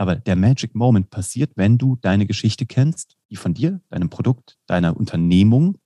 Aber 0.00 0.14
der 0.14 0.36
Magic 0.36 0.76
Moment 0.76 1.10
passiert, 1.10 1.50
wenn 1.56 1.76
du 1.76 1.96
deine 1.96 2.24
Geschichte 2.24 2.66
kennst, 2.66 3.16
die 3.30 3.34
von 3.34 3.52
dir, 3.52 3.80
deinem 3.90 4.08
Produkt, 4.08 4.56
deiner 4.68 4.96
Unternehmung. 4.96 5.76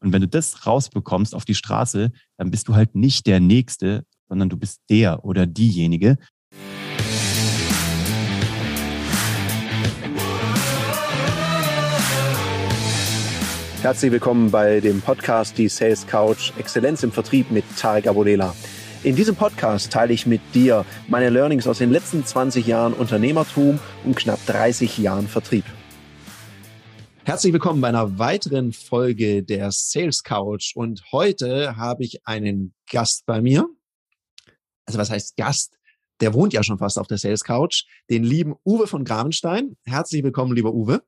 Und 0.00 0.14
wenn 0.14 0.22
du 0.22 0.28
das 0.28 0.66
rausbekommst 0.66 1.34
auf 1.34 1.44
die 1.44 1.54
Straße, 1.54 2.10
dann 2.38 2.50
bist 2.50 2.68
du 2.68 2.74
halt 2.74 2.94
nicht 2.94 3.26
der 3.26 3.38
Nächste, 3.38 4.06
sondern 4.30 4.48
du 4.48 4.56
bist 4.56 4.80
der 4.88 5.26
oder 5.26 5.44
diejenige. 5.44 6.16
Herzlich 13.82 14.10
willkommen 14.10 14.50
bei 14.50 14.80
dem 14.80 15.02
Podcast 15.02 15.58
Die 15.58 15.68
Sales 15.68 16.06
Couch 16.06 16.52
Exzellenz 16.58 17.02
im 17.02 17.12
Vertrieb 17.12 17.50
mit 17.50 17.64
Tarek 17.76 18.06
Abodela. 18.06 18.54
In 19.02 19.16
diesem 19.16 19.34
Podcast 19.34 19.90
teile 19.90 20.12
ich 20.12 20.26
mit 20.26 20.42
dir 20.52 20.84
meine 21.08 21.30
Learnings 21.30 21.66
aus 21.66 21.78
den 21.78 21.90
letzten 21.90 22.22
20 22.22 22.66
Jahren 22.66 22.92
Unternehmertum 22.92 23.80
und 24.04 24.14
knapp 24.14 24.44
30 24.44 24.98
Jahren 24.98 25.26
Vertrieb. 25.26 25.64
Herzlich 27.24 27.54
willkommen 27.54 27.80
bei 27.80 27.88
einer 27.88 28.18
weiteren 28.18 28.74
Folge 28.74 29.42
der 29.42 29.70
Sales 29.72 30.22
Couch 30.22 30.76
und 30.76 31.02
heute 31.12 31.78
habe 31.78 32.04
ich 32.04 32.26
einen 32.26 32.74
Gast 32.90 33.24
bei 33.24 33.40
mir. 33.40 33.66
Also 34.84 34.98
was 34.98 35.08
heißt 35.08 35.34
Gast? 35.38 35.78
Der 36.20 36.34
wohnt 36.34 36.52
ja 36.52 36.62
schon 36.62 36.76
fast 36.76 36.98
auf 36.98 37.06
der 37.06 37.16
Sales 37.16 37.42
Couch, 37.42 37.84
den 38.10 38.22
lieben 38.22 38.54
Uwe 38.66 38.86
von 38.86 39.04
Gravenstein. 39.04 39.78
Herzlich 39.86 40.22
willkommen, 40.22 40.54
lieber 40.54 40.74
Uwe. 40.74 41.02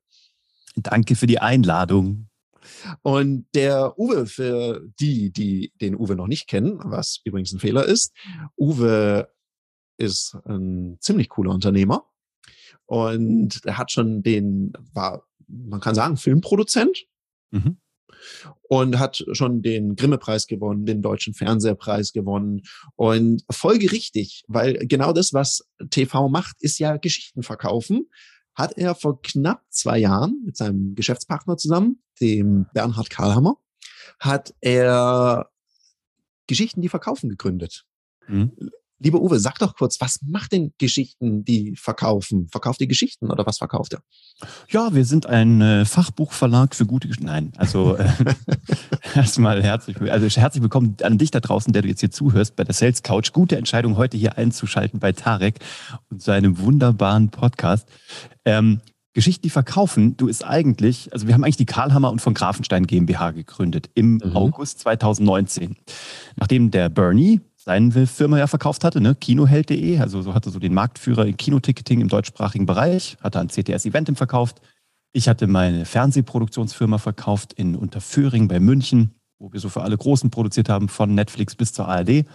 Danke 0.75 1.15
für 1.15 1.27
die 1.27 1.37
Einladung. 1.37 2.27
Und 3.01 3.45
der 3.53 3.97
Uwe, 3.97 4.25
für 4.25 4.81
die, 4.99 5.31
die 5.31 5.73
den 5.81 5.95
Uwe 5.95 6.15
noch 6.15 6.27
nicht 6.27 6.47
kennen, 6.47 6.79
was 6.83 7.21
übrigens 7.23 7.53
ein 7.53 7.59
Fehler 7.59 7.85
ist, 7.85 8.13
Uwe 8.57 9.29
ist 9.97 10.35
ein 10.45 10.97
ziemlich 10.99 11.29
cooler 11.29 11.51
Unternehmer 11.51 12.05
und 12.85 13.61
er 13.65 13.77
hat 13.77 13.91
schon 13.91 14.23
den, 14.23 14.73
war, 14.93 15.23
man 15.47 15.79
kann 15.79 15.95
sagen, 15.95 16.17
Filmproduzent. 16.17 17.05
Mhm. 17.51 17.77
Und 18.69 18.99
hat 18.99 19.21
schon 19.33 19.61
den 19.61 19.97
Grimme-Preis 19.97 20.47
gewonnen, 20.47 20.85
den 20.85 21.01
Deutschen 21.01 21.33
Fernsehpreis 21.33 22.13
gewonnen. 22.13 22.61
Und 22.95 23.43
folgerichtig, 23.51 24.45
weil 24.47 24.75
genau 24.87 25.11
das, 25.11 25.33
was 25.33 25.67
TV 25.89 26.29
macht, 26.29 26.55
ist 26.61 26.79
ja 26.79 26.95
Geschichten 26.95 27.43
verkaufen 27.43 28.07
hat 28.55 28.77
er 28.77 28.95
vor 28.95 29.21
knapp 29.21 29.63
zwei 29.69 29.97
Jahren 29.97 30.41
mit 30.45 30.57
seinem 30.57 30.95
Geschäftspartner 30.95 31.57
zusammen, 31.57 32.03
dem 32.21 32.67
Bernhard 32.73 33.09
Karlhammer, 33.09 33.57
hat 34.19 34.53
er 34.61 35.49
Geschichten, 36.47 36.81
die 36.81 36.89
verkaufen 36.89 37.29
gegründet. 37.29 37.85
Mhm. 38.27 38.51
Lieber 38.99 39.21
Uwe, 39.21 39.39
sag 39.39 39.59
doch 39.59 39.75
kurz, 39.75 39.99
was 39.99 40.19
macht 40.25 40.51
denn 40.51 40.73
Geschichten, 40.77 41.43
die 41.43 41.75
verkaufen? 41.75 42.47
Verkauft 42.51 42.79
ihr 42.81 42.87
Geschichten 42.87 43.31
oder 43.31 43.45
was 43.45 43.57
verkauft 43.57 43.93
er? 43.93 44.01
Ja, 44.69 44.93
wir 44.93 45.03
sind 45.03 45.25
ein 45.25 45.61
äh, 45.61 45.85
Fachbuchverlag 45.85 46.75
für 46.75 46.85
gute 46.85 47.07
Geschichten. 47.07 47.27
Nein, 47.27 47.51
also 47.57 47.95
äh, 47.97 48.09
erstmal 49.15 49.61
herzlich, 49.61 49.99
also 49.99 50.27
herzlich 50.27 50.61
willkommen 50.61 50.95
an 51.03 51.17
dich 51.17 51.31
da 51.31 51.39
draußen, 51.39 51.73
der 51.73 51.81
du 51.81 51.87
jetzt 51.87 51.99
hier 51.99 52.11
zuhörst 52.11 52.55
bei 52.55 52.63
der 52.63 52.73
Sales 52.73 53.03
Couch. 53.03 53.33
Gute 53.33 53.57
Entscheidung, 53.57 53.97
heute 53.97 54.17
hier 54.17 54.37
einzuschalten 54.37 54.99
bei 54.99 55.11
Tarek 55.11 55.59
und 56.09 56.21
seinem 56.21 56.59
wunderbaren 56.59 57.29
Podcast. 57.29 57.89
Ähm, 58.45 58.79
Geschichten, 59.13 59.43
die 59.43 59.51
verkaufen, 59.51 60.17
du 60.17 60.27
ist 60.27 60.43
eigentlich, 60.43 61.13
also 61.13 61.27
wir 61.27 61.35
haben 61.35 61.43
eigentlich 61.43 61.57
die 61.57 61.67
Karlhammer 61.67 62.11
und 62.11 62.19
von 62.19 62.33
Grafenstein 62.33 62.87
GmbH 62.87 63.31
gegründet 63.31 63.89
im 63.93 64.13
mhm. 64.15 64.35
August 64.35 64.79
2019. 64.79 65.75
Nachdem 66.35 66.71
der 66.71 66.89
Bernie, 66.89 67.41
seine 67.63 68.07
Firma 68.07 68.37
ja 68.37 68.47
verkauft 68.47 68.83
hatte, 68.83 68.99
ne? 68.99 69.15
Kinoheld.de, 69.15 69.99
also 69.99 70.21
so 70.21 70.33
hatte 70.33 70.49
so 70.49 70.59
den 70.59 70.73
Marktführer 70.73 71.25
in 71.25 71.37
Kinoticketing 71.37 72.01
im 72.01 72.09
deutschsprachigen 72.09 72.65
Bereich, 72.65 73.17
hatte 73.21 73.39
ein 73.39 73.47
CTS-Event 73.47 74.17
verkauft. 74.17 74.61
Ich 75.13 75.29
hatte 75.29 75.47
meine 75.47 75.85
Fernsehproduktionsfirma 75.85 76.97
verkauft 76.97 77.53
in 77.53 77.75
Unterföhring 77.75 78.49
bei 78.49 78.59
München, 78.59 79.11
wo 79.39 79.53
wir 79.53 79.61
so 79.61 79.69
für 79.69 79.81
alle 79.81 79.97
Großen 79.97 80.29
produziert 80.29 80.67
haben, 80.67 80.89
von 80.89 81.15
Netflix 81.15 81.55
bis 81.55 81.71
zur 81.71 81.87
ARD. 81.87 82.25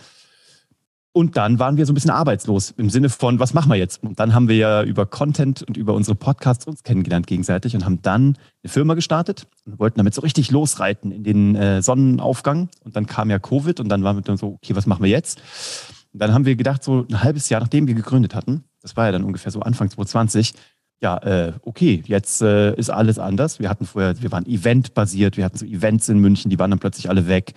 Und 1.18 1.36
dann 1.36 1.58
waren 1.58 1.76
wir 1.76 1.84
so 1.84 1.90
ein 1.90 1.96
bisschen 1.96 2.12
arbeitslos 2.12 2.72
im 2.76 2.90
Sinne 2.90 3.08
von, 3.08 3.40
was 3.40 3.52
machen 3.52 3.68
wir 3.72 3.74
jetzt? 3.74 4.04
Und 4.04 4.20
dann 4.20 4.34
haben 4.34 4.46
wir 4.46 4.54
ja 4.54 4.84
über 4.84 5.04
Content 5.04 5.64
und 5.64 5.76
über 5.76 5.94
unsere 5.94 6.14
Podcasts 6.14 6.64
uns 6.64 6.84
kennengelernt 6.84 7.26
gegenseitig 7.26 7.74
und 7.74 7.84
haben 7.84 8.00
dann 8.02 8.38
eine 8.62 8.70
Firma 8.70 8.94
gestartet 8.94 9.48
und 9.64 9.80
wollten 9.80 9.98
damit 9.98 10.14
so 10.14 10.20
richtig 10.20 10.52
losreiten 10.52 11.10
in 11.10 11.24
den 11.24 11.56
äh, 11.56 11.82
Sonnenaufgang. 11.82 12.68
Und 12.84 12.94
dann 12.94 13.06
kam 13.06 13.30
ja 13.30 13.40
Covid 13.40 13.80
und 13.80 13.88
dann 13.88 14.04
waren 14.04 14.14
wir 14.14 14.22
dann 14.22 14.36
so, 14.36 14.60
okay, 14.62 14.76
was 14.76 14.86
machen 14.86 15.02
wir 15.02 15.10
jetzt? 15.10 15.42
Und 16.12 16.22
dann 16.22 16.32
haben 16.32 16.44
wir 16.44 16.54
gedacht, 16.54 16.84
so 16.84 17.04
ein 17.10 17.20
halbes 17.20 17.48
Jahr 17.48 17.62
nachdem 17.62 17.88
wir 17.88 17.94
gegründet 17.94 18.36
hatten, 18.36 18.62
das 18.80 18.96
war 18.96 19.06
ja 19.06 19.10
dann 19.10 19.24
ungefähr 19.24 19.50
so 19.50 19.58
Anfang 19.58 19.90
2020, 19.90 20.54
ja, 21.02 21.16
äh, 21.16 21.52
okay, 21.62 22.00
jetzt 22.06 22.42
äh, 22.42 22.76
ist 22.76 22.90
alles 22.90 23.18
anders. 23.18 23.58
Wir 23.58 23.70
hatten 23.70 23.86
vorher, 23.86 24.22
wir 24.22 24.30
waren 24.30 24.46
eventbasiert, 24.46 25.36
wir 25.36 25.44
hatten 25.44 25.58
so 25.58 25.66
Events 25.66 26.08
in 26.08 26.20
München, 26.20 26.48
die 26.48 26.60
waren 26.60 26.70
dann 26.70 26.78
plötzlich 26.78 27.10
alle 27.10 27.26
weg. 27.26 27.54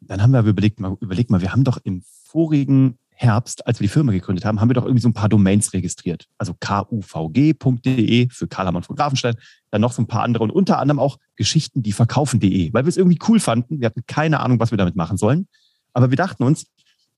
Dann 0.00 0.22
haben 0.22 0.30
wir 0.30 0.38
aber 0.38 0.48
überlegt, 0.48 0.80
mal, 0.80 0.96
überlegt 1.00 1.30
mal, 1.30 1.42
wir 1.42 1.52
haben 1.52 1.64
doch 1.64 1.76
im 1.84 2.02
vorigen 2.24 2.96
Herbst, 3.22 3.66
als 3.66 3.80
wir 3.80 3.86
die 3.86 3.92
Firma 3.92 4.12
gegründet 4.12 4.44
haben, 4.44 4.60
haben 4.60 4.68
wir 4.68 4.74
doch 4.74 4.84
irgendwie 4.84 5.02
so 5.02 5.08
ein 5.08 5.14
paar 5.14 5.28
Domains 5.28 5.72
registriert. 5.72 6.26
Also 6.38 6.54
kuvg.de 6.54 8.28
für 8.30 8.48
Karl 8.48 8.66
Hamann 8.66 8.82
von 8.82 8.96
Grafenstein, 8.96 9.36
dann 9.70 9.80
noch 9.80 9.92
so 9.92 10.02
ein 10.02 10.06
paar 10.06 10.22
andere 10.22 10.42
und 10.42 10.50
unter 10.50 10.78
anderem 10.78 10.98
auch 10.98 11.18
Geschichten, 11.36 11.82
die 11.82 11.92
verkaufen.de, 11.92 12.72
weil 12.72 12.84
wir 12.84 12.88
es 12.88 12.96
irgendwie 12.96 13.18
cool 13.28 13.40
fanden. 13.40 13.80
Wir 13.80 13.86
hatten 13.86 14.02
keine 14.06 14.40
Ahnung, 14.40 14.58
was 14.60 14.70
wir 14.70 14.78
damit 14.78 14.96
machen 14.96 15.16
sollen. 15.16 15.46
Aber 15.92 16.10
wir 16.10 16.16
dachten 16.16 16.42
uns, 16.42 16.66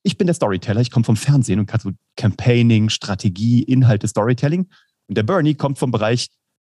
ich 0.03 0.17
bin 0.17 0.27
der 0.27 0.35
Storyteller, 0.35 0.81
ich 0.81 0.91
komme 0.91 1.03
vom 1.03 1.15
Fernsehen 1.15 1.59
und 1.59 1.65
kann 1.65 1.79
so 1.79 1.91
Campaigning, 2.15 2.89
Strategie, 2.89 3.63
Inhalte, 3.63 4.07
Storytelling. 4.07 4.67
Und 5.07 5.17
der 5.17 5.23
Bernie 5.23 5.55
kommt 5.55 5.79
vom 5.79 5.91
Bereich 5.91 6.29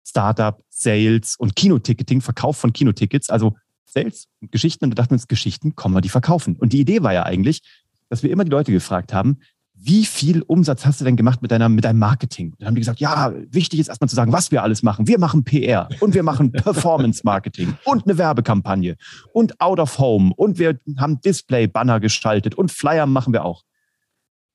Startup, 0.07 0.59
Sales 0.71 1.37
und 1.37 1.55
Kinoticketing, 1.55 2.23
Verkauf 2.23 2.57
von 2.57 2.73
Kinotickets, 2.73 3.29
also 3.29 3.57
Sales 3.85 4.29
und 4.41 4.51
Geschichten. 4.53 4.87
Und 4.87 4.93
da 4.93 5.03
dachten 5.03 5.11
wir 5.11 5.17
uns, 5.17 5.29
Geschichten, 5.29 5.75
kommen 5.75 5.95
wir 5.95 6.01
die 6.01 6.09
verkaufen. 6.09 6.57
Und 6.57 6.73
die 6.73 6.81
Idee 6.81 7.03
war 7.03 7.13
ja 7.13 7.25
eigentlich, 7.25 7.61
dass 8.09 8.23
wir 8.23 8.31
immer 8.31 8.45
die 8.45 8.51
Leute 8.51 8.73
gefragt 8.73 9.13
haben, 9.13 9.39
wie 9.81 10.05
viel 10.05 10.43
Umsatz 10.43 10.85
hast 10.85 11.01
du 11.01 11.05
denn 11.05 11.17
gemacht 11.17 11.41
mit, 11.41 11.53
deiner, 11.53 11.69
mit 11.69 11.85
deinem 11.85 12.01
Marketing? 12.01 12.55
Dann 12.59 12.69
haben 12.69 12.75
die 12.75 12.81
gesagt, 12.81 12.99
ja, 12.99 13.33
wichtig 13.49 13.79
ist 13.79 13.89
erstmal 13.89 14.09
zu 14.09 14.17
sagen, 14.17 14.33
was 14.33 14.51
wir 14.51 14.63
alles 14.63 14.83
machen. 14.83 15.07
Wir 15.07 15.21
machen 15.21 15.45
PR 15.45 15.89
und 16.01 16.15
wir 16.15 16.25
machen 16.25 16.51
Performance 16.51 17.21
Marketing 17.25 17.75
und 17.85 18.05
eine 18.05 18.19
Werbekampagne 18.19 18.97
und 19.33 19.61
Out 19.61 19.79
of 19.79 19.99
Home 19.99 20.33
und 20.35 20.59
wir 20.59 20.79
haben 20.97 21.21
Display-Banner 21.21 22.01
gestaltet 22.01 22.57
und 22.57 22.73
Flyer 22.73 23.07
machen 23.07 23.33
wir 23.33 23.45
auch. 23.45 23.63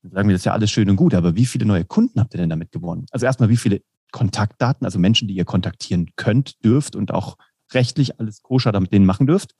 Dann 0.01 0.11
sagen 0.11 0.27
wir, 0.27 0.33
das 0.33 0.41
ist 0.41 0.45
ja 0.45 0.53
alles 0.53 0.71
schön 0.71 0.89
und 0.89 0.97
gut, 0.97 1.13
aber 1.13 1.35
wie 1.35 1.45
viele 1.45 1.65
neue 1.65 1.85
Kunden 1.85 2.19
habt 2.19 2.33
ihr 2.33 2.39
denn 2.39 2.49
damit 2.49 2.71
gewonnen? 2.71 3.05
Also 3.11 3.25
erstmal, 3.25 3.47
wie 3.47 3.57
viele 3.57 3.81
Kontaktdaten, 4.11 4.85
also 4.85 4.99
Menschen, 4.99 5.29
die 5.29 5.35
ihr 5.35 5.45
kontaktieren 5.45 6.09
könnt, 6.17 6.63
dürft 6.65 6.95
und 6.95 7.13
auch 7.13 7.37
rechtlich 7.73 8.19
alles 8.19 8.41
koscher 8.41 8.73
damit 8.73 8.91
denen 8.91 9.05
machen 9.05 9.25
dürft? 9.25 9.55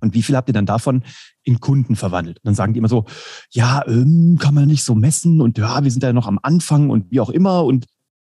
Und 0.00 0.14
wie 0.14 0.22
viel 0.22 0.36
habt 0.36 0.48
ihr 0.48 0.54
dann 0.54 0.66
davon 0.66 1.04
in 1.42 1.60
Kunden 1.60 1.96
verwandelt? 1.96 2.38
Und 2.38 2.46
dann 2.46 2.54
sagen 2.54 2.72
die 2.72 2.78
immer 2.78 2.88
so, 2.88 3.04
ja, 3.50 3.82
ähm, 3.86 4.38
kann 4.40 4.54
man 4.54 4.66
nicht 4.66 4.84
so 4.84 4.94
messen 4.94 5.40
und 5.40 5.58
ja, 5.58 5.82
wir 5.84 5.90
sind 5.90 6.02
ja 6.02 6.12
noch 6.12 6.26
am 6.26 6.38
Anfang 6.42 6.90
und 6.90 7.10
wie 7.10 7.20
auch 7.20 7.30
immer 7.30 7.64
und 7.64 7.86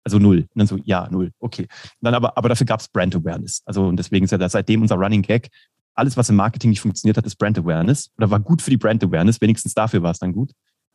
also 0.06 0.20
null. 0.20 0.40
Und 0.40 0.50
dann 0.56 0.68
so, 0.68 0.78
ja, 0.86 1.10
null, 1.10 1.32
okay. 1.40 1.64
Und 1.64 1.70
dann 2.02 2.14
aber, 2.14 2.38
aber 2.38 2.50
dafür 2.50 2.66
gab 2.66 2.80
es 2.80 2.88
Brand 2.88 3.16
Awareness. 3.16 3.62
Also 3.66 3.88
und 3.88 3.98
deswegen 3.98 4.26
ist 4.26 4.32
ja 4.32 4.50
seitdem 4.50 4.82
unser 4.82 4.96
Running 4.96 5.24
Gag. 5.24 5.50
Alles, 5.96 6.16
was 6.16 6.30
im 6.30 6.36
Marketing 6.36 6.70
nicht 6.70 6.82
funktioniert 6.82 7.18
hat, 7.18 7.26
ist 7.26 7.38
Brand 7.38 7.58
Awareness. 7.58 8.12
Oder 8.18 8.30
war 8.30 8.40
gut 8.40 8.62
für 8.62 8.70
die 8.70 8.78
Brand 8.78 9.04
Awareness, 9.04 9.42
wenigstens 9.42 9.74
dafür 9.74 10.04
war 10.04 10.12
es 10.12 10.20
dann 10.20 10.32
gut. 10.32 10.52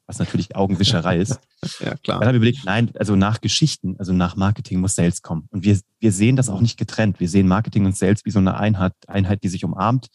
Was 0.07 0.19
natürlich 0.19 0.57
Augenwischerei 0.57 1.19
ist. 1.19 1.41
ja, 1.81 1.95
klar. 1.97 2.19
Dann 2.19 2.29
haben 2.29 2.35
wir 2.35 2.37
überlegt, 2.39 2.65
nein, 2.65 2.91
also 2.99 3.17
nach 3.17 3.41
Geschichten, 3.41 3.97
also 3.99 4.13
nach 4.13 4.37
Marketing 4.37 4.81
muss 4.81 4.95
Sales 4.95 5.23
kommen. 5.23 5.47
Und 5.51 5.65
wir, 5.65 5.79
wir 6.01 6.13
sehen 6.13 6.37
das 6.37 6.49
auch 6.49 6.61
nicht 6.61 6.79
getrennt. 6.79 7.21
Wir 7.21 7.29
sehen 7.29 7.49
Marketing 7.49 7.87
und 7.87 7.97
Sales 7.97 8.25
wie 8.25 8.31
so 8.31 8.41
eine 8.41 8.57
Einheit, 8.57 8.93
Einheit, 9.07 9.43
die 9.43 9.49
sich 9.49 9.65
umarmt 9.65 10.09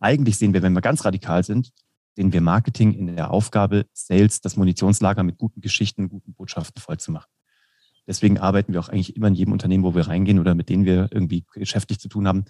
eigentlich 0.00 0.38
sehen 0.38 0.54
wir, 0.54 0.62
wenn 0.62 0.72
wir 0.72 0.80
ganz 0.80 1.04
radikal 1.04 1.44
sind, 1.44 1.72
sehen 2.16 2.32
wir 2.32 2.40
Marketing 2.40 2.92
in 2.92 3.14
der 3.14 3.30
Aufgabe, 3.30 3.86
Sales, 3.92 4.40
das 4.40 4.56
Munitionslager 4.56 5.22
mit 5.22 5.38
guten 5.38 5.60
Geschichten, 5.60 6.08
guten 6.08 6.34
Botschaften 6.34 6.80
vollzumachen. 6.80 7.30
Deswegen 8.06 8.38
arbeiten 8.38 8.72
wir 8.72 8.80
auch 8.80 8.88
eigentlich 8.88 9.16
immer 9.16 9.28
in 9.28 9.34
jedem 9.34 9.52
Unternehmen, 9.52 9.84
wo 9.84 9.94
wir 9.94 10.08
reingehen 10.08 10.38
oder 10.38 10.54
mit 10.54 10.68
denen 10.70 10.84
wir 10.84 11.08
irgendwie 11.12 11.44
geschäftlich 11.52 12.00
zu 12.00 12.08
tun 12.08 12.26
haben, 12.26 12.46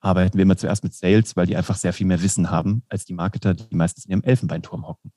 arbeiten 0.00 0.36
wir 0.36 0.42
immer 0.42 0.56
zuerst 0.56 0.84
mit 0.84 0.94
Sales, 0.94 1.36
weil 1.36 1.46
die 1.46 1.56
einfach 1.56 1.76
sehr 1.76 1.92
viel 1.92 2.06
mehr 2.06 2.22
Wissen 2.22 2.50
haben 2.50 2.82
als 2.88 3.04
die 3.04 3.14
Marketer, 3.14 3.54
die 3.54 3.74
meistens 3.74 4.04
in 4.04 4.12
ihrem 4.12 4.22
Elfenbeinturm 4.22 4.86
hocken. 4.86 5.12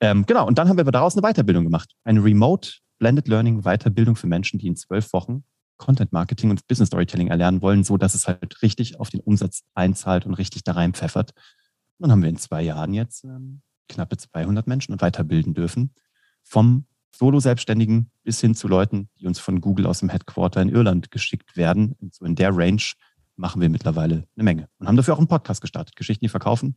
Ähm, 0.00 0.26
genau, 0.26 0.46
und 0.46 0.58
dann 0.58 0.68
haben 0.68 0.76
wir 0.76 0.84
daraus 0.84 1.16
eine 1.16 1.22
Weiterbildung 1.22 1.64
gemacht. 1.64 1.92
Eine 2.04 2.22
Remote 2.22 2.70
Blended 2.98 3.28
Learning 3.28 3.62
Weiterbildung 3.62 4.16
für 4.16 4.26
Menschen, 4.26 4.58
die 4.58 4.66
in 4.66 4.76
zwölf 4.76 5.12
Wochen 5.12 5.44
Content 5.76 6.12
Marketing 6.12 6.50
und 6.50 6.66
Business 6.66 6.88
Storytelling 6.88 7.28
erlernen 7.28 7.62
wollen, 7.62 7.84
so 7.84 7.96
dass 7.96 8.14
es 8.14 8.28
halt 8.28 8.62
richtig 8.62 9.00
auf 9.00 9.10
den 9.10 9.20
Umsatz 9.20 9.62
einzahlt 9.74 10.26
und 10.26 10.34
richtig 10.34 10.64
da 10.64 10.72
reinpfeffert. 10.72 11.32
Dann 11.98 12.10
haben 12.10 12.22
wir 12.22 12.28
in 12.28 12.36
zwei 12.36 12.62
Jahren 12.62 12.92
jetzt 12.92 13.24
ähm, 13.24 13.62
knappe 13.88 14.16
200 14.16 14.66
Menschen 14.66 15.00
weiterbilden 15.00 15.54
dürfen. 15.54 15.94
Vom 16.42 16.86
Solo-Selbstständigen 17.14 18.10
bis 18.22 18.40
hin 18.40 18.54
zu 18.54 18.68
Leuten, 18.68 19.08
die 19.18 19.26
uns 19.26 19.38
von 19.38 19.60
Google 19.60 19.86
aus 19.86 20.00
dem 20.00 20.08
Headquarter 20.08 20.60
in 20.60 20.68
Irland 20.68 21.10
geschickt 21.10 21.56
werden. 21.56 21.94
Und 22.00 22.14
so 22.14 22.24
in 22.24 22.34
der 22.34 22.56
Range 22.56 22.82
machen 23.36 23.60
wir 23.60 23.68
mittlerweile 23.68 24.26
eine 24.36 24.44
Menge 24.44 24.68
und 24.78 24.86
haben 24.86 24.96
dafür 24.96 25.14
auch 25.14 25.18
einen 25.18 25.28
Podcast 25.28 25.60
gestartet, 25.60 25.96
Geschichten, 25.96 26.24
die 26.24 26.28
verkaufen. 26.28 26.76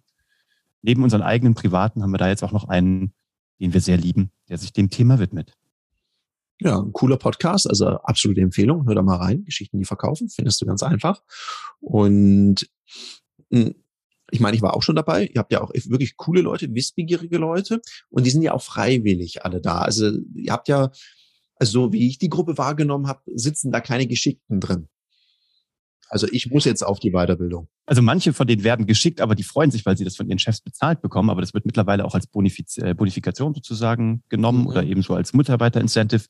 Neben 0.82 1.04
unseren 1.04 1.22
eigenen 1.22 1.56
privaten 1.56 2.04
haben 2.04 2.12
wir 2.12 2.18
da 2.18 2.28
jetzt 2.28 2.44
auch 2.44 2.52
noch 2.52 2.68
einen, 2.68 3.14
den 3.60 3.74
wir 3.74 3.82
sehr 3.82 3.98
lieben, 3.98 4.32
der 4.50 4.58
sich 4.58 4.74
dem 4.74 4.90
Thema 4.90 5.20
widmet. 5.20 5.54
Ja, 6.60 6.80
ein 6.80 6.92
cooler 6.92 7.18
Podcast, 7.18 7.70
also 7.70 7.88
absolute 7.88 8.42
Empfehlung. 8.42 8.88
Hör 8.88 8.96
da 8.96 9.04
mal 9.04 9.18
rein. 9.18 9.44
Geschichten, 9.46 9.78
die 9.78 9.86
verkaufen, 9.86 10.30
findest 10.30 10.62
du 10.62 10.66
ganz 10.66 10.82
einfach. 10.82 11.22
Und 11.80 12.68
hm, 13.52 13.76
ich 14.32 14.40
meine, 14.40 14.56
ich 14.56 14.62
war 14.62 14.76
auch 14.76 14.84
schon 14.84 14.96
dabei. 14.96 15.28
Ihr 15.28 15.40
habt 15.40 15.52
ja 15.52 15.62
auch 15.62 15.72
wirklich 15.74 16.18
coole 16.18 16.42
Leute, 16.42 16.74
wissbegierige 16.74 17.38
Leute. 17.38 17.82
Und 18.10 18.26
die 18.26 18.30
sind 18.30 18.42
ja 18.42 18.54
auch 18.54 18.64
freiwillig 18.64 19.46
alle 19.46 19.62
da. 19.62 19.80
Also 19.80 20.12
ihr 20.34 20.52
habt 20.52 20.68
ja, 20.68 20.92
also 21.56 21.72
so 21.72 21.94
wie 21.94 22.08
ich 22.08 22.18
die 22.18 22.30
Gruppe 22.30 22.58
wahrgenommen 22.58 23.08
habe, 23.08 23.22
sitzen 23.36 23.72
da 23.72 23.80
keine 23.80 24.08
Geschickten 24.08 24.60
drin. 24.60 24.88
Also 26.10 26.28
ich 26.32 26.50
muss 26.50 26.66
jetzt 26.66 26.84
auf 26.84 27.00
die 27.00 27.12
Weiterbildung. 27.12 27.68
Also 27.86 28.02
manche 28.02 28.34
von 28.34 28.48
denen 28.48 28.64
werden 28.64 28.86
geschickt, 28.86 29.22
aber 29.22 29.36
die 29.36 29.44
freuen 29.44 29.72
sich, 29.72 29.86
weil 29.86 29.98
sie 29.98 30.04
das 30.04 30.16
von 30.16 30.28
ihren 30.28 30.40
Chefs 30.40 30.62
bezahlt 30.62 31.02
bekommen. 31.02 31.30
Aber 31.30 31.42
das 31.42 31.54
wird 31.54 31.66
mittlerweile 31.66 32.06
auch 32.06 32.16
als 32.16 32.28
Bonifiz 32.28 32.78
äh, 32.78 32.94
Bonifikation 32.94 33.54
sozusagen 33.54 34.24
genommen 34.30 34.62
mhm. 34.62 34.68
oder 34.68 34.84
ebenso 34.84 35.16
als 35.16 35.34
Mitarbeiterincentive. 35.34 36.26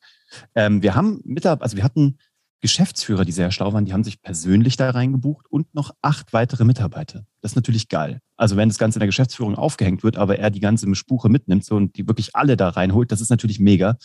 Ähm, 0.55 0.81
wir 0.81 0.95
haben 0.95 1.21
Mitarbeiter, 1.23 1.63
also 1.63 1.77
wir 1.77 1.83
hatten 1.83 2.17
Geschäftsführer, 2.59 3.23
die 3.23 3.31
sehr 3.31 3.51
schlau 3.51 3.73
waren, 3.73 3.85
die 3.85 3.93
haben 3.93 4.03
sich 4.03 4.21
persönlich 4.21 4.77
da 4.77 4.89
reingebucht 4.89 5.45
und 5.49 5.73
noch 5.75 5.91
acht 6.01 6.33
weitere 6.33 6.65
Mitarbeiter. 6.65 7.25
Das 7.41 7.51
ist 7.51 7.55
natürlich 7.55 7.87
geil. 7.87 8.19
Also 8.35 8.57
wenn 8.57 8.69
das 8.69 8.79
Ganze 8.79 8.97
in 8.97 9.01
der 9.01 9.07
Geschäftsführung 9.07 9.55
aufgehängt 9.55 10.03
wird, 10.03 10.17
aber 10.17 10.39
er 10.39 10.49
die 10.49 10.59
ganze 10.59 10.93
Spuche 10.95 11.29
mitnimmt 11.29 11.65
so, 11.65 11.75
und 11.75 11.95
die 11.97 12.07
wirklich 12.07 12.35
alle 12.35 12.57
da 12.57 12.69
reinholt, 12.69 13.11
das 13.11 13.21
ist 13.21 13.29
natürlich 13.29 13.59
mega. 13.59 13.97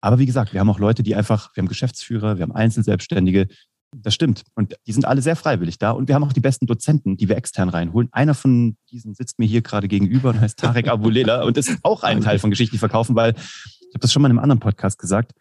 Aber 0.00 0.18
wie 0.18 0.26
gesagt, 0.26 0.52
wir 0.52 0.60
haben 0.60 0.70
auch 0.70 0.78
Leute, 0.78 1.02
die 1.02 1.16
einfach, 1.16 1.50
wir 1.56 1.62
haben 1.62 1.68
Geschäftsführer, 1.68 2.36
wir 2.36 2.42
haben 2.42 2.52
Einzelselbstständige, 2.52 3.48
das 4.02 4.14
stimmt. 4.14 4.42
Und 4.54 4.74
die 4.86 4.92
sind 4.92 5.04
alle 5.04 5.22
sehr 5.22 5.36
freiwillig 5.36 5.78
da. 5.78 5.92
Und 5.92 6.08
wir 6.08 6.14
haben 6.14 6.24
auch 6.24 6.32
die 6.32 6.40
besten 6.40 6.66
Dozenten, 6.66 7.16
die 7.16 7.28
wir 7.28 7.36
extern 7.36 7.68
reinholen. 7.68 8.08
Einer 8.12 8.34
von 8.34 8.76
diesen 8.90 9.14
sitzt 9.14 9.38
mir 9.38 9.46
hier 9.46 9.62
gerade 9.62 9.88
gegenüber 9.88 10.30
und 10.30 10.40
heißt 10.40 10.58
Tarek 10.58 10.88
Abulela 10.88 11.44
und 11.44 11.56
ist 11.56 11.78
auch 11.82 12.02
ein 12.02 12.20
Teil 12.20 12.38
von 12.38 12.50
Geschichten 12.50 12.78
verkaufen, 12.78 13.14
weil 13.14 13.34
ich 13.34 13.94
habe 13.94 14.00
das 14.00 14.12
schon 14.12 14.22
mal 14.22 14.28
in 14.28 14.32
einem 14.32 14.40
anderen 14.40 14.60
Podcast 14.60 14.98
gesagt. 14.98 15.32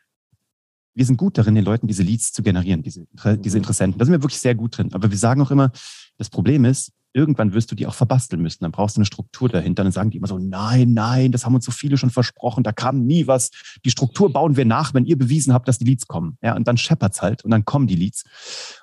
Wir 0.95 1.05
sind 1.05 1.17
gut 1.17 1.37
darin, 1.37 1.55
den 1.55 1.65
Leuten 1.65 1.87
diese 1.87 2.03
Leads 2.03 2.33
zu 2.33 2.43
generieren, 2.43 2.83
diese, 2.83 3.07
diese 3.39 3.57
Interessenten. 3.57 3.97
Da 3.97 4.05
sind 4.05 4.11
wir 4.11 4.21
wirklich 4.21 4.39
sehr 4.39 4.53
gut 4.53 4.77
drin. 4.77 4.93
Aber 4.93 5.09
wir 5.09 5.17
sagen 5.17 5.41
auch 5.41 5.49
immer, 5.49 5.71
das 6.17 6.29
Problem 6.29 6.65
ist, 6.65 6.91
irgendwann 7.13 7.53
wirst 7.53 7.71
du 7.71 7.75
die 7.75 7.87
auch 7.87 7.93
verbasteln 7.93 8.41
müssen. 8.41 8.63
Dann 8.63 8.71
brauchst 8.71 8.97
du 8.97 8.99
eine 8.99 9.05
Struktur 9.05 9.47
dahinter. 9.47 9.83
Dann 9.83 9.91
sagen 9.91 10.09
die 10.09 10.17
immer 10.17 10.27
so, 10.27 10.39
nein, 10.39 10.93
nein, 10.93 11.31
das 11.31 11.45
haben 11.45 11.55
uns 11.55 11.65
so 11.65 11.71
viele 11.71 11.97
schon 11.97 12.09
versprochen, 12.09 12.63
da 12.63 12.71
kam 12.71 13.05
nie 13.05 13.27
was. 13.27 13.51
Die 13.85 13.91
Struktur 13.91 14.33
bauen 14.33 14.57
wir 14.57 14.65
nach, 14.65 14.93
wenn 14.93 15.05
ihr 15.05 15.17
bewiesen 15.17 15.53
habt, 15.53 15.67
dass 15.67 15.77
die 15.77 15.85
Leads 15.85 16.07
kommen. 16.07 16.37
Ja, 16.41 16.55
und 16.55 16.67
dann 16.67 16.77
scheppert's 16.77 17.21
halt 17.21 17.45
und 17.45 17.51
dann 17.51 17.65
kommen 17.65 17.87
die 17.87 17.95
Leads. 17.95 18.23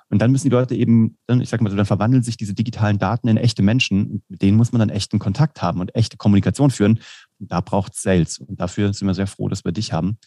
Und 0.09 0.21
dann 0.21 0.31
müssen 0.31 0.49
die 0.49 0.55
Leute 0.55 0.75
eben, 0.75 1.17
ich 1.27 1.49
sag 1.49 1.61
mal 1.61 1.69
so, 1.69 1.75
dann 1.75 1.85
verwandeln 1.85 2.23
sich 2.23 2.37
diese 2.37 2.53
digitalen 2.53 2.99
Daten 2.99 3.27
in 3.27 3.37
echte 3.37 3.63
Menschen. 3.63 4.23
Mit 4.27 4.41
denen 4.41 4.57
muss 4.57 4.71
man 4.71 4.79
dann 4.79 4.89
echten 4.89 5.19
Kontakt 5.19 5.61
haben 5.61 5.79
und 5.79 5.95
echte 5.95 6.17
Kommunikation 6.17 6.71
führen. 6.71 6.99
Und 7.39 7.51
da 7.51 7.61
braucht 7.61 7.95
Sales. 7.95 8.39
Und 8.39 8.59
dafür 8.59 8.93
sind 8.93 9.07
wir 9.07 9.13
sehr 9.13 9.27
froh, 9.27 9.49
dass 9.49 9.65
wir 9.65 9.71
dich 9.71 9.93
haben, 9.93 10.17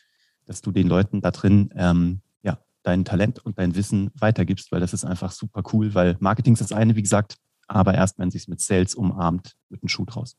dass 0.46 0.60
du 0.60 0.72
den 0.72 0.88
Leuten 0.88 1.20
da 1.20 1.30
drin 1.30 1.70
ähm, 1.74 2.20
ja, 2.42 2.58
dein 2.82 3.04
Talent 3.04 3.44
und 3.44 3.58
dein 3.58 3.74
Wissen 3.76 4.10
weitergibst, 4.14 4.72
weil 4.72 4.80
das 4.80 4.92
ist 4.92 5.04
einfach 5.04 5.32
super 5.32 5.62
cool, 5.72 5.94
weil 5.94 6.16
Marketing 6.20 6.54
ist 6.54 6.60
das 6.60 6.72
eine, 6.72 6.96
wie 6.96 7.02
gesagt, 7.02 7.36
aber 7.68 7.94
erst, 7.94 8.18
wenn 8.18 8.30
sie 8.30 8.38
es 8.38 8.48
mit 8.48 8.60
Sales 8.60 8.94
umarmt, 8.94 9.56
mit 9.68 9.82
einem 9.82 9.88
Schuh 9.88 10.04
draus. 10.04 10.36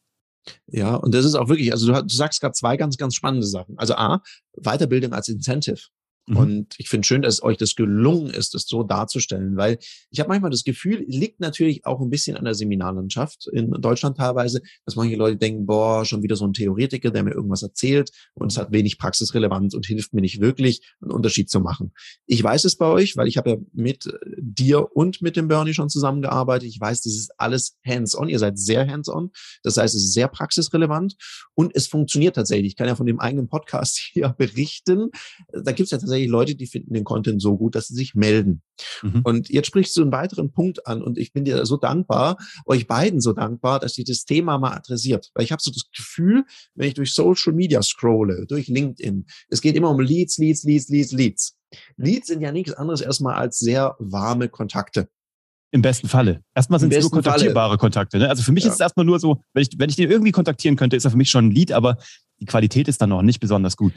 Ja, 0.68 0.96
und 0.96 1.14
das 1.14 1.26
ist 1.26 1.36
auch 1.36 1.50
wirklich, 1.50 1.72
also 1.72 1.92
du, 1.92 2.02
du 2.02 2.14
sagst 2.14 2.40
gerade 2.40 2.54
zwei 2.54 2.78
ganz, 2.78 2.98
ganz 2.98 3.16
spannende 3.16 3.48
Sachen. 3.48 3.78
Also 3.78 3.96
A, 3.96 4.22
Weiterbildung 4.54 5.14
als 5.14 5.28
Incentive. 5.28 5.82
Mhm. 6.28 6.38
Und 6.38 6.76
ich 6.78 6.90
finde 6.90 7.06
schön, 7.06 7.22
dass 7.22 7.44
euch 7.44 7.58
das 7.58 7.76
gelungen 7.76 8.32
ist, 8.32 8.54
das 8.54 8.66
so 8.68 8.84
darzustellen, 8.84 9.58
weil 9.58 9.78
ich 10.10 10.20
habe 10.20 10.30
manchmal 10.30 10.52
das 10.52 10.64
Gefühl, 10.64 11.04
liegt 11.08 11.40
natürlich 11.40 11.86
auch 11.86 12.02
ein 12.02 12.10
bisschen 12.10 12.36
an 12.36 12.46
der 12.46 12.56
Seminarlandschaft 12.56 13.48
in 13.54 13.72
Deutschland 13.72 14.18
teilweise, 14.18 14.62
dass 14.86 14.96
manche 14.96 15.16
Leute 15.16 15.38
denken, 15.38 15.66
boah, 15.66 16.04
schon 16.04 16.24
wieder 16.24 16.36
so 16.36 16.46
ein 16.46 16.54
Theoretiker, 16.54 17.12
der 17.12 17.24
mir 17.24 17.34
irgendwas 17.34 17.62
erzählt 17.62 18.10
und 18.34 18.52
es 18.52 18.58
hat 18.58 18.72
wenig 18.72 18.98
Praxisrelevanz 18.98 19.76
und 19.76 19.86
hilft 19.86 20.14
mir 20.14 20.22
nicht 20.22 20.42
wirklich, 20.42 20.82
einen 21.02 21.12
Unterschied 21.12 21.50
zu 21.50 21.60
machen. 21.60 21.92
Ich 22.26 22.44
weiß 22.44 22.66
es 22.66 22.76
bei 22.76 22.88
euch, 22.88 23.16
weil 23.18 23.28
ich 23.28 23.38
habe 23.38 23.52
ja 23.52 23.58
mit 23.74 24.12
dir 24.40 24.96
und 24.96 25.22
mit 25.22 25.36
dem 25.36 25.48
Bernie 25.48 25.74
schon 25.74 25.90
zusammengearbeitet. 25.90 26.68
Ich 26.68 26.80
weiß, 26.80 27.02
das 27.02 27.14
ist 27.14 27.32
alles 27.38 27.78
hands-on. 27.86 28.30
Ihr 28.30 28.40
seid 28.40 28.58
sehr 28.58 28.88
hands-on. 28.88 29.32
Das 29.64 29.78
heißt, 29.78 29.94
es 29.94 30.04
ist 30.04 30.14
sehr 30.14 30.28
praxisrelevant 30.28 31.16
und 31.54 31.76
es 31.76 31.88
funktioniert 31.88 32.36
tatsächlich. 32.36 32.72
Ich 32.72 32.76
kann 32.76 32.88
ja 32.88 32.96
von 32.96 33.06
dem 33.06 33.20
eigenen 33.20 33.48
Podcast 33.48 33.98
hier 34.14 34.30
berichten. 34.30 35.12
Da 35.52 35.72
gibt 35.72 35.86
es 35.88 35.92
ja 35.92 35.98
tatsächlich 35.98 36.15
tatsächlich 36.16 36.32
Leute, 36.32 36.56
die 36.56 36.68
finden 36.68 36.94
den 36.94 37.04
Content 37.04 37.42
so 37.42 37.58
gut, 37.58 37.76
dass 37.76 37.88
sie 37.88 37.96
sich 37.96 38.16
melden. 38.16 38.62
Mhm. 39.02 39.22
Und 39.24 39.50
jetzt 39.50 39.68
sprichst 39.68 39.96
du 39.98 40.02
einen 40.02 40.12
weiteren 40.12 40.52
Punkt 40.52 40.88
an 40.88 41.02
und 41.02 41.18
ich 41.18 41.34
bin 41.34 41.46
dir 41.46 41.66
so 41.66 41.78
dankbar, 41.78 42.38
euch 42.66 42.88
beiden 42.88 43.22
so 43.22 43.34
dankbar, 43.34 43.80
dass 43.80 43.98
ihr 43.98 44.06
das 44.06 44.26
Thema 44.26 44.58
mal 44.58 44.74
adressiert. 44.74 45.32
Weil 45.34 45.44
ich 45.44 45.52
habe 45.52 45.62
so 45.62 45.72
das 45.72 45.90
Gefühl, 45.96 46.46
wenn 46.76 46.88
ich 46.88 46.94
durch 46.94 47.14
Social 47.14 47.54
Media 47.54 47.82
scrolle, 47.82 48.46
durch 48.48 48.68
LinkedIn, 48.68 49.26
es 49.50 49.62
geht 49.62 49.76
immer 49.76 49.90
um 49.90 50.00
Leads, 50.00 50.38
Leads, 50.38 50.64
Leads, 50.64 50.90
Leads, 50.90 51.12
Leads. 51.12 51.58
Leads 51.98 52.28
sind 52.28 52.42
ja 52.42 52.52
nichts 52.52 52.74
anderes 52.74 53.02
erstmal 53.02 53.36
als 53.36 53.60
sehr 53.60 53.96
warme 54.00 54.48
Kontakte. 54.50 55.10
Im 55.72 55.82
besten 55.82 56.08
Falle. 56.08 56.42
Erstmal 56.54 56.80
sind 56.80 56.94
es 56.94 57.02
nur 57.02 57.12
kontaktierbare 57.12 57.72
Falle. 57.72 57.78
Kontakte. 57.78 58.18
Ne? 58.18 58.30
Also 58.30 58.44
für 58.44 58.54
mich 58.54 58.64
ja. 58.64 58.70
ist 58.70 58.76
es 58.76 58.80
erstmal 58.80 59.06
nur 59.06 59.20
so, 59.20 59.42
wenn 59.54 59.64
ich, 59.64 59.70
wenn 59.78 59.90
ich 59.90 59.98
den 59.98 60.10
irgendwie 60.10 60.32
kontaktieren 60.32 60.78
könnte, 60.78 60.96
ist 60.96 61.04
er 61.04 61.12
für 61.12 61.18
mich 61.18 61.30
schon 61.30 61.48
ein 61.48 61.52
Lead, 61.52 61.74
aber 61.74 61.98
die 62.40 62.46
Qualität 62.46 62.88
ist 62.88 63.02
dann 63.02 63.10
noch 63.10 63.22
nicht 63.22 63.40
besonders 63.40 63.76
gut. 63.76 63.94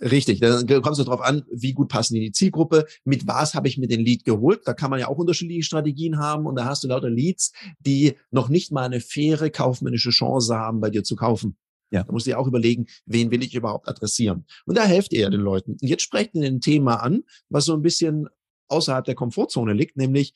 Richtig, 0.00 0.40
dann 0.40 0.66
kommt 0.66 0.98
es 0.98 1.04
darauf 1.04 1.20
an, 1.20 1.44
wie 1.50 1.72
gut 1.72 1.88
passen 1.88 2.14
die 2.14 2.20
in 2.20 2.26
die 2.26 2.32
Zielgruppe, 2.32 2.86
mit 3.04 3.26
was 3.26 3.54
habe 3.54 3.68
ich 3.68 3.78
mir 3.78 3.88
den 3.88 4.00
Lead 4.00 4.24
geholt. 4.24 4.62
Da 4.64 4.74
kann 4.74 4.90
man 4.90 5.00
ja 5.00 5.08
auch 5.08 5.18
unterschiedliche 5.18 5.62
Strategien 5.62 6.18
haben 6.18 6.46
und 6.46 6.56
da 6.56 6.64
hast 6.64 6.84
du 6.84 6.88
lauter 6.88 7.10
Leads, 7.10 7.52
die 7.78 8.14
noch 8.30 8.48
nicht 8.48 8.72
mal 8.72 8.84
eine 8.84 9.00
faire 9.00 9.50
kaufmännische 9.50 10.10
Chance 10.10 10.54
haben, 10.54 10.80
bei 10.80 10.90
dir 10.90 11.04
zu 11.04 11.16
kaufen. 11.16 11.56
Ja. 11.90 12.04
Da 12.04 12.12
musst 12.12 12.26
du 12.26 12.30
dir 12.30 12.38
auch 12.38 12.46
überlegen, 12.46 12.86
wen 13.06 13.30
will 13.30 13.42
ich 13.42 13.54
überhaupt 13.54 13.88
adressieren. 13.88 14.46
Und 14.64 14.78
da 14.78 14.84
helft 14.84 15.12
ihr 15.12 15.20
ja 15.20 15.30
den 15.30 15.40
Leuten. 15.40 15.72
Und 15.72 15.88
jetzt 15.88 16.02
sprecht 16.02 16.34
ihr 16.34 16.44
ein 16.44 16.60
Thema 16.60 16.96
an, 16.96 17.22
was 17.48 17.64
so 17.64 17.74
ein 17.74 17.82
bisschen 17.82 18.28
außerhalb 18.68 19.04
der 19.04 19.14
Komfortzone 19.14 19.72
liegt, 19.72 19.96
nämlich 19.96 20.34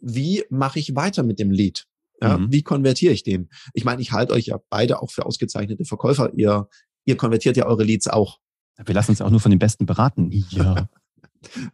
wie 0.00 0.44
mache 0.50 0.78
ich 0.78 0.96
weiter 0.96 1.22
mit 1.22 1.38
dem 1.38 1.50
Lead? 1.50 1.86
Ja, 2.22 2.38
mhm. 2.38 2.52
Wie 2.52 2.62
konvertiere 2.62 3.12
ich 3.12 3.22
den? 3.22 3.50
Ich 3.74 3.84
meine, 3.84 4.00
ich 4.00 4.12
halte 4.12 4.32
euch 4.32 4.46
ja 4.46 4.60
beide 4.70 5.02
auch 5.02 5.10
für 5.10 5.26
ausgezeichnete 5.26 5.84
Verkäufer. 5.84 6.32
Ihr, 6.34 6.68
ihr 7.04 7.16
konvertiert 7.16 7.56
ja 7.56 7.66
eure 7.66 7.84
Leads 7.84 8.08
auch. 8.08 8.38
Wir 8.84 8.94
lassen 8.94 9.12
uns 9.12 9.20
auch 9.20 9.30
nur 9.30 9.40
von 9.40 9.50
den 9.50 9.58
Besten 9.58 9.86
beraten. 9.86 10.30
Ja. 10.50 10.88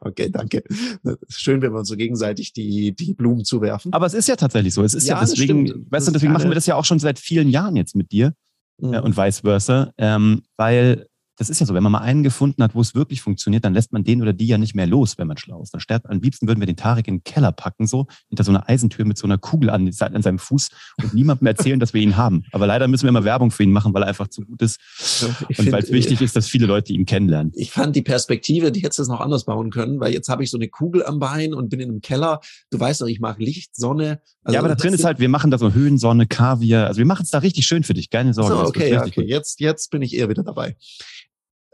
Okay, 0.01 0.29
danke. 0.31 0.65
Schön, 1.29 1.63
wenn 1.63 1.73
wir 1.73 1.79
uns 1.79 1.89
so 1.89 1.97
gegenseitig 1.97 2.53
die, 2.53 2.93
die 2.93 3.15
Blumen 3.15 3.45
zuwerfen. 3.45 3.93
Aber 3.93 4.05
es 4.05 4.15
ist 4.15 4.27
ja 4.27 4.35
tatsächlich 4.35 4.75
so. 4.75 4.83
Es 4.83 4.95
ist 4.95 5.07
ja, 5.07 5.15
ja 5.15 5.21
deswegen, 5.21 5.87
weißt 5.91 6.09
du, 6.09 6.13
deswegen 6.13 6.33
machen 6.33 6.51
wir 6.51 6.57
das 6.57 6.67
ja 6.67 6.75
auch 6.75 6.85
schon 6.85 6.99
seit 6.99 7.21
vielen 7.21 7.49
Jahren 7.49 7.77
jetzt 7.77 7.95
mit 7.95 8.11
dir 8.11 8.35
mhm. 8.79 8.95
äh, 8.95 9.01
und 9.01 9.17
vice 9.17 9.41
versa, 9.41 9.93
ähm, 9.97 10.43
weil 10.57 11.07
das 11.41 11.49
ist 11.49 11.59
ja 11.59 11.65
so, 11.65 11.73
wenn 11.73 11.83
man 11.83 11.93
mal 11.93 12.01
einen 12.01 12.23
gefunden 12.23 12.63
hat, 12.63 12.75
wo 12.75 12.83
es 12.83 12.95
wirklich 12.95 13.23
funktioniert, 13.23 13.65
dann 13.65 13.73
lässt 13.73 13.95
man 13.95 14.05
den 14.05 14.21
oder 14.21 14.35
die 14.35 14.47
ja 14.47 14.59
nicht 14.59 14.75
mehr 14.75 14.87
los, 14.87 15.17
wenn 15.17 15.27
man 15.27 15.39
schlau 15.39 15.63
ist. 15.63 15.73
Dann 15.73 15.81
sterbt, 15.81 16.05
am 16.11 16.21
liebsten 16.21 16.47
würden 16.47 16.61
wir 16.61 16.67
den 16.67 16.77
Tarek 16.77 17.09
in 17.09 17.15
den 17.15 17.25
Keller 17.25 17.51
packen, 17.51 17.87
so 17.87 18.09
hinter 18.29 18.45
so 18.45 18.51
einer 18.51 18.69
Eisentür 18.69 19.07
mit 19.07 19.17
so 19.17 19.27
einer 19.27 19.39
Kugel 19.39 19.71
an, 19.71 19.91
an 19.99 20.23
seinem 20.23 20.39
Fuß 20.39 20.69
und 21.03 21.15
niemandem 21.15 21.47
erzählen, 21.47 21.81
dass 21.81 21.95
wir 21.95 22.03
ihn 22.03 22.19
haben. 22.19 22.45
Aber 22.53 22.67
leider 22.67 22.89
müssen 22.89 23.05
wir 23.05 23.09
immer 23.09 23.25
Werbung 23.25 23.51
für 23.51 23.63
ihn 23.63 23.73
machen, 23.73 23.95
weil 23.95 24.03
er 24.03 24.09
einfach 24.09 24.29
zu 24.29 24.43
gut 24.43 24.61
ist 24.61 24.79
ich 25.49 25.59
und 25.59 25.73
weil 25.73 25.83
es 25.83 25.91
wichtig 25.91 26.21
ist, 26.21 26.37
dass 26.37 26.47
viele 26.47 26.67
Leute 26.67 26.93
ihn 26.93 27.07
kennenlernen. 27.07 27.53
Ich 27.57 27.71
fand 27.71 27.97
die 27.97 28.03
Perspektive, 28.03 28.71
die 28.71 28.81
hättest 28.81 28.99
du 28.99 29.05
es 29.05 29.09
noch 29.09 29.21
anders 29.21 29.47
bauen 29.47 29.71
können, 29.71 29.99
weil 29.99 30.13
jetzt 30.13 30.29
habe 30.29 30.45
ich 30.45 30.51
so 30.51 30.59
eine 30.59 30.69
Kugel 30.69 31.07
am 31.07 31.21
Bein 31.21 31.55
und 31.55 31.71
bin 31.71 31.81
in 31.81 31.89
einem 31.89 32.01
Keller. 32.03 32.41
Du 32.69 32.79
weißt 32.79 33.01
doch, 33.01 33.07
ich 33.07 33.21
mag 33.21 33.39
Licht, 33.39 33.75
Sonne. 33.75 34.21
Also 34.45 34.57
ja, 34.57 34.61
aber 34.61 34.69
da 34.69 34.75
drin 34.75 34.93
ist 34.93 35.05
halt, 35.05 35.21
wir 35.21 35.31
machen 35.31 35.51
da 35.51 35.57
so 35.57 35.73
Höhensonne, 35.73 36.27
Kaviar. 36.27 36.87
Also 36.87 36.99
wir 36.99 37.07
machen 37.07 37.23
es 37.23 37.31
da 37.31 37.39
richtig 37.39 37.65
schön 37.65 37.83
für 37.83 37.95
dich, 37.95 38.11
keine 38.11 38.35
Sorge. 38.35 38.57
So, 38.57 38.65
okay, 38.67 38.99
okay. 38.99 39.25
Jetzt, 39.25 39.61
jetzt 39.61 39.91
bin 39.91 40.03
ich 40.03 40.15
eher 40.15 40.29
wieder 40.29 40.43
dabei. 40.43 40.77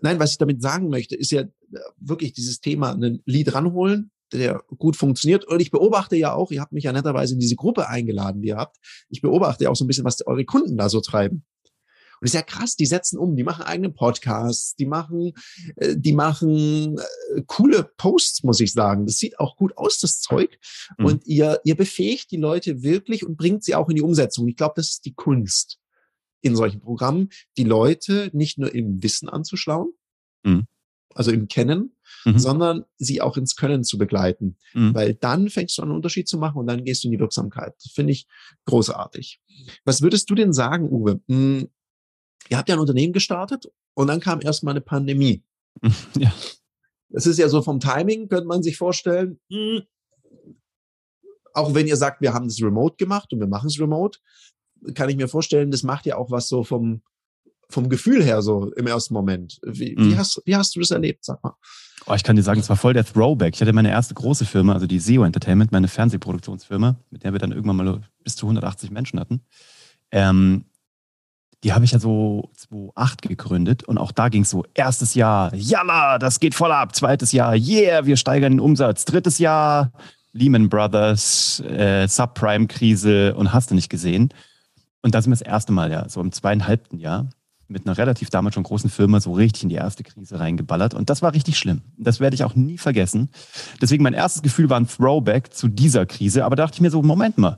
Nein, 0.03 0.19
was 0.19 0.33
ich 0.33 0.39
damit 0.39 0.63
sagen 0.63 0.89
möchte, 0.89 1.17
ist 1.17 1.31
ja 1.31 1.43
äh, 1.43 1.49
wirklich 1.99 2.33
dieses 2.33 2.61
Thema, 2.61 2.93
einen 2.93 3.23
Lead 3.25 3.55
ranholen, 3.55 4.11
der 4.33 4.63
gut 4.77 4.97
funktioniert. 4.97 5.45
Und 5.47 5.61
ich 5.61 5.71
beobachte 5.71 6.17
ja 6.17 6.33
auch, 6.33 6.51
ihr 6.51 6.61
habt 6.61 6.73
mich 6.73 6.85
ja 6.85 6.93
netterweise 6.93 7.35
in 7.35 7.41
diese 7.41 7.57
Gruppe 7.57 7.89
eingeladen, 7.89 8.43
die 8.43 8.49
ihr 8.49 8.57
habt. 8.57 8.77
Ich 9.09 9.23
beobachte 9.23 9.65
ja 9.65 9.71
auch 9.71 9.77
so 9.77 9.85
ein 9.85 9.89
bisschen, 9.89 10.05
was 10.05 10.27
eure 10.27 10.45
Kunden 10.45 10.77
da 10.77 10.89
so 10.89 11.01
treiben. 11.01 11.45
Und 12.21 12.27
es 12.27 12.31
ist 12.31 12.35
ja 12.35 12.43
krass, 12.43 12.77
die 12.77 12.87
setzen 12.87 13.19
um, 13.19 13.37
die 13.37 13.45
machen 13.45 13.65
eigene 13.65 13.91
Podcasts, 13.91 14.75
die 14.75 14.87
machen, 14.87 15.33
äh, 15.77 15.97
die 15.97 16.15
machen 16.15 16.99
äh, 16.99 17.43
coole 17.47 17.91
Posts, 17.97 18.43
muss 18.43 18.61
ich 18.61 18.73
sagen. 18.73 19.07
Das 19.07 19.19
sieht 19.19 19.39
auch 19.39 19.57
gut 19.57 19.77
aus, 19.77 19.99
das 19.99 20.21
Zeug. 20.21 20.59
Mhm. 20.99 21.05
Und 21.05 21.27
ihr, 21.27 21.61
ihr 21.65 21.77
befähigt 21.77 22.31
die 22.31 22.39
Leute 22.39 22.83
wirklich 22.83 23.25
und 23.25 23.37
bringt 23.37 23.65
sie 23.65 23.75
auch 23.75 23.89
in 23.91 23.97
die 23.97 24.03
Umsetzung. 24.03 24.49
Ich 24.49 24.57
glaube, 24.57 24.75
das 24.77 24.91
ist 24.91 25.05
die 25.05 25.15
Kunst 25.15 25.79
in 26.41 26.57
solchen 26.57 26.81
Programmen, 26.81 27.31
die 27.57 27.65
Leute 27.65 28.31
nicht 28.33 28.59
nur 28.59 28.75
im 28.75 29.03
Wissen 29.03 29.29
anzuschlauen, 29.29 29.93
mhm. 30.45 30.67
also 31.15 31.31
im 31.31 31.49
Kennen, 31.49 31.97
mhm. 32.25 32.39
sondern 32.39 32.85
sie 32.99 33.21
auch 33.21 33.37
ins 33.37 33.57
Können 33.57 33.85
zu 33.85 33.99
begleiten. 33.99 34.57
Mhm. 34.75 34.95
Weil 34.95 35.15
dann 35.15 35.49
fängst 35.49 35.79
du 35.79 35.83
an, 35.83 35.89
einen 35.89 35.97
Unterschied 35.97 36.29
zu 36.29 36.39
machen 36.39 36.59
und 36.59 36.67
dann 36.67 36.85
gehst 36.85 37.03
du 37.03 37.09
in 37.09 37.13
die 37.13 37.21
Wirksamkeit. 37.21 37.75
Das 37.83 37.93
finde 37.93 38.13
ich 38.13 38.27
großartig. 38.67 39.41
Was 39.85 40.03
würdest 40.03 40.31
du 40.31 40.35
denn 40.35 40.53
sagen, 40.53 40.91
Uwe? 40.91 41.21
Hm, 41.29 41.69
ihr 42.49 42.59
habt 42.59 42.69
ja 42.69 42.77
ein 42.77 42.81
Unternehmen 42.81 43.13
gestartet 43.13 43.67
und 43.95 44.07
dann 44.09 44.21
kam 44.21 44.41
erstmal 44.41 44.73
eine 44.73 44.83
Pandemie. 44.83 45.43
Ja. 46.19 46.33
Das 47.09 47.25
ist 47.25 47.39
ja 47.39 47.49
so 47.49 47.63
vom 47.63 47.79
Timing, 47.79 48.29
könnte 48.29 48.49
man 48.49 48.65
sich 48.65 48.77
vorstellen. 48.77 49.39
Hm, 49.49 49.83
auch 51.55 51.75
wenn 51.75 51.87
ihr 51.87 51.97
sagt, 51.97 52.21
wir 52.21 52.35
haben 52.35 52.49
das 52.49 52.61
remote 52.61 52.97
gemacht 52.97 53.33
und 53.33 53.41
wir 53.41 53.47
machen 53.47 53.69
es 53.69 53.81
remote, 53.81 54.19
kann 54.95 55.09
ich 55.09 55.17
mir 55.17 55.29
vorstellen, 55.29 55.71
das 55.71 55.83
macht 55.83 56.07
ja 56.07 56.17
auch 56.17 56.31
was 56.31 56.49
so 56.49 56.65
vom, 56.65 57.03
vom 57.69 57.89
Gefühl 57.89 58.23
her 58.23 58.43
so 58.43 58.73
im 58.73 58.87
ersten 58.87 59.15
Moment. 59.15 59.59
Wie, 59.63 59.95
mhm. 59.97 60.11
wie, 60.11 60.17
hast, 60.19 60.43
wie 60.45 60.57
hast 60.57 60.75
du 60.77 60.81
das 60.81 60.91
erlebt, 60.91 61.25
sag 61.25 61.43
mal? 61.43 61.55
Oh, 62.07 62.15
ich 62.15 62.23
kann 62.23 62.37
dir 62.37 62.43
sagen, 62.43 62.61
es 62.61 62.69
war 62.69 62.77
voll 62.77 62.93
der 62.93 63.05
Throwback. 63.05 63.55
Ich 63.55 63.61
hatte 63.61 63.73
meine 63.73 63.91
erste 63.91 64.15
große 64.15 64.45
Firma, 64.45 64.75
also 64.75 64.87
die 64.87 65.01
SEO 65.01 65.25
Entertainment, 65.25 65.73
meine 65.73 65.89
Fernsehproduktionsfirma, 65.89 66.97
mit 67.11 67.25
der 67.25 67.33
wir 67.33 67.41
dann 67.41 67.51
irgendwann 67.51 67.77
mal 67.77 68.01
bis 68.23 68.37
zu 68.37 68.47
180 68.47 68.91
Menschen 68.93 69.19
hatten. 69.19 69.41
Ähm, 70.13 70.67
die 71.65 71.73
habe 71.73 71.85
ich 71.85 71.91
ja 71.91 71.99
so 71.99 72.51
2008 72.55 73.23
gegründet 73.23 73.83
und 73.85 73.99
auch 73.99 74.13
da 74.13 74.29
ging 74.29 74.43
es 74.43 74.51
so, 74.51 74.65
erstes 74.75 75.15
Jahr, 75.15 75.53
jalla, 75.55 76.19
das 76.19 76.39
geht 76.39 76.55
voll 76.55 76.71
ab, 76.71 76.95
zweites 76.95 77.33
Jahr, 77.33 77.57
yeah, 77.57 78.07
wir 78.07 78.17
steigern 78.17 78.53
den 78.53 78.61
Umsatz, 78.61 79.05
drittes 79.05 79.39
Jahr, 79.39 79.91
Lehman 80.33 80.69
Brothers, 80.69 81.61
äh, 81.61 82.07
Subprime-Krise 82.07 83.35
und 83.35 83.53
hast 83.53 83.71
du 83.71 83.75
nicht 83.75 83.89
gesehen. 83.89 84.33
Und 85.07 85.15
da 85.15 85.23
sind 85.23 85.31
wir 85.31 85.37
das 85.37 85.43
erste 85.43 85.73
Mal 85.73 85.93
ja, 85.93 86.09
so 86.09 86.21
im 86.21 86.33
zweieinhalbten 86.33 86.99
Jahr, 86.99 87.29
mit 87.69 87.87
einer 87.87 87.97
relativ 87.97 88.29
damals 88.29 88.57
schon 88.57 88.65
großen 88.65 88.91
Firma 88.91 89.21
so 89.21 89.35
richtig 89.35 89.63
in 89.63 89.69
die 89.69 89.77
erste 89.77 90.03
Krise 90.03 90.41
reingeballert. 90.41 90.95
Und 90.95 91.11
das 91.11 91.23
war 91.23 91.33
richtig 91.33 91.59
schlimm. 91.59 91.83
Das 91.97 92.19
werde 92.19 92.35
ich 92.35 92.43
auch 92.43 92.57
nie 92.57 92.77
vergessen. 92.77 93.31
Deswegen 93.81 94.03
mein 94.03 94.15
erstes 94.15 94.43
Gefühl 94.43 94.69
war 94.69 94.81
ein 94.81 94.89
Throwback 94.89 95.55
zu 95.55 95.69
dieser 95.69 96.07
Krise. 96.07 96.45
Aber 96.45 96.57
da 96.57 96.65
dachte 96.65 96.79
ich 96.79 96.81
mir 96.81 96.91
so, 96.91 97.03
Moment 97.03 97.39
mal, 97.39 97.57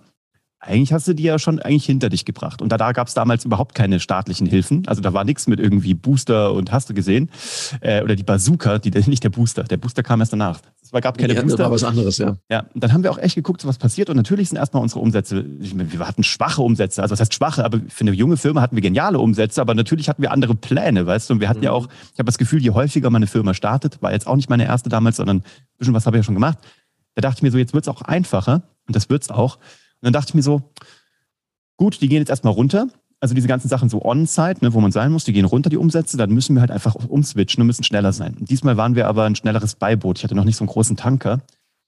eigentlich 0.61 0.93
hast 0.93 1.09
du 1.09 1.15
die 1.15 1.23
ja 1.23 1.39
schon 1.39 1.59
eigentlich 1.59 1.87
hinter 1.87 2.11
dich 2.11 2.27
gebracht. 2.27 2.61
Und 2.61 2.71
da, 2.71 2.77
da 2.77 2.93
gab 2.93 3.09
es 3.09 3.15
damals 3.15 3.47
überhaupt 3.47 3.75
keine 3.75 3.99
staatlichen 3.99 4.47
Hilfen. 4.47 4.87
Also 4.87 5.01
da 5.01 5.15
war 5.15 5.25
nichts 5.25 5.47
mit 5.47 5.59
irgendwie 5.59 5.95
Booster 5.95 6.53
und 6.53 6.71
hast 6.71 6.91
du 6.91 6.95
gesehen. 6.95 7.31
Äh, 7.81 8.03
oder 8.03 8.15
die 8.15 8.25
Bazooka, 8.25 8.79
die, 8.79 8.91
nicht 9.09 9.25
der 9.25 9.31
Booster. 9.31 9.65
Der 9.65 9.79
Booster 9.79 10.03
kam 10.03 10.21
erst 10.21 10.35
danach. 10.35 10.61
Es 10.93 11.03
gab 11.03 11.19
keine 11.19 11.35
ja, 11.35 11.43
Booster. 11.43 11.59
Das 11.59 11.65
war 11.67 11.71
was 11.73 11.85
anderes, 11.85 12.19
ja. 12.19 12.37
Ja, 12.51 12.67
und 12.75 12.83
dann 12.83 12.93
haben 12.93 13.03
wir 13.03 13.11
auch 13.11 13.19
echt 13.19 13.35
geguckt, 13.35 13.67
was 13.67 13.79
passiert. 13.79 14.11
Und 14.11 14.17
natürlich 14.17 14.49
sind 14.49 14.59
erstmal 14.59 14.83
unsere 14.83 15.01
Umsätze, 15.01 15.45
wir 15.47 16.07
hatten 16.07 16.23
schwache 16.23 16.63
Umsätze. 16.63 17.03
Also 17.03 17.13
was 17.13 17.21
heißt 17.21 17.35
schwache, 17.35 17.65
aber 17.65 17.81
für 17.89 18.03
eine 18.03 18.13
junge 18.13 18.37
Firma 18.37 18.61
hatten 18.61 18.77
wir 18.77 18.83
geniale 18.83 19.19
Umsätze, 19.19 19.61
aber 19.61 19.75
natürlich 19.75 20.09
hatten 20.09 20.23
wir 20.23 20.33
andere 20.33 20.55
Pläne, 20.55 21.07
weißt 21.07 21.29
du. 21.29 21.35
Und 21.35 21.41
wir 21.41 21.49
hatten 21.49 21.61
mhm. 21.61 21.65
ja 21.65 21.73
auch, 21.73 21.89
ich 22.13 22.19
habe 22.19 22.27
das 22.27 22.39
Gefühl, 22.39 22.63
je 22.63 22.71
häufiger 22.71 23.11
meine 23.11 23.27
Firma 23.27 23.55
startet, 23.55 24.01
war 24.03 24.13
jetzt 24.13 24.27
auch 24.27 24.37
nicht 24.37 24.51
meine 24.51 24.65
erste 24.65 24.89
damals, 24.89 25.17
sondern 25.17 25.39
ein 25.39 25.45
bisschen 25.79 25.95
was 25.95 26.07
habe 26.07 26.17
ich 26.17 26.21
ja 26.21 26.25
schon 26.25 26.35
gemacht. 26.35 26.59
Da 27.15 27.21
dachte 27.21 27.39
ich 27.39 27.43
mir 27.43 27.51
so, 27.51 27.59
jetzt 27.59 27.75
wird 27.75 27.85
es 27.85 27.89
auch 27.89 28.03
einfacher. 28.03 28.63
Und 28.87 28.97
das 28.97 29.11
wird 29.11 29.23
es 29.23 29.31
auch. 29.31 29.57
Und 29.57 29.63
dann 30.03 30.13
dachte 30.13 30.31
ich 30.31 30.35
mir 30.35 30.43
so, 30.43 30.73
Gut, 31.79 32.01
die 32.01 32.09
gehen 32.09 32.19
jetzt 32.19 32.29
erstmal 32.29 32.53
runter. 32.53 32.89
Also 33.21 33.35
diese 33.35 33.49
ganzen 33.49 33.69
Sachen 33.69 33.89
so 33.89 34.05
on-site, 34.05 34.65
ne, 34.65 34.73
wo 34.73 34.81
man 34.81 34.93
sein 34.93 35.11
muss, 35.11 35.25
die 35.25 35.33
gehen 35.33 35.45
runter, 35.45 35.71
die 35.71 35.77
Umsätze, 35.77 36.17
dann 36.17 36.31
müssen 36.31 36.55
wir 36.55 36.61
halt 36.61 36.71
einfach 36.71 36.95
umswitchen 36.95 37.61
und 37.61 37.67
müssen 37.67 37.83
schneller 37.83 38.13
sein. 38.13 38.37
Und 38.39 38.49
diesmal 38.49 38.77
waren 38.77 38.95
wir 38.95 39.09
aber 39.09 39.25
ein 39.25 39.35
schnelleres 39.35 39.75
Beiboot. 39.75 40.19
Ich 40.19 40.25
hatte 40.25 40.37
noch 40.37 40.45
nicht 40.45 40.57
so 40.57 40.63
einen 40.63 40.71
großen 40.71 40.97
Tanker. 40.97 41.41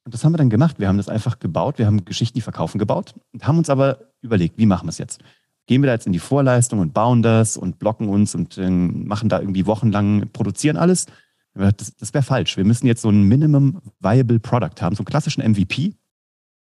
Und 0.04 0.14
das 0.14 0.24
haben 0.24 0.32
wir 0.32 0.38
dann 0.38 0.50
gemacht. 0.50 0.80
Wir 0.80 0.88
haben 0.88 0.96
das 0.96 1.08
einfach 1.08 1.38
gebaut. 1.38 1.78
Wir 1.78 1.86
haben 1.86 2.04
Geschichten, 2.04 2.34
die 2.34 2.40
verkaufen, 2.40 2.78
gebaut 2.78 3.14
und 3.32 3.46
haben 3.46 3.58
uns 3.58 3.70
aber 3.70 3.98
überlegt, 4.22 4.58
wie 4.58 4.66
machen 4.66 4.86
wir 4.86 4.90
es 4.90 4.98
jetzt? 4.98 5.20
Gehen 5.66 5.82
wir 5.82 5.86
da 5.86 5.92
jetzt 5.92 6.06
in 6.06 6.12
die 6.12 6.18
Vorleistung 6.18 6.80
und 6.80 6.94
bauen 6.94 7.22
das 7.22 7.56
und 7.56 7.78
blocken 7.78 8.08
uns 8.08 8.34
und 8.34 8.58
äh, 8.58 8.68
machen 8.68 9.28
da 9.28 9.38
irgendwie 9.38 9.66
wochenlang, 9.66 10.30
produzieren 10.32 10.76
alles? 10.76 11.06
Das, 11.54 11.94
das 11.96 12.14
wäre 12.14 12.24
falsch. 12.24 12.56
Wir 12.56 12.64
müssen 12.64 12.86
jetzt 12.86 13.02
so 13.02 13.10
ein 13.10 13.24
Minimum 13.24 13.80
Viable 14.00 14.40
Product 14.40 14.80
haben, 14.80 14.96
so 14.96 15.00
einen 15.00 15.06
klassischen 15.06 15.48
MVP. 15.48 15.94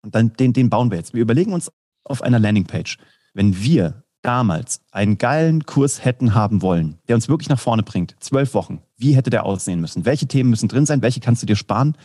Und 0.04 0.14
dann 0.14 0.34
den, 0.34 0.54
den 0.54 0.70
bauen 0.70 0.92
wir 0.92 0.98
jetzt. 0.98 1.14
Wir 1.14 1.22
überlegen 1.22 1.54
uns 1.54 1.72
auf 2.04 2.22
einer 2.22 2.40
Landingpage. 2.40 2.98
Wenn 3.34 3.60
wir 3.64 4.04
damals 4.22 4.82
einen 4.92 5.18
geilen 5.18 5.66
Kurs 5.66 6.04
hätten 6.04 6.34
haben 6.36 6.62
wollen, 6.62 7.00
der 7.08 7.16
uns 7.16 7.30
wirklich 7.30 7.50
nach 7.50 7.60
vorne 7.60 7.84
bringt, 7.84 8.16
zwölf 8.20 8.54
Wochen, 8.54 8.82
wie 8.98 9.16
hätte 9.16 9.30
der 9.30 9.46
aussehen 9.46 9.82
müssen? 9.82 10.06
Welche 10.06 10.28
Themen 10.28 10.50
müssen 10.50 10.70
drin 10.70 10.86
sein? 10.86 11.02
Welche 11.02 11.20
kannst 11.20 11.42
du 11.42 11.46
dir 11.46 11.56
sparen? 11.56 11.98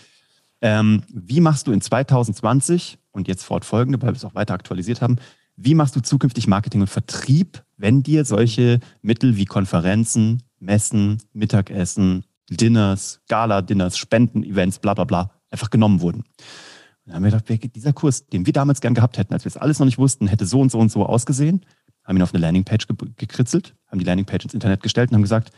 Ähm, 0.62 1.02
wie 1.08 1.40
machst 1.40 1.66
du 1.66 1.72
in 1.72 1.80
2020 1.80 2.98
und 3.12 3.28
jetzt 3.28 3.44
fortfolgende, 3.44 4.00
weil 4.00 4.10
wir 4.10 4.16
es 4.16 4.24
auch 4.24 4.34
weiter 4.34 4.54
aktualisiert 4.54 5.02
haben, 5.02 5.16
wie 5.56 5.74
machst 5.74 5.96
du 5.96 6.00
zukünftig 6.00 6.46
Marketing 6.46 6.82
und 6.82 6.90
Vertrieb, 6.90 7.62
wenn 7.76 8.02
dir 8.02 8.24
solche 8.24 8.80
Mittel 9.02 9.36
wie 9.36 9.44
Konferenzen, 9.44 10.42
Messen, 10.58 11.22
Mittagessen, 11.32 12.24
Dinners, 12.50 13.20
Gala-Dinners, 13.28 13.96
Spenden-Events, 13.98 14.78
bla 14.78 14.94
bla 14.94 15.04
bla, 15.04 15.30
einfach 15.50 15.70
genommen 15.70 16.00
wurden? 16.00 16.24
dann 17.06 17.16
haben 17.16 17.24
wir 17.24 17.30
gedacht, 17.30 17.74
dieser 17.76 17.92
Kurs, 17.92 18.26
den 18.26 18.46
wir 18.46 18.52
damals 18.52 18.80
gern 18.80 18.94
gehabt 18.94 19.16
hätten, 19.16 19.32
als 19.32 19.44
wir 19.44 19.50
es 19.50 19.56
alles 19.56 19.78
noch 19.78 19.86
nicht 19.86 19.98
wussten, 19.98 20.26
hätte 20.26 20.44
so 20.44 20.60
und 20.60 20.72
so 20.72 20.78
und 20.78 20.90
so 20.90 21.06
ausgesehen, 21.06 21.64
haben 22.06 22.16
ihn 22.16 22.22
auf 22.22 22.32
eine 22.32 22.40
Landingpage 22.40 22.86
ge 22.86 22.96
gekritzelt, 23.16 23.74
haben 23.88 23.98
die 23.98 24.04
Landingpage 24.04 24.44
ins 24.44 24.54
Internet 24.54 24.82
gestellt 24.82 25.10
und 25.10 25.16
haben 25.16 25.22
gesagt, 25.22 25.50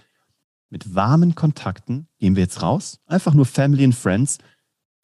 mit 0.70 0.94
warmen 0.94 1.34
Kontakten 1.34 2.08
gehen 2.18 2.36
wir 2.36 2.42
jetzt 2.42 2.62
raus, 2.62 3.00
einfach 3.06 3.34
nur 3.34 3.46
Family 3.46 3.84
and 3.84 3.94
Friends, 3.94 4.38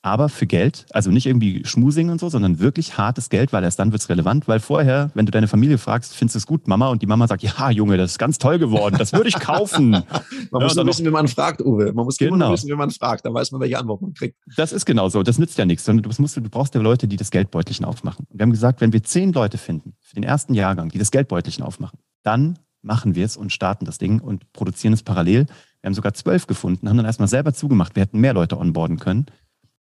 aber 0.05 0.29
für 0.29 0.47
Geld, 0.47 0.85
also 0.91 1.11
nicht 1.11 1.25
irgendwie 1.25 1.65
Schmusing 1.65 2.11
und 2.11 2.21
so, 2.21 2.29
sondern 2.29 2.59
wirklich 2.59 2.99
hartes 2.99 3.31
Geld, 3.31 3.55
weil 3.55 3.65
erst 3.65 3.79
dann 3.79 3.91
wird 3.91 4.03
es 4.03 4.11
relevant, 4.11 4.47
weil 4.47 4.61
vorher, 4.61 5.11
wenn 5.15 5.25
du 5.25 5.33
deine 5.33 5.49
Familie 5.49 5.79
fragst, 5.79 6.15
findest 6.15 6.35
du 6.35 6.39
es 6.41 6.47
gut, 6.47 6.69
Mama, 6.69 6.89
und 6.89 7.01
die 7.01 7.07
Mama 7.07 7.27
sagt, 7.27 7.43
ja, 7.43 7.71
Junge, 7.71 7.97
das 7.97 8.13
ist 8.13 8.19
ganz 8.19 8.37
toll 8.37 8.59
geworden, 8.59 8.97
das 8.99 9.15
würde 9.15 9.31
ich 9.31 9.41
kaufen. 9.41 9.91
man 9.91 10.05
ja, 10.53 10.61
muss 10.61 10.75
nur 10.75 10.87
wissen, 10.87 11.07
wie 11.07 11.11
man 11.11 11.27
fragt, 11.27 11.63
Uwe. 11.63 11.91
Man 11.95 12.05
muss 12.05 12.19
genau. 12.19 12.35
immer 12.35 12.53
wissen, 12.53 12.69
wie 12.69 12.75
man 12.75 12.91
fragt, 12.91 13.25
dann 13.25 13.33
weiß 13.33 13.51
man, 13.53 13.63
welche 13.63 13.79
Antwort 13.79 14.03
man 14.03 14.13
kriegt. 14.13 14.37
Das 14.59 14.75
ist 14.75 14.85
genau 14.85 15.09
so, 15.09 15.23
das 15.23 15.39
nützt 15.39 15.57
ja 15.57 15.65
nichts, 15.65 15.87
sondern 15.87 16.03
du, 16.03 16.23
musst, 16.23 16.37
du 16.37 16.43
brauchst 16.43 16.75
ja 16.75 16.83
Leute, 16.83 17.09
die 17.09 17.17
das 17.17 17.31
Geldbeutelchen 17.31 17.87
aufmachen. 17.87 18.27
Und 18.29 18.39
wir 18.39 18.43
haben 18.43 18.51
gesagt, 18.51 18.83
wenn 18.83 18.93
wir 18.93 19.03
zehn 19.03 19.33
Leute 19.33 19.57
finden, 19.57 19.95
für 20.01 20.17
den 20.17 20.25
ersten 20.25 20.53
Jahrgang, 20.53 20.91
die 20.91 20.99
das 20.99 21.13
Geldbeutelchen 21.13 21.65
aufmachen, 21.65 21.99
dann 22.23 22.59
machen 22.83 23.15
wir 23.15 23.25
es 23.25 23.39
und 23.39 23.55
starten 23.55 23.87
das 23.87 23.97
Ding 23.97 24.21
und 24.21 24.53
produzieren 24.53 24.93
es 24.93 25.03
parallel. 25.03 25.47
Wir 25.81 25.89
haben 25.89 25.95
sogar 25.95 26.13
zwölf 26.13 26.47
gefunden, 26.47 26.91
haben 26.91 26.99
dann 26.99 27.07
erstmal 27.07 27.29
selber 27.29 27.55
zugemacht. 27.55 27.97
Wir 27.97 28.03
hätten 28.03 28.21
mehr 28.21 28.35
Leute 28.35 28.59
onboarden 28.59 28.99
können 28.99 29.25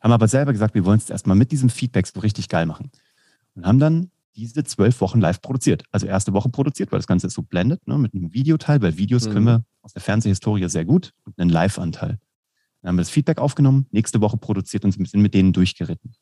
haben 0.00 0.12
aber 0.12 0.28
selber 0.28 0.52
gesagt, 0.52 0.74
wir 0.74 0.84
wollen 0.84 0.98
es 0.98 1.10
erstmal 1.10 1.36
mit 1.36 1.52
diesem 1.52 1.68
Feedback 1.68 2.06
so 2.06 2.20
richtig 2.20 2.48
geil 2.48 2.66
machen. 2.66 2.90
Und 3.54 3.66
haben 3.66 3.78
dann 3.78 4.10
diese 4.36 4.64
zwölf 4.64 5.00
Wochen 5.00 5.20
live 5.20 5.40
produziert. 5.40 5.84
Also 5.90 6.06
erste 6.06 6.32
Woche 6.32 6.48
produziert, 6.48 6.92
weil 6.92 6.98
das 6.98 7.06
Ganze 7.06 7.26
ist 7.26 7.34
so 7.34 7.42
blendet, 7.42 7.86
ne, 7.86 7.98
mit 7.98 8.14
einem 8.14 8.32
Videoteil, 8.32 8.80
weil 8.80 8.96
Videos 8.96 9.26
mhm. 9.26 9.32
können 9.32 9.46
wir 9.46 9.64
aus 9.82 9.92
der 9.92 10.02
Fernsehhistorie 10.02 10.68
sehr 10.68 10.84
gut 10.84 11.12
und 11.24 11.38
einen 11.38 11.50
Live-Anteil. 11.50 12.18
Dann 12.80 12.88
haben 12.88 12.96
wir 12.96 13.02
das 13.02 13.10
Feedback 13.10 13.38
aufgenommen, 13.38 13.86
nächste 13.90 14.20
Woche 14.20 14.36
produziert 14.36 14.84
und 14.84 14.92
sind 14.92 15.20
mit 15.20 15.34
denen 15.34 15.52
durchgeritten. 15.52 16.14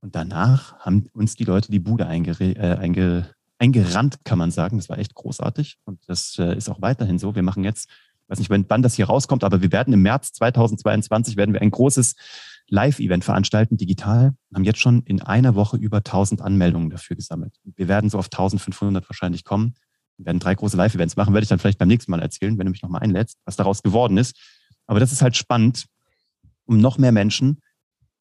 Und 0.00 0.14
danach 0.14 0.78
haben 0.78 1.06
uns 1.14 1.34
die 1.34 1.44
Leute 1.44 1.72
die 1.72 1.80
Bude 1.80 2.04
äh, 2.04 2.06
einge 2.06 3.30
eingerannt, 3.58 4.18
kann 4.24 4.38
man 4.38 4.50
sagen. 4.50 4.76
Das 4.76 4.88
war 4.88 4.98
echt 4.98 5.14
großartig. 5.14 5.78
Und 5.84 6.00
das 6.06 6.38
äh, 6.38 6.56
ist 6.56 6.68
auch 6.68 6.82
weiterhin 6.82 7.18
so. 7.18 7.34
Wir 7.34 7.42
machen 7.42 7.64
jetzt, 7.64 7.88
weiß 8.28 8.38
nicht, 8.38 8.50
wann 8.50 8.82
das 8.82 8.94
hier 8.94 9.06
rauskommt, 9.06 9.44
aber 9.44 9.62
wir 9.62 9.72
werden 9.72 9.94
im 9.94 10.02
März 10.02 10.32
2022 10.34 11.36
werden 11.36 11.54
wir 11.54 11.62
ein 11.62 11.70
großes 11.70 12.16
Live-Event 12.68 13.24
veranstalten, 13.24 13.76
digital, 13.76 14.34
haben 14.54 14.64
jetzt 14.64 14.80
schon 14.80 15.02
in 15.02 15.22
einer 15.22 15.54
Woche 15.54 15.76
über 15.76 15.98
1000 15.98 16.42
Anmeldungen 16.42 16.90
dafür 16.90 17.16
gesammelt. 17.16 17.56
Wir 17.64 17.88
werden 17.88 18.10
so 18.10 18.18
auf 18.18 18.26
1500 18.26 19.08
wahrscheinlich 19.08 19.44
kommen. 19.44 19.74
Wir 20.16 20.26
werden 20.26 20.40
drei 20.40 20.54
große 20.54 20.76
Live-Events 20.76 21.16
machen, 21.16 21.34
werde 21.34 21.44
ich 21.44 21.48
dann 21.48 21.58
vielleicht 21.58 21.78
beim 21.78 21.88
nächsten 21.88 22.10
Mal 22.10 22.20
erzählen, 22.20 22.58
wenn 22.58 22.66
du 22.66 22.70
mich 22.70 22.82
nochmal 22.82 23.02
einlädst, 23.02 23.38
was 23.44 23.56
daraus 23.56 23.82
geworden 23.82 24.16
ist. 24.16 24.36
Aber 24.86 24.98
das 24.98 25.12
ist 25.12 25.22
halt 25.22 25.36
spannend, 25.36 25.86
um 26.64 26.78
noch 26.80 26.98
mehr 26.98 27.12
Menschen 27.12 27.60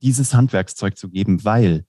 dieses 0.01 0.33
Handwerkszeug 0.33 0.97
zu 0.97 1.09
geben, 1.09 1.43
weil 1.43 1.85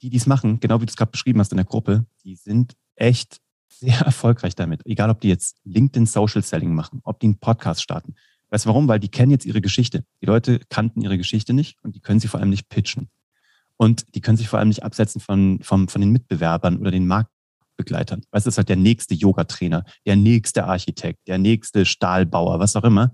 die, 0.00 0.10
die 0.10 0.16
es 0.16 0.26
machen, 0.26 0.58
genau 0.58 0.80
wie 0.80 0.86
du 0.86 0.90
es 0.90 0.96
gerade 0.96 1.12
beschrieben 1.12 1.38
hast 1.40 1.52
in 1.52 1.58
der 1.58 1.66
Gruppe, 1.66 2.06
die 2.24 2.34
sind 2.34 2.74
echt 2.96 3.40
sehr 3.68 4.00
erfolgreich 4.00 4.54
damit. 4.54 4.84
Egal, 4.86 5.10
ob 5.10 5.20
die 5.20 5.28
jetzt 5.28 5.60
LinkedIn 5.64 6.06
Social 6.06 6.42
Selling 6.42 6.74
machen, 6.74 7.00
ob 7.04 7.20
die 7.20 7.26
einen 7.26 7.38
Podcast 7.38 7.82
starten, 7.82 8.14
Weißt 8.52 8.66
du 8.66 8.68
warum? 8.68 8.86
Weil 8.86 9.00
die 9.00 9.08
kennen 9.08 9.30
jetzt 9.30 9.46
ihre 9.46 9.62
Geschichte. 9.62 10.04
Die 10.20 10.26
Leute 10.26 10.60
kannten 10.68 11.00
ihre 11.00 11.16
Geschichte 11.16 11.54
nicht 11.54 11.78
und 11.82 11.96
die 11.96 12.00
können 12.00 12.20
sie 12.20 12.28
vor 12.28 12.38
allem 12.38 12.50
nicht 12.50 12.68
pitchen. 12.68 13.08
Und 13.78 14.14
die 14.14 14.20
können 14.20 14.36
sich 14.36 14.46
vor 14.46 14.58
allem 14.58 14.68
nicht 14.68 14.82
absetzen 14.82 15.22
von, 15.22 15.60
von, 15.62 15.88
von 15.88 16.02
den 16.02 16.10
Mitbewerbern 16.10 16.76
oder 16.76 16.90
den 16.90 17.06
Marktbegleitern. 17.06 18.20
Weißt 18.30 18.44
du, 18.44 18.48
das 18.48 18.54
ist 18.54 18.58
halt 18.58 18.68
der 18.68 18.76
nächste 18.76 19.14
Yogatrainer, 19.14 19.84
der 20.04 20.16
nächste 20.16 20.66
Architekt, 20.66 21.26
der 21.28 21.38
nächste 21.38 21.86
Stahlbauer, 21.86 22.60
was 22.60 22.76
auch 22.76 22.84
immer. 22.84 23.10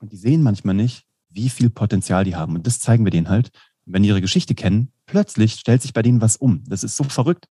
Und 0.00 0.10
die 0.10 0.16
sehen 0.16 0.42
manchmal 0.42 0.74
nicht, 0.74 1.04
wie 1.28 1.48
viel 1.48 1.70
Potenzial 1.70 2.24
die 2.24 2.34
haben. 2.34 2.56
Und 2.56 2.66
das 2.66 2.80
zeigen 2.80 3.06
wir 3.06 3.12
denen 3.12 3.28
halt. 3.28 3.50
Und 3.86 3.92
wenn 3.92 4.02
die 4.02 4.08
ihre 4.08 4.20
Geschichte 4.20 4.56
kennen, 4.56 4.90
plötzlich 5.06 5.52
stellt 5.52 5.82
sich 5.82 5.92
bei 5.92 6.02
denen 6.02 6.20
was 6.20 6.36
um. 6.36 6.64
Das 6.66 6.82
ist 6.82 6.96
so 6.96 7.04
verrückt. 7.04 7.46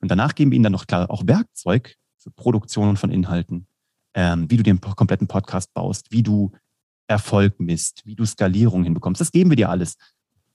Und 0.00 0.10
danach 0.10 0.34
geben 0.34 0.50
wir 0.50 0.56
ihnen 0.56 0.64
dann 0.64 0.72
noch 0.72 0.86
klar 0.86 1.10
auch 1.10 1.26
Werkzeug 1.26 1.96
für 2.16 2.30
Produktion 2.30 2.96
von 2.96 3.10
Inhalten, 3.10 3.66
ähm, 4.14 4.50
wie 4.50 4.56
du 4.56 4.62
den 4.62 4.80
kompletten 4.80 5.26
Podcast 5.26 5.72
baust, 5.74 6.10
wie 6.10 6.22
du 6.22 6.52
Erfolg 7.06 7.60
misst, 7.60 8.02
wie 8.04 8.14
du 8.14 8.24
Skalierung 8.24 8.84
hinbekommst. 8.84 9.20
Das 9.20 9.32
geben 9.32 9.50
wir 9.50 9.56
dir 9.56 9.68
alles. 9.68 9.96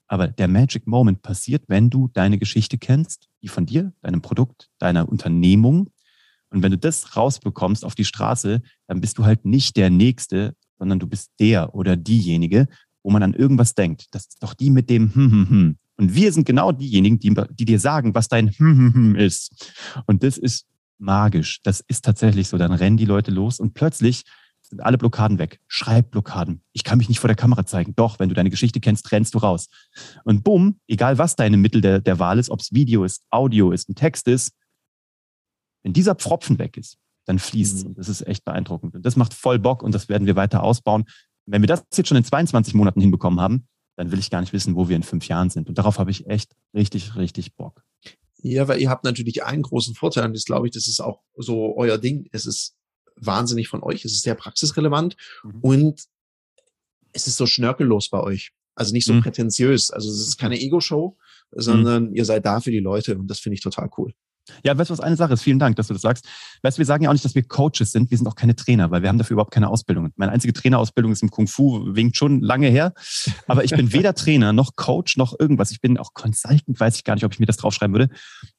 Aber 0.08 0.26
der 0.26 0.48
Magic 0.48 0.86
Moment 0.86 1.22
passiert, 1.22 1.62
wenn 1.68 1.88
du 1.88 2.08
deine 2.08 2.38
Geschichte 2.38 2.78
kennst, 2.78 3.28
die 3.42 3.48
von 3.48 3.66
dir, 3.66 3.92
deinem 4.02 4.22
Produkt, 4.22 4.68
deiner 4.78 5.08
Unternehmung. 5.08 5.90
Und 6.50 6.64
wenn 6.64 6.72
du 6.72 6.78
das 6.78 7.16
rausbekommst 7.16 7.84
auf 7.84 7.94
die 7.94 8.04
Straße, 8.04 8.60
dann 8.88 9.00
bist 9.00 9.18
du 9.18 9.24
halt 9.24 9.44
nicht 9.44 9.76
der 9.76 9.88
Nächste, 9.88 10.56
sondern 10.78 10.98
du 10.98 11.06
bist 11.06 11.30
der 11.38 11.74
oder 11.76 11.96
diejenige, 11.96 12.66
wo 13.04 13.10
man 13.10 13.22
an 13.22 13.34
irgendwas 13.34 13.74
denkt. 13.74 14.06
Das 14.10 14.26
ist 14.26 14.42
doch 14.42 14.54
die 14.54 14.70
mit 14.70 14.90
dem 14.90 15.14
hm, 15.14 15.30
hm, 15.30 15.48
hm. 15.48 15.76
Und 15.96 16.14
wir 16.14 16.32
sind 16.32 16.46
genau 16.46 16.72
diejenigen, 16.72 17.18
die, 17.18 17.34
die 17.50 17.66
dir 17.66 17.78
sagen, 17.78 18.14
was 18.14 18.26
dein 18.26 18.48
hm, 18.50 18.78
hm, 18.78 18.94
hm 18.94 19.16
ist. 19.16 19.70
Und 20.06 20.22
das 20.22 20.38
ist 20.38 20.66
magisch. 21.00 21.60
Das 21.62 21.80
ist 21.80 22.04
tatsächlich 22.04 22.48
so. 22.48 22.58
Dann 22.58 22.72
rennen 22.72 22.96
die 22.96 23.04
Leute 23.04 23.30
los 23.30 23.60
und 23.60 23.74
plötzlich 23.74 24.24
sind 24.62 24.80
alle 24.82 24.98
Blockaden 24.98 25.38
weg. 25.38 25.60
Schreibblockaden. 25.66 26.62
Ich 26.72 26.84
kann 26.84 26.98
mich 26.98 27.08
nicht 27.08 27.20
vor 27.20 27.28
der 27.28 27.36
Kamera 27.36 27.66
zeigen. 27.66 27.94
Doch, 27.96 28.18
wenn 28.18 28.28
du 28.28 28.34
deine 28.34 28.50
Geschichte 28.50 28.80
kennst, 28.80 29.10
rennst 29.12 29.34
du 29.34 29.38
raus. 29.38 29.68
Und 30.24 30.44
bumm, 30.44 30.78
egal 30.86 31.18
was 31.18 31.36
deine 31.36 31.56
Mittel 31.56 31.80
der, 31.80 32.00
der 32.00 32.18
Wahl 32.18 32.38
ist, 32.38 32.50
ob 32.50 32.60
es 32.60 32.72
Video 32.72 33.04
ist, 33.04 33.24
Audio 33.30 33.72
ist, 33.72 33.88
ein 33.88 33.94
Text 33.94 34.28
ist, 34.28 34.52
wenn 35.82 35.92
dieser 35.92 36.14
Pfropfen 36.14 36.58
weg 36.58 36.76
ist, 36.76 36.98
dann 37.26 37.38
fließt 37.38 37.82
mhm. 37.82 37.90
Und 37.90 37.98
das 37.98 38.08
ist 38.08 38.26
echt 38.26 38.44
beeindruckend. 38.44 38.94
Und 38.94 39.04
das 39.04 39.16
macht 39.16 39.34
voll 39.34 39.58
Bock 39.58 39.82
und 39.82 39.94
das 39.94 40.08
werden 40.08 40.26
wir 40.26 40.36
weiter 40.36 40.62
ausbauen. 40.62 41.04
Wenn 41.46 41.62
wir 41.62 41.66
das 41.66 41.84
jetzt 41.96 42.08
schon 42.08 42.16
in 42.16 42.24
22 42.24 42.74
Monaten 42.74 43.00
hinbekommen 43.00 43.40
haben, 43.40 43.66
dann 43.96 44.12
will 44.12 44.18
ich 44.18 44.30
gar 44.30 44.40
nicht 44.40 44.52
wissen, 44.52 44.76
wo 44.76 44.88
wir 44.88 44.96
in 44.96 45.02
fünf 45.02 45.26
Jahren 45.28 45.50
sind. 45.50 45.68
Und 45.68 45.78
darauf 45.78 45.98
habe 45.98 46.10
ich 46.10 46.26
echt 46.26 46.54
richtig, 46.74 47.16
richtig 47.16 47.56
Bock. 47.56 47.84
Ja, 48.42 48.68
weil 48.68 48.80
ihr 48.80 48.90
habt 48.90 49.04
natürlich 49.04 49.44
einen 49.44 49.62
großen 49.62 49.94
Vorteil 49.94 50.24
und 50.24 50.34
das 50.34 50.44
glaube 50.44 50.66
ich, 50.66 50.72
das 50.72 50.88
ist 50.88 51.00
auch 51.00 51.20
so 51.36 51.76
euer 51.76 51.98
Ding. 51.98 52.28
Es 52.32 52.46
ist 52.46 52.74
wahnsinnig 53.16 53.68
von 53.68 53.82
euch, 53.82 54.04
es 54.04 54.12
ist 54.12 54.22
sehr 54.22 54.34
praxisrelevant 54.34 55.16
mhm. 55.44 55.58
und 55.60 56.04
es 57.12 57.26
ist 57.26 57.36
so 57.36 57.46
schnörkellos 57.46 58.08
bei 58.08 58.20
euch. 58.20 58.52
Also 58.74 58.92
nicht 58.92 59.04
so 59.04 59.12
mhm. 59.12 59.22
prätentiös. 59.22 59.90
Also 59.90 60.10
es 60.10 60.20
ist 60.20 60.38
keine 60.38 60.58
Ego-Show, 60.58 61.16
sondern 61.50 62.10
mhm. 62.10 62.14
ihr 62.14 62.24
seid 62.24 62.46
da 62.46 62.60
für 62.60 62.70
die 62.70 62.78
Leute 62.78 63.18
und 63.18 63.26
das 63.28 63.40
finde 63.40 63.54
ich 63.54 63.60
total 63.60 63.90
cool. 63.98 64.14
Ja, 64.64 64.76
weißt 64.76 64.90
du, 64.90 64.92
was 64.92 65.00
eine 65.00 65.16
Sache 65.16 65.34
ist? 65.34 65.42
Vielen 65.42 65.58
Dank, 65.58 65.76
dass 65.76 65.88
du 65.88 65.94
das 65.94 66.02
sagst. 66.02 66.26
Weißt 66.62 66.76
du, 66.76 66.80
wir 66.80 66.86
sagen 66.86 67.04
ja 67.04 67.10
auch 67.10 67.14
nicht, 67.14 67.24
dass 67.24 67.34
wir 67.34 67.42
Coaches 67.42 67.92
sind. 67.92 68.10
Wir 68.10 68.18
sind 68.18 68.26
auch 68.26 68.34
keine 68.34 68.54
Trainer, 68.56 68.90
weil 68.90 69.02
wir 69.02 69.08
haben 69.08 69.18
dafür 69.18 69.34
überhaupt 69.34 69.52
keine 69.52 69.68
Ausbildung. 69.68 70.10
Meine 70.16 70.32
einzige 70.32 70.52
Trainerausbildung 70.52 71.12
ist 71.12 71.22
im 71.22 71.30
Kung 71.30 71.46
Fu, 71.46 71.94
winkt 71.94 72.16
schon 72.16 72.40
lange 72.40 72.68
her. 72.68 72.92
Aber 73.46 73.64
ich 73.64 73.70
bin 73.70 73.92
weder 73.92 74.14
Trainer 74.14 74.52
noch 74.52 74.76
Coach 74.76 75.16
noch 75.16 75.38
irgendwas. 75.38 75.70
Ich 75.70 75.80
bin 75.80 75.98
auch 75.98 76.14
Consultant, 76.14 76.78
weiß 76.80 76.96
ich 76.96 77.04
gar 77.04 77.14
nicht, 77.14 77.24
ob 77.24 77.32
ich 77.32 77.40
mir 77.40 77.46
das 77.46 77.56
draufschreiben 77.56 77.94
würde. 77.94 78.12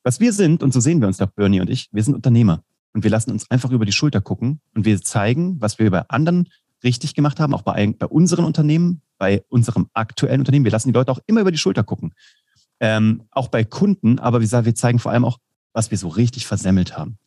Was 0.03 0.19
wir 0.19 0.33
sind, 0.33 0.63
und 0.63 0.73
so 0.73 0.79
sehen 0.79 1.01
wir 1.01 1.07
uns 1.07 1.17
da, 1.17 1.25
Bernie 1.25 1.61
und 1.61 1.69
ich, 1.69 1.89
wir 1.91 2.03
sind 2.03 2.15
Unternehmer. 2.15 2.63
Und 2.93 3.03
wir 3.03 3.11
lassen 3.11 3.31
uns 3.31 3.49
einfach 3.49 3.71
über 3.71 3.85
die 3.85 3.91
Schulter 3.93 4.19
gucken 4.19 4.59
und 4.75 4.85
wir 4.85 5.01
zeigen, 5.01 5.61
was 5.61 5.79
wir 5.79 5.89
bei 5.91 6.03
anderen 6.09 6.49
richtig 6.83 7.15
gemacht 7.15 7.39
haben, 7.39 7.53
auch 7.53 7.61
bei, 7.61 7.93
bei 7.97 8.07
unseren 8.07 8.45
Unternehmen, 8.45 9.01
bei 9.17 9.43
unserem 9.49 9.87
aktuellen 9.93 10.41
Unternehmen. 10.41 10.65
Wir 10.65 10.71
lassen 10.71 10.89
die 10.89 10.93
Leute 10.93 11.11
auch 11.11 11.19
immer 11.25 11.41
über 11.41 11.51
die 11.51 11.57
Schulter 11.57 11.83
gucken. 11.83 12.13
Ähm, 12.79 13.23
auch 13.31 13.47
bei 13.47 13.63
Kunden, 13.63 14.19
aber 14.19 14.39
wie 14.39 14.45
gesagt, 14.45 14.65
wir 14.65 14.75
zeigen 14.75 14.99
vor 14.99 15.11
allem 15.11 15.25
auch, 15.25 15.37
was 15.73 15.91
wir 15.91 15.97
so 15.97 16.07
richtig 16.07 16.45
versemmelt 16.45 16.97
haben. 16.97 17.17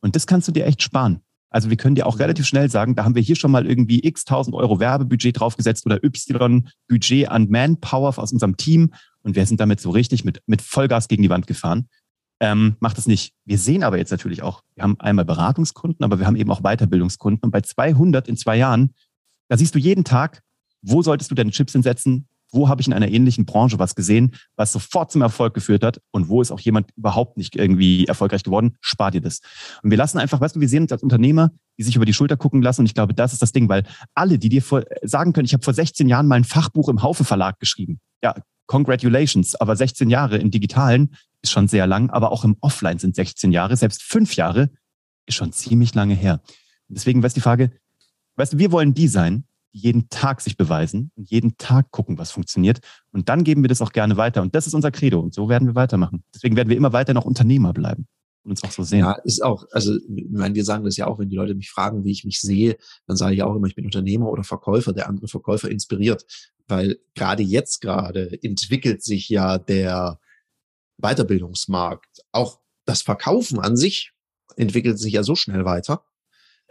Und 0.00 0.16
das 0.16 0.26
kannst 0.26 0.48
du 0.48 0.52
dir 0.52 0.66
echt 0.66 0.82
sparen. 0.82 1.20
Also 1.50 1.68
wir 1.68 1.76
können 1.76 1.94
dir 1.94 2.06
auch 2.06 2.14
mhm. 2.14 2.22
relativ 2.22 2.46
schnell 2.46 2.70
sagen, 2.70 2.94
da 2.94 3.04
haben 3.04 3.14
wir 3.14 3.22
hier 3.22 3.36
schon 3.36 3.50
mal 3.50 3.66
irgendwie 3.66 4.04
x 4.04 4.24
tausend 4.24 4.56
Euro 4.56 4.80
Werbebudget 4.80 5.38
draufgesetzt 5.38 5.86
oder 5.86 6.02
y 6.02 6.68
Budget 6.88 7.28
an 7.28 7.48
Manpower 7.50 8.18
aus 8.18 8.32
unserem 8.32 8.56
Team 8.56 8.92
und 9.22 9.36
wir 9.36 9.46
sind 9.46 9.60
damit 9.60 9.80
so 9.80 9.90
richtig 9.90 10.24
mit, 10.24 10.42
mit 10.46 10.62
Vollgas 10.62 11.08
gegen 11.08 11.22
die 11.22 11.30
Wand 11.30 11.46
gefahren. 11.46 11.88
Ähm, 12.40 12.76
macht 12.80 12.98
das 12.98 13.06
nicht. 13.06 13.34
Wir 13.44 13.58
sehen 13.58 13.84
aber 13.84 13.98
jetzt 13.98 14.10
natürlich 14.10 14.42
auch, 14.42 14.64
wir 14.74 14.82
haben 14.82 14.98
einmal 14.98 15.24
Beratungskunden, 15.24 16.04
aber 16.04 16.18
wir 16.18 16.26
haben 16.26 16.34
eben 16.34 16.50
auch 16.50 16.62
Weiterbildungskunden. 16.62 17.40
Und 17.44 17.52
bei 17.52 17.60
200 17.60 18.26
in 18.26 18.36
zwei 18.36 18.56
Jahren, 18.56 18.94
da 19.48 19.56
siehst 19.56 19.74
du 19.76 19.78
jeden 19.78 20.02
Tag, 20.02 20.42
wo 20.80 21.02
solltest 21.02 21.30
du 21.30 21.36
deine 21.36 21.52
Chips 21.52 21.72
hinsetzen, 21.72 22.26
wo 22.52 22.68
habe 22.68 22.80
ich 22.80 22.86
in 22.86 22.92
einer 22.92 23.08
ähnlichen 23.08 23.46
Branche 23.46 23.78
was 23.78 23.94
gesehen, 23.94 24.34
was 24.56 24.72
sofort 24.72 25.10
zum 25.10 25.22
Erfolg 25.22 25.54
geführt 25.54 25.82
hat 25.82 26.00
und 26.10 26.28
wo 26.28 26.42
ist 26.42 26.50
auch 26.50 26.60
jemand 26.60 26.90
überhaupt 26.96 27.36
nicht 27.38 27.56
irgendwie 27.56 28.06
erfolgreich 28.06 28.42
geworden, 28.42 28.76
spar 28.80 29.10
dir 29.10 29.20
das. 29.20 29.40
Und 29.82 29.90
wir 29.90 29.98
lassen 29.98 30.18
einfach, 30.18 30.40
weißt 30.40 30.56
du, 30.56 30.60
wir 30.60 30.68
sehen 30.68 30.82
uns 30.82 30.92
als 30.92 31.02
Unternehmer, 31.02 31.50
die 31.78 31.82
sich 31.82 31.96
über 31.96 32.04
die 32.04 32.14
Schulter 32.14 32.36
gucken 32.36 32.62
lassen 32.62 32.82
und 32.82 32.86
ich 32.86 32.94
glaube, 32.94 33.14
das 33.14 33.32
ist 33.32 33.42
das 33.42 33.52
Ding, 33.52 33.68
weil 33.68 33.84
alle, 34.14 34.38
die 34.38 34.50
dir 34.50 34.62
vor, 34.62 34.84
sagen 35.02 35.32
können, 35.32 35.46
ich 35.46 35.54
habe 35.54 35.64
vor 35.64 35.74
16 35.74 36.08
Jahren 36.08 36.28
mal 36.28 36.36
ein 36.36 36.44
Fachbuch 36.44 36.88
im 36.88 37.02
Haufe 37.02 37.24
Verlag 37.24 37.58
geschrieben. 37.58 38.00
Ja, 38.22 38.34
congratulations, 38.66 39.54
aber 39.56 39.74
16 39.74 40.10
Jahre 40.10 40.36
im 40.36 40.50
Digitalen 40.50 41.14
ist 41.40 41.50
schon 41.50 41.68
sehr 41.68 41.86
lang, 41.86 42.10
aber 42.10 42.30
auch 42.30 42.44
im 42.44 42.56
Offline 42.60 42.98
sind 42.98 43.16
16 43.16 43.52
Jahre, 43.52 43.76
selbst 43.76 44.02
fünf 44.02 44.36
Jahre 44.36 44.70
ist 45.26 45.36
schon 45.36 45.52
ziemlich 45.52 45.94
lange 45.94 46.14
her. 46.14 46.40
Deswegen, 46.88 47.22
weißt 47.22 47.36
du, 47.36 47.40
die 47.40 47.42
Frage, 47.42 47.72
weißt 48.36 48.54
du, 48.54 48.58
wir 48.58 48.72
wollen 48.72 48.94
die 48.94 49.08
sein, 49.08 49.44
jeden 49.72 50.08
Tag 50.10 50.40
sich 50.40 50.56
beweisen 50.56 51.10
und 51.16 51.30
jeden 51.30 51.56
Tag 51.56 51.90
gucken, 51.90 52.18
was 52.18 52.30
funktioniert. 52.30 52.80
Und 53.10 53.28
dann 53.28 53.42
geben 53.42 53.62
wir 53.62 53.68
das 53.68 53.80
auch 53.80 53.92
gerne 53.92 54.16
weiter. 54.16 54.42
Und 54.42 54.54
das 54.54 54.66
ist 54.66 54.74
unser 54.74 54.90
Credo. 54.90 55.20
Und 55.20 55.34
so 55.34 55.48
werden 55.48 55.66
wir 55.66 55.74
weitermachen. 55.74 56.22
Deswegen 56.34 56.56
werden 56.56 56.68
wir 56.68 56.76
immer 56.76 56.92
weiter 56.92 57.14
noch 57.14 57.24
Unternehmer 57.24 57.72
bleiben 57.72 58.06
und 58.44 58.50
uns 58.50 58.62
auch 58.62 58.70
so 58.70 58.82
sehen. 58.82 59.00
Ja, 59.00 59.12
ist 59.24 59.42
auch, 59.42 59.64
also, 59.72 59.96
ich 59.96 60.30
meine, 60.30 60.54
wir 60.54 60.64
sagen 60.64 60.84
das 60.84 60.96
ja 60.96 61.06
auch, 61.06 61.18
wenn 61.18 61.28
die 61.28 61.36
Leute 61.36 61.54
mich 61.54 61.70
fragen, 61.70 62.04
wie 62.04 62.12
ich 62.12 62.24
mich 62.24 62.40
sehe, 62.40 62.76
dann 63.06 63.16
sage 63.16 63.34
ich 63.34 63.42
auch 63.42 63.54
immer, 63.54 63.66
ich 63.66 63.74
bin 63.74 63.84
Unternehmer 63.84 64.30
oder 64.30 64.44
Verkäufer, 64.44 64.92
der 64.92 65.08
andere 65.08 65.28
Verkäufer 65.28 65.70
inspiriert. 65.70 66.24
Weil 66.68 66.98
gerade 67.14 67.42
jetzt 67.42 67.80
gerade 67.80 68.38
entwickelt 68.42 69.02
sich 69.02 69.28
ja 69.28 69.58
der 69.58 70.20
Weiterbildungsmarkt. 70.98 72.20
Auch 72.32 72.60
das 72.84 73.02
Verkaufen 73.02 73.58
an 73.58 73.76
sich 73.76 74.12
entwickelt 74.56 74.98
sich 74.98 75.14
ja 75.14 75.22
so 75.22 75.34
schnell 75.34 75.64
weiter. 75.64 76.04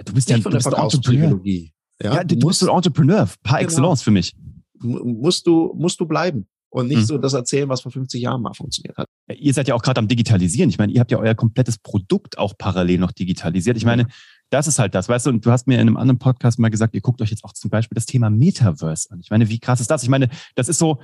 Du 0.05 0.13
bist 0.13 0.29
ja 0.29 0.39
von 0.39 0.51
der 0.51 0.61
Verkaufspsychologie. 0.61 1.73
Ja, 2.01 2.15
ja 2.15 2.23
du, 2.23 2.35
du, 2.35 2.47
bist 2.47 2.59
so 2.59 2.69
ein 2.69 2.75
Entrepreneur, 2.75 3.27
par 3.43 3.59
genau. 3.59 3.69
excellence 3.69 4.01
für 4.01 4.11
mich. 4.11 4.35
Musst 4.79 5.45
du, 5.45 5.73
musst 5.77 5.99
du 5.99 6.05
bleiben 6.05 6.47
und 6.69 6.87
nicht 6.87 6.99
mhm. 6.99 7.05
so 7.05 7.17
das 7.17 7.33
erzählen, 7.33 7.69
was 7.69 7.81
vor 7.81 7.91
50 7.91 8.21
Jahren 8.21 8.41
mal 8.41 8.53
funktioniert 8.53 8.97
hat. 8.97 9.07
Ja, 9.27 9.35
ihr 9.35 9.53
seid 9.53 9.67
ja 9.67 9.75
auch 9.75 9.81
gerade 9.81 9.99
am 9.99 10.07
Digitalisieren. 10.07 10.69
Ich 10.69 10.77
meine, 10.77 10.91
ihr 10.93 10.99
habt 10.99 11.11
ja 11.11 11.19
euer 11.19 11.35
komplettes 11.35 11.77
Produkt 11.77 12.37
auch 12.37 12.57
parallel 12.57 12.99
noch 12.99 13.11
digitalisiert. 13.11 13.77
Ich 13.77 13.85
meine, 13.85 14.07
das 14.49 14.67
ist 14.67 14.79
halt 14.79 14.95
das, 14.95 15.07
weißt 15.07 15.27
du, 15.27 15.29
und 15.31 15.45
du 15.45 15.51
hast 15.51 15.67
mir 15.67 15.75
in 15.75 15.81
einem 15.81 15.97
anderen 15.97 16.19
Podcast 16.19 16.59
mal 16.59 16.69
gesagt, 16.69 16.95
ihr 16.95 17.01
guckt 17.01 17.21
euch 17.21 17.29
jetzt 17.29 17.43
auch 17.43 17.53
zum 17.53 17.69
Beispiel 17.69 17.95
das 17.95 18.05
Thema 18.05 18.29
Metaverse 18.29 19.11
an. 19.11 19.19
Ich 19.19 19.29
meine, 19.29 19.49
wie 19.49 19.59
krass 19.59 19.81
ist 19.81 19.91
das? 19.91 20.03
Ich 20.03 20.09
meine, 20.09 20.29
das 20.55 20.69
ist 20.69 20.79
so, 20.79 21.01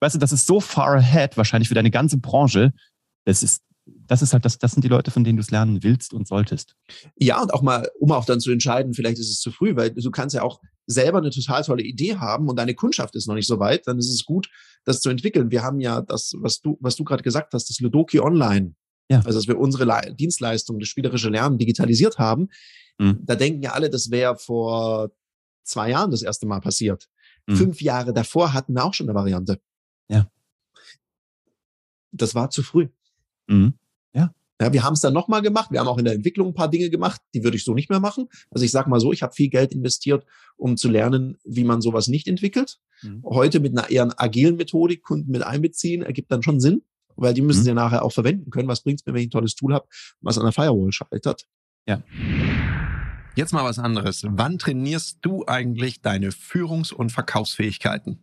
weißt 0.00 0.14
du, 0.14 0.18
das 0.18 0.32
ist 0.32 0.46
so 0.46 0.60
far 0.60 0.94
ahead 0.94 1.36
wahrscheinlich 1.36 1.68
für 1.68 1.74
deine 1.74 1.90
ganze 1.90 2.18
Branche. 2.18 2.72
Das 3.24 3.42
ist 3.42 3.62
das 4.06 4.22
ist 4.22 4.32
halt 4.32 4.44
das, 4.44 4.58
das 4.58 4.72
sind 4.72 4.82
die 4.82 4.88
Leute, 4.88 5.10
von 5.10 5.24
denen 5.24 5.36
du 5.36 5.40
es 5.40 5.50
lernen 5.50 5.82
willst 5.82 6.12
und 6.12 6.26
solltest. 6.26 6.74
Ja, 7.16 7.40
und 7.40 7.54
auch 7.54 7.62
mal, 7.62 7.88
um 7.98 8.12
auch 8.12 8.24
dann 8.24 8.40
zu 8.40 8.50
entscheiden, 8.50 8.94
vielleicht 8.94 9.18
ist 9.18 9.30
es 9.30 9.40
zu 9.40 9.50
früh, 9.52 9.76
weil 9.76 9.90
du 9.90 10.10
kannst 10.10 10.34
ja 10.34 10.42
auch 10.42 10.60
selber 10.86 11.18
eine 11.18 11.30
total 11.30 11.62
tolle 11.62 11.82
Idee 11.82 12.16
haben 12.16 12.48
und 12.48 12.56
deine 12.56 12.74
Kundschaft 12.74 13.14
ist 13.14 13.28
noch 13.28 13.34
nicht 13.34 13.46
so 13.46 13.60
weit, 13.60 13.86
dann 13.86 13.98
ist 13.98 14.12
es 14.12 14.24
gut, 14.24 14.50
das 14.84 15.00
zu 15.00 15.10
entwickeln. 15.10 15.50
Wir 15.50 15.62
haben 15.62 15.80
ja 15.80 16.00
das, 16.00 16.32
was 16.38 16.60
du, 16.60 16.76
was 16.80 16.96
du 16.96 17.04
gerade 17.04 17.22
gesagt 17.22 17.54
hast, 17.54 17.70
das 17.70 17.80
Ludoki 17.80 18.20
Online. 18.20 18.74
Ja. 19.08 19.18
Also, 19.24 19.38
dass 19.38 19.48
wir 19.48 19.58
unsere 19.58 19.84
Le 19.84 20.14
Dienstleistung, 20.14 20.78
das 20.78 20.88
spielerische 20.88 21.30
Lernen 21.30 21.58
digitalisiert 21.58 22.18
haben. 22.18 22.48
Mhm. 22.98 23.20
Da 23.24 23.34
denken 23.34 23.62
ja 23.62 23.72
alle, 23.72 23.90
das 23.90 24.10
wäre 24.10 24.36
vor 24.36 25.10
zwei 25.64 25.90
Jahren 25.90 26.10
das 26.10 26.22
erste 26.22 26.46
Mal 26.46 26.60
passiert. 26.60 27.08
Mhm. 27.46 27.56
Fünf 27.56 27.82
Jahre 27.82 28.12
davor 28.12 28.52
hatten 28.52 28.72
wir 28.74 28.84
auch 28.84 28.94
schon 28.94 29.08
eine 29.08 29.18
Variante. 29.18 29.60
Ja. 30.08 30.30
Das 32.12 32.34
war 32.34 32.50
zu 32.50 32.62
früh. 32.62 32.88
Mhm. 33.50 33.74
Ja. 34.14 34.32
Ja, 34.60 34.72
wir 34.72 34.82
haben 34.82 34.92
es 34.92 35.00
dann 35.00 35.14
nochmal 35.14 35.42
gemacht. 35.42 35.70
Wir 35.70 35.80
haben 35.80 35.88
auch 35.88 35.98
in 35.98 36.04
der 36.04 36.14
Entwicklung 36.14 36.48
ein 36.48 36.54
paar 36.54 36.68
Dinge 36.68 36.90
gemacht, 36.90 37.20
die 37.34 37.42
würde 37.42 37.56
ich 37.56 37.64
so 37.64 37.74
nicht 37.74 37.88
mehr 37.88 38.00
machen. 38.00 38.28
Also 38.50 38.64
ich 38.64 38.70
sage 38.70 38.90
mal 38.90 39.00
so, 39.00 39.12
ich 39.12 39.22
habe 39.22 39.32
viel 39.32 39.48
Geld 39.48 39.72
investiert, 39.72 40.26
um 40.56 40.76
zu 40.76 40.88
lernen, 40.88 41.38
wie 41.44 41.64
man 41.64 41.80
sowas 41.80 42.08
nicht 42.08 42.28
entwickelt. 42.28 42.78
Mhm. 43.02 43.22
Heute 43.24 43.60
mit 43.60 43.76
einer 43.76 43.90
eher 43.90 44.08
agilen 44.20 44.56
Methodik 44.56 45.02
Kunden 45.02 45.30
mit 45.30 45.42
einbeziehen, 45.42 46.02
ergibt 46.02 46.30
dann 46.30 46.42
schon 46.42 46.60
Sinn, 46.60 46.82
weil 47.16 47.32
die 47.32 47.42
müssen 47.42 47.60
mhm. 47.60 47.64
sie 47.64 47.70
ja 47.70 47.74
nachher 47.74 48.04
auch 48.04 48.12
verwenden 48.12 48.50
können. 48.50 48.68
Was 48.68 48.82
bringt 48.82 49.00
es 49.00 49.06
mir, 49.06 49.14
wenn 49.14 49.22
ich 49.22 49.28
ein 49.28 49.32
tolles 49.32 49.54
Tool 49.54 49.72
habe, 49.72 49.86
was 50.20 50.36
an 50.36 50.44
der 50.44 50.52
Firewall 50.52 50.92
schaltet? 50.92 51.46
Ja. 51.86 52.02
Jetzt 53.36 53.52
mal 53.52 53.64
was 53.64 53.78
anderes. 53.78 54.24
Wann 54.28 54.58
trainierst 54.58 55.18
du 55.22 55.46
eigentlich 55.46 56.02
deine 56.02 56.30
Führungs- 56.30 56.92
und 56.92 57.10
Verkaufsfähigkeiten? 57.10 58.22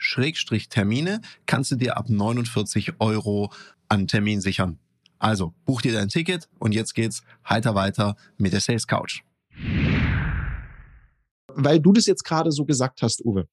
Schrägstrich 0.00 0.68
Termine 0.68 1.20
kannst 1.46 1.70
du 1.70 1.76
dir 1.76 1.96
ab 1.96 2.08
49 2.08 2.94
Euro 2.98 3.52
an 3.88 4.08
Termin 4.08 4.40
sichern. 4.40 4.78
Also 5.18 5.52
buch 5.66 5.82
dir 5.82 5.92
dein 5.92 6.08
Ticket 6.08 6.48
und 6.58 6.72
jetzt 6.72 6.94
geht's 6.94 7.22
heiter 7.48 7.74
weiter 7.74 8.16
mit 8.38 8.54
der 8.54 8.60
Sales 8.60 8.86
Couch. 8.86 9.20
Weil 11.48 11.80
du 11.80 11.92
das 11.92 12.06
jetzt 12.06 12.24
gerade 12.24 12.50
so 12.50 12.64
gesagt 12.64 13.02
hast, 13.02 13.24
Uwe. 13.24 13.46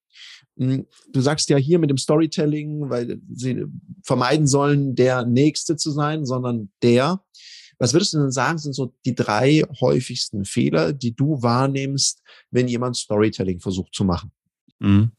Hm, 0.58 0.88
du 1.12 1.22
sagst 1.22 1.50
ja 1.50 1.58
hier 1.58 1.78
mit 1.78 1.90
dem 1.90 1.98
Storytelling, 1.98 2.90
weil 2.90 3.20
sie 3.30 3.66
vermeiden 4.04 4.48
sollen, 4.48 4.96
der 4.96 5.26
Nächste 5.26 5.76
zu 5.76 5.92
sein, 5.92 6.26
sondern 6.26 6.72
der. 6.82 7.22
Was 7.80 7.94
würdest 7.94 8.14
du 8.14 8.20
denn 8.20 8.32
sagen, 8.32 8.58
sind 8.58 8.74
so 8.74 8.94
die 9.06 9.14
drei 9.14 9.64
häufigsten 9.82 10.46
Fehler, 10.46 10.94
die 10.94 11.14
du 11.14 11.42
wahrnimmst, 11.44 12.24
wenn 12.50 12.70
jemand 12.70 12.96
Storytelling 12.96 13.60
versucht 13.60 13.94
zu 13.94 14.06
machen? 14.06 14.32
Mhm. 14.80 15.12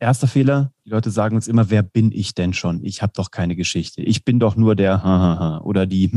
Erster 0.00 0.26
Fehler, 0.26 0.72
die 0.86 0.90
Leute 0.90 1.10
sagen 1.10 1.36
uns 1.36 1.46
immer, 1.46 1.68
wer 1.68 1.82
bin 1.82 2.10
ich 2.10 2.34
denn 2.34 2.54
schon? 2.54 2.82
Ich 2.82 3.02
habe 3.02 3.12
doch 3.14 3.30
keine 3.30 3.54
Geschichte. 3.54 4.00
Ich 4.00 4.24
bin 4.24 4.40
doch 4.40 4.56
nur 4.56 4.74
der 4.74 5.60
oder 5.62 5.86
die. 5.86 6.10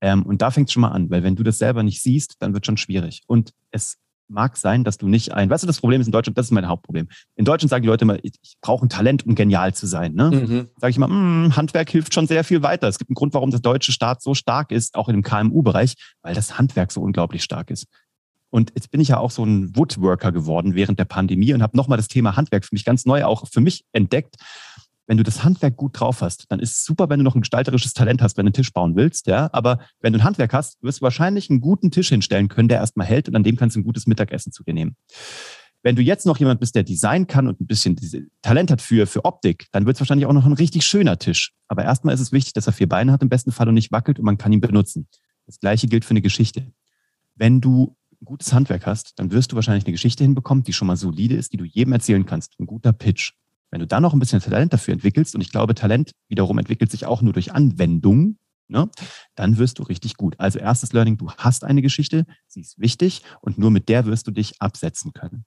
Ähm, 0.00 0.26
und 0.26 0.42
da 0.42 0.50
fängt 0.50 0.68
es 0.68 0.74
schon 0.74 0.82
mal 0.82 0.90
an, 0.90 1.08
weil 1.08 1.22
wenn 1.22 1.34
du 1.34 1.42
das 1.42 1.56
selber 1.56 1.82
nicht 1.82 2.02
siehst, 2.02 2.34
dann 2.40 2.52
wird 2.52 2.66
schon 2.66 2.76
schwierig. 2.76 3.22
Und 3.26 3.52
es 3.70 3.96
mag 4.28 4.56
sein, 4.58 4.84
dass 4.84 4.98
du 4.98 5.08
nicht 5.08 5.32
ein, 5.32 5.48
weißt 5.48 5.62
du, 5.62 5.66
das 5.66 5.80
Problem 5.80 6.00
ist 6.00 6.06
in 6.06 6.12
Deutschland, 6.12 6.36
das 6.36 6.46
ist 6.46 6.52
mein 6.52 6.68
Hauptproblem. 6.68 7.08
In 7.36 7.44
Deutschland 7.44 7.70
sagen 7.70 7.82
die 7.82 7.88
Leute 7.88 8.04
immer, 8.04 8.22
ich, 8.22 8.32
ich 8.42 8.56
brauche 8.60 8.84
ein 8.84 8.88
Talent, 8.90 9.26
um 9.26 9.34
genial 9.34 9.72
zu 9.72 9.86
sein. 9.86 10.14
Ne? 10.14 10.30
Mhm. 10.30 10.68
Sage 10.76 10.90
ich 10.90 10.96
immer, 10.96 11.08
mh, 11.08 11.44
hm, 11.44 11.56
Handwerk 11.56 11.88
hilft 11.90 12.12
schon 12.12 12.26
sehr 12.26 12.44
viel 12.44 12.62
weiter. 12.62 12.88
Es 12.88 12.98
gibt 12.98 13.10
einen 13.10 13.14
Grund, 13.14 13.34
warum 13.34 13.50
der 13.50 13.60
deutsche 13.60 13.92
Staat 13.92 14.22
so 14.22 14.34
stark 14.34 14.72
ist, 14.72 14.94
auch 14.94 15.08
in 15.08 15.14
dem 15.14 15.22
KMU-Bereich, 15.22 15.94
weil 16.22 16.34
das 16.34 16.58
Handwerk 16.58 16.92
so 16.92 17.00
unglaublich 17.00 17.42
stark 17.42 17.70
ist. 17.70 17.86
Und 18.54 18.70
jetzt 18.76 18.92
bin 18.92 19.00
ich 19.00 19.08
ja 19.08 19.18
auch 19.18 19.32
so 19.32 19.42
ein 19.42 19.74
Woodworker 19.74 20.30
geworden 20.30 20.76
während 20.76 21.00
der 21.00 21.06
Pandemie 21.06 21.52
und 21.54 21.60
habe 21.60 21.76
nochmal 21.76 21.98
das 21.98 22.06
Thema 22.06 22.36
Handwerk 22.36 22.64
für 22.64 22.72
mich 22.72 22.84
ganz 22.84 23.04
neu 23.04 23.24
auch 23.24 23.48
für 23.48 23.60
mich 23.60 23.84
entdeckt. 23.90 24.36
Wenn 25.08 25.16
du 25.16 25.24
das 25.24 25.42
Handwerk 25.42 25.76
gut 25.76 25.98
drauf 25.98 26.22
hast, 26.22 26.44
dann 26.52 26.60
ist 26.60 26.70
es 26.70 26.84
super, 26.84 27.08
wenn 27.08 27.18
du 27.18 27.24
noch 27.24 27.34
ein 27.34 27.40
gestalterisches 27.40 27.94
Talent 27.94 28.22
hast, 28.22 28.36
wenn 28.36 28.46
du 28.46 28.50
einen 28.50 28.52
Tisch 28.52 28.72
bauen 28.72 28.94
willst, 28.94 29.26
ja. 29.26 29.50
Aber 29.52 29.80
wenn 29.98 30.12
du 30.12 30.20
ein 30.20 30.22
Handwerk 30.22 30.52
hast, 30.52 30.80
wirst 30.84 31.00
du 31.00 31.02
wahrscheinlich 31.02 31.50
einen 31.50 31.60
guten 31.60 31.90
Tisch 31.90 32.10
hinstellen 32.10 32.46
können, 32.46 32.68
der 32.68 32.78
erstmal 32.78 33.08
hält 33.08 33.28
und 33.28 33.34
an 33.34 33.42
dem 33.42 33.56
kannst 33.56 33.74
du 33.74 33.80
ein 33.80 33.84
gutes 33.84 34.06
Mittagessen 34.06 34.52
zu 34.52 34.62
dir 34.62 34.72
nehmen. 34.72 34.94
Wenn 35.82 35.96
du 35.96 36.02
jetzt 36.02 36.24
noch 36.24 36.38
jemand 36.38 36.60
bist, 36.60 36.76
der 36.76 36.84
Design 36.84 37.26
kann 37.26 37.48
und 37.48 37.60
ein 37.60 37.66
bisschen 37.66 37.96
Talent 38.40 38.70
hat 38.70 38.80
für, 38.80 39.08
für 39.08 39.24
Optik, 39.24 39.66
dann 39.72 39.84
wird 39.84 39.96
es 39.96 40.00
wahrscheinlich 40.00 40.26
auch 40.26 40.32
noch 40.32 40.46
ein 40.46 40.52
richtig 40.52 40.86
schöner 40.86 41.18
Tisch. 41.18 41.54
Aber 41.66 41.82
erstmal 41.82 42.14
ist 42.14 42.20
es 42.20 42.30
wichtig, 42.30 42.52
dass 42.52 42.68
er 42.68 42.72
vier 42.72 42.88
Beine 42.88 43.10
hat 43.10 43.20
im 43.20 43.28
besten 43.28 43.50
Fall 43.50 43.66
und 43.66 43.74
nicht 43.74 43.90
wackelt 43.90 44.20
und 44.20 44.24
man 44.24 44.38
kann 44.38 44.52
ihn 44.52 44.60
benutzen. 44.60 45.08
Das 45.44 45.58
gleiche 45.58 45.88
gilt 45.88 46.04
für 46.04 46.10
eine 46.10 46.22
Geschichte. 46.22 46.72
Wenn 47.34 47.60
du 47.60 47.96
ein 48.24 48.26
gutes 48.26 48.52
Handwerk 48.52 48.86
hast, 48.86 49.18
dann 49.18 49.30
wirst 49.30 49.52
du 49.52 49.56
wahrscheinlich 49.56 49.84
eine 49.84 49.92
Geschichte 49.92 50.24
hinbekommen, 50.24 50.64
die 50.64 50.72
schon 50.72 50.88
mal 50.88 50.96
solide 50.96 51.34
ist, 51.34 51.52
die 51.52 51.58
du 51.58 51.64
jedem 51.64 51.92
erzählen 51.92 52.24
kannst. 52.24 52.58
Ein 52.58 52.66
guter 52.66 52.92
Pitch. 52.92 53.32
Wenn 53.70 53.80
du 53.80 53.86
dann 53.86 54.02
noch 54.02 54.14
ein 54.14 54.18
bisschen 54.18 54.40
Talent 54.40 54.72
dafür 54.72 54.94
entwickelst, 54.94 55.34
und 55.34 55.40
ich 55.40 55.50
glaube, 55.50 55.74
Talent 55.74 56.12
wiederum 56.28 56.58
entwickelt 56.58 56.90
sich 56.90 57.06
auch 57.06 57.22
nur 57.22 57.32
durch 57.32 57.52
Anwendung, 57.52 58.38
ne, 58.68 58.88
dann 59.34 59.58
wirst 59.58 59.78
du 59.78 59.82
richtig 59.82 60.16
gut. 60.16 60.34
Also 60.38 60.58
erstes 60.58 60.92
Learning, 60.92 61.18
du 61.18 61.30
hast 61.32 61.64
eine 61.64 61.82
Geschichte, 61.82 62.24
sie 62.46 62.60
ist 62.60 62.78
wichtig 62.78 63.22
und 63.40 63.58
nur 63.58 63.70
mit 63.70 63.88
der 63.88 64.06
wirst 64.06 64.26
du 64.26 64.30
dich 64.30 64.60
absetzen 64.60 65.12
können. 65.12 65.44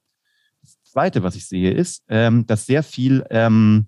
Zweite, 0.84 1.22
was 1.22 1.36
ich 1.36 1.46
sehe, 1.46 1.72
ist, 1.72 2.02
ähm, 2.08 2.46
dass 2.46 2.66
sehr 2.66 2.82
viel 2.82 3.24
ähm, 3.30 3.86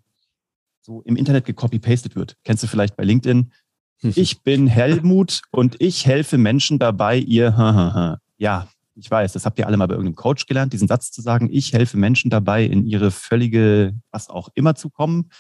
so 0.81 1.03
im 1.03 1.17
Internet 1.17 1.45
gecopy-pasted 1.45 2.17
wird. 2.17 2.37
Kennst 2.45 2.63
du 2.63 2.67
vielleicht 2.67 2.97
bei 2.97 3.05
LinkedIn? 3.05 3.53
Ich 4.03 4.41
bin 4.41 4.67
Helmut 4.67 5.43
und 5.51 5.77
ich 5.79 6.07
helfe 6.07 6.39
Menschen 6.39 6.79
dabei, 6.79 7.19
ihr, 7.19 8.19
ja, 8.39 8.67
ich 9.01 9.11
weiß, 9.11 9.33
das 9.33 9.47
habt 9.47 9.59
ihr 9.59 9.67
alle 9.67 9.77
mal 9.77 9.87
bei 9.87 9.95
irgendeinem 9.95 10.17
Coach 10.17 10.47
gelernt, 10.47 10.73
diesen 10.73 10.89
Satz 10.89 11.11
zu 11.11 11.23
sagen, 11.23 11.49
ich 11.51 11.73
helfe 11.73 11.97
Menschen 11.97 12.31
dabei, 12.31 12.65
in 12.65 12.87
ihre 12.87 13.11
völlige, 13.11 13.95
was 14.11 14.29
auch 14.29 14.51
immer 14.55 14.75
zu 14.75 14.91
kommen. 14.91 15.31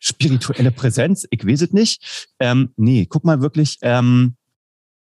Spirituelle 0.00 0.72
Präsenz, 0.72 1.26
ich 1.30 1.46
weiß 1.46 1.62
es 1.62 1.72
nicht. 1.72 2.34
Ähm, 2.40 2.72
nee, 2.76 3.06
guck 3.06 3.24
mal 3.24 3.40
wirklich, 3.40 3.78
ähm, 3.82 4.36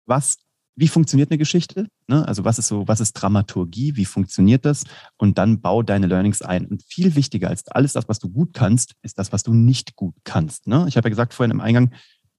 was 0.06 0.38
wie 0.76 0.88
funktioniert 0.90 1.32
eine 1.32 1.38
Geschichte? 1.38 1.88
Ne? 2.08 2.28
Also 2.28 2.44
was 2.44 2.60
ist 2.60 2.68
so, 2.68 2.88
was 2.88 3.00
ist 3.00 3.14
Dramaturgie? 3.14 3.96
Wie 3.96 4.06
funktioniert 4.06 4.66
das? 4.66 4.84
Und 5.18 5.38
dann 5.38 5.62
bau 5.62 5.84
deine 5.84 6.08
Learnings 6.08 6.42
ein. 6.42 6.66
Und 6.66 6.84
viel 6.84 7.16
wichtiger 7.16 7.48
als 7.50 7.66
alles 7.70 7.94
das, 7.94 8.10
was 8.10 8.20
du 8.20 8.30
gut 8.30 8.54
kannst, 8.54 8.94
ist 9.02 9.18
das, 9.18 9.32
was 9.32 9.44
du 9.44 9.54
nicht 9.54 9.96
gut 9.96 10.16
kannst. 10.26 10.68
Ne? 10.68 10.86
Ich 10.90 10.98
habe 10.98 11.08
ja 11.08 11.12
gesagt 11.12 11.34
vorhin 11.34 11.52
im 11.52 11.62
Eingang, 11.62 11.94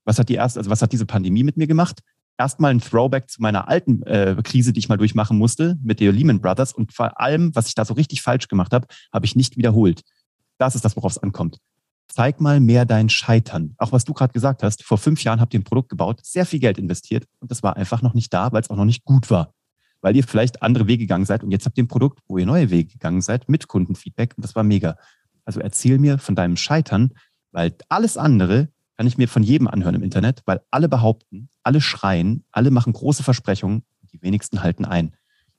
was 0.04 0.18
hat 0.18 0.28
die 0.28 0.34
erste, 0.34 0.60
also 0.60 0.70
was 0.70 0.82
hat 0.82 0.92
diese 0.92 1.06
Pandemie 1.06 1.42
mit 1.42 1.56
mir 1.56 1.66
gemacht? 1.66 2.00
Erstmal 2.38 2.70
ein 2.72 2.80
Throwback 2.80 3.30
zu 3.30 3.40
meiner 3.40 3.68
alten 3.68 4.02
äh, 4.02 4.36
Krise, 4.42 4.72
die 4.72 4.80
ich 4.80 4.88
mal 4.88 4.98
durchmachen 4.98 5.38
musste 5.38 5.78
mit 5.82 6.00
der 6.00 6.12
Lehman 6.12 6.40
Brothers. 6.40 6.72
Und 6.72 6.92
vor 6.92 7.18
allem, 7.20 7.54
was 7.54 7.68
ich 7.68 7.74
da 7.74 7.84
so 7.84 7.94
richtig 7.94 8.22
falsch 8.22 8.48
gemacht 8.48 8.72
habe, 8.72 8.86
habe 9.12 9.24
ich 9.24 9.36
nicht 9.36 9.56
wiederholt. 9.56 10.02
Das 10.58 10.74
ist 10.74 10.84
das, 10.84 10.96
worauf 10.96 11.12
es 11.12 11.18
ankommt 11.18 11.58
zeig 12.16 12.40
mal 12.40 12.60
mehr 12.60 12.86
dein 12.86 13.10
Scheitern. 13.10 13.74
Auch 13.76 13.92
was 13.92 14.04
du 14.04 14.14
gerade 14.14 14.32
gesagt 14.32 14.62
hast, 14.62 14.82
vor 14.82 14.96
fünf 14.96 15.22
Jahren 15.22 15.40
habt 15.40 15.52
ihr 15.52 15.60
ein 15.60 15.64
Produkt 15.64 15.90
gebaut, 15.90 16.20
sehr 16.22 16.46
viel 16.46 16.60
Geld 16.60 16.78
investiert 16.78 17.26
und 17.40 17.50
das 17.50 17.62
war 17.62 17.76
einfach 17.76 18.00
noch 18.00 18.14
nicht 18.14 18.32
da, 18.32 18.52
weil 18.52 18.62
es 18.62 18.70
auch 18.70 18.76
noch 18.76 18.86
nicht 18.86 19.04
gut 19.04 19.30
war. 19.30 19.52
Weil 20.00 20.16
ihr 20.16 20.24
vielleicht 20.24 20.62
andere 20.62 20.86
Wege 20.86 21.04
gegangen 21.04 21.26
seid 21.26 21.44
und 21.44 21.50
jetzt 21.50 21.66
habt 21.66 21.76
ihr 21.76 21.84
ein 21.84 21.88
Produkt, 21.88 22.20
wo 22.26 22.38
ihr 22.38 22.46
neue 22.46 22.70
Wege 22.70 22.90
gegangen 22.90 23.20
seid 23.20 23.48
mit 23.48 23.68
Kundenfeedback 23.68 24.34
und 24.36 24.44
das 24.44 24.54
war 24.54 24.62
mega. 24.62 24.96
Also 25.44 25.60
erzähl 25.60 25.98
mir 25.98 26.18
von 26.18 26.34
deinem 26.34 26.56
Scheitern, 26.56 27.10
weil 27.52 27.74
alles 27.88 28.16
andere 28.16 28.68
kann 28.96 29.06
ich 29.06 29.18
mir 29.18 29.28
von 29.28 29.42
jedem 29.42 29.68
anhören 29.68 29.94
im 29.94 30.02
Internet, 30.02 30.42
weil 30.46 30.62
alle 30.70 30.88
behaupten, 30.88 31.48
alle 31.62 31.80
schreien, 31.80 32.44
alle 32.50 32.70
machen 32.70 32.92
große 32.92 33.22
Versprechungen, 33.22 33.82
die 34.12 34.22
wenigsten 34.22 34.62
halten 34.62 34.84
ein. 34.84 35.14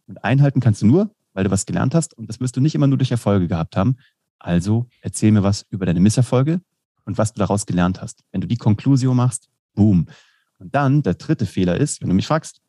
Und 0.08 0.24
einhalten 0.24 0.60
kannst 0.60 0.82
du 0.82 0.88
nur, 0.88 1.14
weil 1.34 1.44
du 1.44 1.52
was 1.52 1.66
gelernt 1.66 1.94
hast 1.94 2.18
und 2.18 2.28
das 2.30 2.40
wirst 2.40 2.56
du 2.56 2.62
nicht 2.62 2.74
immer 2.74 2.88
nur 2.88 2.98
durch 2.98 3.12
Erfolge 3.12 3.48
gehabt 3.48 3.76
haben, 3.76 3.98
also 4.40 4.88
erzähl 5.02 5.32
mir 5.32 5.44
was 5.44 5.66
über 5.70 5.86
deine 5.86 6.00
Misserfolge 6.00 6.62
und 7.06 7.18
was 7.18 7.34
du 7.34 7.40
daraus 7.40 7.66
gelernt 7.66 8.02
hast. 8.02 8.24
Wenn 8.32 8.42
du 8.42 8.48
die 8.48 8.58
Konklusion 8.58 9.16
machst, 9.16 9.50
boom. 9.74 10.08
Und 10.60 10.74
dann 10.74 11.04
der 11.04 11.16
dritte 11.16 11.46
Fehler 11.46 11.78
ist, 11.78 12.02
wenn 12.02 12.10
du 12.10 12.16
mich 12.16 12.28
fragst, 12.28 12.62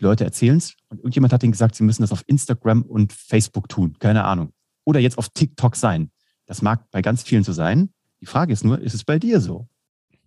die 0.00 0.04
Leute 0.04 0.24
erzählen 0.24 0.56
es 0.56 0.74
und 0.88 0.98
irgendjemand 0.98 1.32
hat 1.32 1.42
ihnen 1.42 1.52
gesagt, 1.52 1.74
sie 1.74 1.82
müssen 1.82 2.02
das 2.02 2.12
auf 2.12 2.22
Instagram 2.26 2.82
und 2.82 3.12
Facebook 3.12 3.68
tun. 3.68 3.96
Keine 3.98 4.24
Ahnung. 4.24 4.52
Oder 4.84 5.00
jetzt 5.00 5.18
auf 5.18 5.28
TikTok 5.30 5.76
sein. 5.76 6.10
Das 6.46 6.62
mag 6.62 6.90
bei 6.90 7.02
ganz 7.02 7.22
vielen 7.22 7.44
so 7.44 7.52
sein. 7.52 7.90
Die 8.20 8.26
Frage 8.26 8.52
ist 8.52 8.64
nur, 8.64 8.80
ist 8.80 8.94
es 8.94 9.04
bei 9.04 9.18
dir 9.18 9.40
so? 9.40 9.68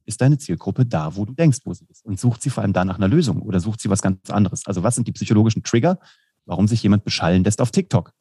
Ist 0.05 0.21
deine 0.21 0.37
Zielgruppe 0.37 0.85
da, 0.85 1.15
wo 1.15 1.25
du 1.25 1.33
denkst, 1.33 1.59
wo 1.65 1.73
sie 1.73 1.85
ist? 1.85 2.05
Und 2.05 2.19
sucht 2.19 2.41
sie 2.41 2.49
vor 2.49 2.63
allem 2.63 2.73
da 2.73 2.85
nach 2.85 2.97
einer 2.97 3.07
Lösung 3.07 3.41
oder 3.41 3.59
sucht 3.59 3.81
sie 3.81 3.89
was 3.89 4.01
ganz 4.01 4.29
anderes? 4.29 4.65
Also 4.65 4.83
was 4.83 4.95
sind 4.95 5.07
die 5.07 5.11
psychologischen 5.11 5.63
Trigger, 5.63 5.99
warum 6.45 6.67
sich 6.67 6.81
jemand 6.83 7.03
beschallen 7.03 7.43
lässt 7.43 7.61
auf 7.61 7.71
TikTok? 7.71 8.13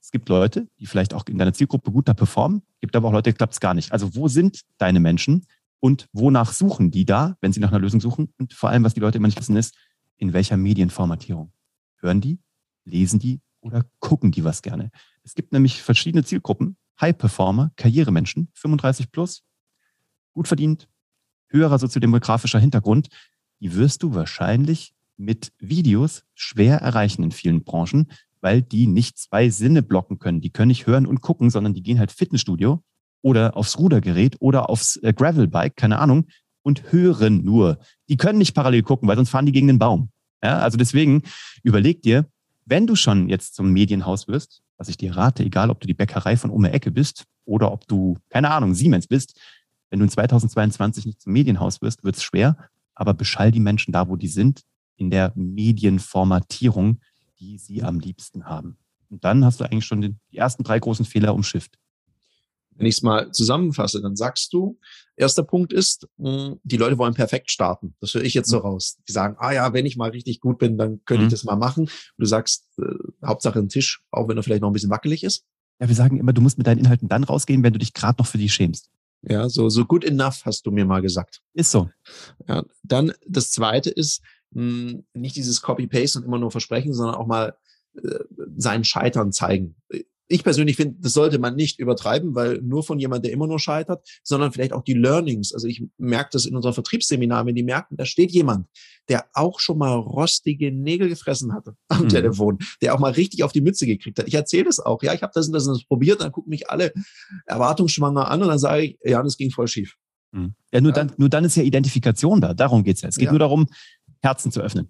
Es 0.00 0.10
gibt 0.10 0.28
Leute, 0.28 0.68
die 0.80 0.86
vielleicht 0.86 1.14
auch 1.14 1.26
in 1.26 1.38
deiner 1.38 1.52
Zielgruppe 1.52 1.92
gut 1.92 2.08
da 2.08 2.14
performen, 2.14 2.62
gibt 2.80 2.96
aber 2.96 3.08
auch 3.08 3.12
Leute, 3.12 3.32
klappt 3.32 3.52
es 3.52 3.60
gar 3.60 3.74
nicht. 3.74 3.92
Also 3.92 4.14
wo 4.16 4.26
sind 4.26 4.62
deine 4.78 4.98
Menschen 4.98 5.46
und 5.78 6.08
wonach 6.12 6.52
suchen 6.52 6.90
die 6.90 7.04
da, 7.04 7.36
wenn 7.40 7.52
sie 7.52 7.60
nach 7.60 7.70
einer 7.70 7.78
Lösung 7.78 8.00
suchen? 8.00 8.32
Und 8.38 8.52
vor 8.52 8.70
allem, 8.70 8.82
was 8.84 8.94
die 8.94 9.00
Leute 9.00 9.18
immer 9.18 9.28
nicht 9.28 9.38
wissen, 9.38 9.56
ist, 9.56 9.76
in 10.16 10.32
welcher 10.32 10.56
Medienformatierung? 10.56 11.52
Hören 11.96 12.20
die, 12.20 12.40
lesen 12.84 13.20
die 13.20 13.40
oder 13.60 13.84
gucken 14.00 14.32
die 14.32 14.44
was 14.44 14.62
gerne? 14.62 14.90
Es 15.22 15.34
gibt 15.34 15.52
nämlich 15.52 15.82
verschiedene 15.82 16.24
Zielgruppen. 16.24 16.76
High-Performer, 17.02 17.72
Karrieremenschen, 17.76 18.48
35 18.54 19.10
plus, 19.12 19.42
gut 20.32 20.48
verdient, 20.48 20.88
höherer 21.48 21.78
soziodemografischer 21.78 22.58
Hintergrund, 22.58 23.08
die 23.60 23.74
wirst 23.74 24.02
du 24.02 24.14
wahrscheinlich 24.14 24.94
mit 25.16 25.52
Videos 25.58 26.24
schwer 26.34 26.78
erreichen 26.78 27.22
in 27.22 27.32
vielen 27.32 27.64
Branchen, 27.64 28.10
weil 28.40 28.62
die 28.62 28.86
nicht 28.86 29.18
zwei 29.18 29.50
Sinne 29.50 29.82
blocken 29.82 30.18
können. 30.18 30.40
Die 30.40 30.50
können 30.50 30.68
nicht 30.68 30.86
hören 30.86 31.06
und 31.06 31.20
gucken, 31.20 31.50
sondern 31.50 31.74
die 31.74 31.82
gehen 31.82 31.98
halt 31.98 32.10
Fitnessstudio 32.10 32.82
oder 33.20 33.56
aufs 33.56 33.78
Rudergerät 33.78 34.36
oder 34.40 34.68
aufs 34.70 34.96
äh, 34.96 35.12
Gravelbike, 35.12 35.76
keine 35.76 35.98
Ahnung, 35.98 36.26
und 36.62 36.92
hören 36.92 37.44
nur. 37.44 37.78
Die 38.08 38.16
können 38.16 38.38
nicht 38.38 38.54
parallel 38.54 38.82
gucken, 38.82 39.08
weil 39.08 39.16
sonst 39.16 39.30
fahren 39.30 39.46
die 39.46 39.52
gegen 39.52 39.68
den 39.68 39.78
Baum. 39.78 40.10
Ja, 40.42 40.58
also 40.58 40.76
deswegen 40.76 41.22
überleg 41.62 42.02
dir, 42.02 42.26
wenn 42.64 42.86
du 42.86 42.96
schon 42.96 43.28
jetzt 43.28 43.54
zum 43.54 43.72
Medienhaus 43.72 44.28
wirst, 44.28 44.62
was 44.82 44.88
ich 44.88 44.96
dir 44.96 45.16
rate, 45.16 45.44
egal 45.44 45.70
ob 45.70 45.78
du 45.78 45.86
die 45.86 45.94
Bäckerei 45.94 46.36
von 46.36 46.50
um 46.50 46.64
Ecke 46.64 46.90
bist 46.90 47.24
oder 47.44 47.70
ob 47.70 47.86
du, 47.86 48.18
keine 48.30 48.50
Ahnung, 48.50 48.74
Siemens 48.74 49.06
bist, 49.06 49.40
wenn 49.90 50.00
du 50.00 50.06
in 50.06 50.10
2022 50.10 51.06
nicht 51.06 51.20
zum 51.20 51.32
Medienhaus 51.32 51.80
wirst, 51.82 52.02
wird 52.02 52.16
es 52.16 52.24
schwer, 52.24 52.56
aber 52.96 53.14
beschall 53.14 53.52
die 53.52 53.60
Menschen 53.60 53.92
da, 53.92 54.08
wo 54.08 54.16
die 54.16 54.26
sind, 54.26 54.62
in 54.96 55.08
der 55.08 55.30
Medienformatierung, 55.36 56.98
die 57.38 57.58
sie 57.58 57.84
am 57.84 58.00
liebsten 58.00 58.46
haben. 58.46 58.76
Und 59.08 59.22
dann 59.22 59.44
hast 59.44 59.60
du 59.60 59.64
eigentlich 59.64 59.86
schon 59.86 60.00
die 60.00 60.16
ersten 60.36 60.64
drei 60.64 60.80
großen 60.80 61.04
Fehler 61.04 61.32
umschifft. 61.32 61.78
Wenn 62.76 62.86
ich 62.86 62.96
es 62.96 63.02
mal 63.02 63.30
zusammenfasse, 63.32 64.00
dann 64.00 64.16
sagst 64.16 64.52
du, 64.52 64.78
erster 65.16 65.42
Punkt 65.42 65.72
ist, 65.72 66.08
hm, 66.18 66.58
die 66.62 66.76
Leute 66.76 66.98
wollen 66.98 67.14
perfekt 67.14 67.50
starten. 67.50 67.94
Das 68.00 68.14
höre 68.14 68.24
ich 68.24 68.34
jetzt 68.34 68.48
so 68.48 68.58
mhm. 68.58 68.62
raus. 68.62 68.98
Die 69.08 69.12
sagen, 69.12 69.36
ah 69.38 69.52
ja, 69.52 69.72
wenn 69.72 69.86
ich 69.86 69.96
mal 69.96 70.10
richtig 70.10 70.40
gut 70.40 70.58
bin, 70.58 70.78
dann 70.78 71.04
könnte 71.04 71.22
mhm. 71.22 71.28
ich 71.28 71.32
das 71.32 71.44
mal 71.44 71.56
machen. 71.56 71.84
Und 71.84 71.90
du 72.18 72.26
sagst, 72.26 72.68
äh, 72.78 73.26
Hauptsache 73.26 73.58
ein 73.58 73.68
Tisch, 73.68 74.02
auch 74.10 74.28
wenn 74.28 74.36
er 74.36 74.42
vielleicht 74.42 74.62
noch 74.62 74.70
ein 74.70 74.72
bisschen 74.72 74.90
wackelig 74.90 75.24
ist. 75.24 75.44
Ja, 75.80 75.88
wir 75.88 75.94
sagen 75.94 76.18
immer, 76.18 76.32
du 76.32 76.40
musst 76.40 76.58
mit 76.58 76.66
deinen 76.66 76.78
Inhalten 76.78 77.08
dann 77.08 77.24
rausgehen, 77.24 77.62
wenn 77.62 77.72
du 77.72 77.78
dich 77.78 77.92
gerade 77.92 78.20
noch 78.20 78.26
für 78.26 78.38
die 78.38 78.48
schämst. 78.48 78.90
Ja, 79.22 79.48
so, 79.48 79.68
so 79.68 79.84
good 79.84 80.04
enough 80.04 80.44
hast 80.44 80.66
du 80.66 80.70
mir 80.70 80.84
mal 80.84 81.00
gesagt. 81.00 81.40
Ist 81.54 81.70
so. 81.70 81.90
Ja, 82.48 82.64
dann 82.82 83.12
das 83.26 83.52
zweite 83.52 83.90
ist, 83.90 84.22
mh, 84.50 85.00
nicht 85.14 85.36
dieses 85.36 85.62
Copy-Paste 85.62 86.18
und 86.18 86.24
immer 86.24 86.38
nur 86.38 86.50
versprechen, 86.50 86.92
sondern 86.92 87.16
auch 87.16 87.26
mal 87.26 87.56
äh, 87.94 88.18
sein 88.56 88.84
Scheitern 88.84 89.32
zeigen. 89.32 89.76
Ich 90.32 90.44
persönlich 90.44 90.76
finde, 90.76 90.96
das 91.00 91.12
sollte 91.12 91.38
man 91.38 91.54
nicht 91.54 91.78
übertreiben, 91.78 92.34
weil 92.34 92.60
nur 92.62 92.82
von 92.82 92.98
jemand, 92.98 93.24
der 93.24 93.32
immer 93.32 93.46
nur 93.46 93.58
scheitert, 93.58 94.08
sondern 94.22 94.50
vielleicht 94.50 94.72
auch 94.72 94.82
die 94.82 94.94
Learnings. 94.94 95.52
Also 95.52 95.66
ich 95.66 95.84
merke 95.98 96.30
das 96.32 96.46
in 96.46 96.56
unserem 96.56 96.72
Vertriebsseminar, 96.72 97.44
wenn 97.44 97.54
die 97.54 97.62
merken, 97.62 97.96
da 97.96 98.06
steht 98.06 98.32
jemand, 98.32 98.66
der 99.08 99.26
auch 99.34 99.60
schon 99.60 99.76
mal 99.78 99.94
rostige 99.94 100.72
Nägel 100.72 101.08
gefressen 101.08 101.52
hatte 101.52 101.76
am 101.88 102.04
mhm. 102.04 102.08
Telefon, 102.08 102.58
der 102.80 102.94
auch 102.94 102.98
mal 102.98 103.12
richtig 103.12 103.44
auf 103.44 103.52
die 103.52 103.60
Mütze 103.60 103.86
gekriegt 103.86 104.18
hat. 104.18 104.26
Ich 104.26 104.34
erzähle 104.34 104.68
es 104.68 104.80
auch, 104.80 105.02
ja, 105.02 105.12
ich 105.12 105.22
habe 105.22 105.32
das 105.34 105.46
und 105.46 105.52
das 105.52 105.66
und 105.66 105.74
das 105.74 105.84
probiert, 105.84 106.22
dann 106.22 106.32
gucken 106.32 106.50
mich 106.50 106.70
alle 106.70 106.92
erwartungsschwanger 107.46 108.30
an 108.30 108.42
und 108.42 108.48
dann 108.48 108.58
sage 108.58 108.84
ich, 108.84 108.98
ja, 109.04 109.22
das 109.22 109.36
ging 109.36 109.50
voll 109.50 109.68
schief. 109.68 109.96
Mhm. 110.32 110.54
Ja, 110.72 110.80
nur, 110.80 110.92
ja. 110.92 110.96
Dann, 110.96 111.12
nur 111.18 111.28
dann 111.28 111.44
ist 111.44 111.56
ja 111.56 111.62
Identifikation 111.62 112.40
da. 112.40 112.54
Darum 112.54 112.84
geht's 112.84 113.02
ja. 113.02 113.10
Es 113.10 113.16
geht 113.16 113.26
ja. 113.26 113.32
nur 113.32 113.38
darum, 113.38 113.66
Herzen 114.22 114.52
zu 114.52 114.60
öffnen, 114.60 114.88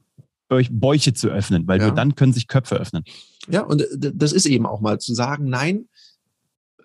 Bäuche 0.71 1.12
zu 1.15 1.29
öffnen, 1.29 1.67
weil 1.67 1.81
ja. 1.81 1.87
nur 1.87 1.95
dann 1.95 2.15
können 2.15 2.33
sich 2.33 2.49
Köpfe 2.49 2.77
öffnen. 2.77 3.05
Ja, 3.49 3.62
und 3.62 3.85
das 3.97 4.33
ist 4.33 4.47
eben 4.47 4.67
auch 4.67 4.81
mal 4.81 5.01
zu 5.01 5.15
sagen, 5.15 5.49
nein, 5.49 5.88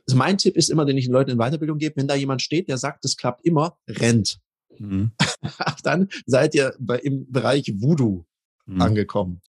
also 0.07 0.17
mein 0.17 0.37
Tipp 0.37 0.55
ist 0.55 0.69
immer, 0.69 0.85
den 0.85 0.97
ich 0.97 1.05
den 1.05 1.13
Leuten 1.13 1.31
in 1.31 1.37
Weiterbildung 1.37 1.77
gebe, 1.77 1.97
wenn 1.97 2.07
da 2.07 2.15
jemand 2.15 2.41
steht, 2.41 2.69
der 2.69 2.77
sagt, 2.77 3.03
das 3.03 3.17
klappt 3.17 3.45
immer, 3.45 3.77
rennt. 3.87 4.39
Mhm. 4.79 5.11
dann 5.83 6.07
seid 6.25 6.55
ihr 6.55 6.73
bei, 6.79 6.97
im 6.99 7.29
Bereich 7.31 7.73
Voodoo 7.77 8.25
mhm. 8.65 8.81
angekommen. 8.81 9.41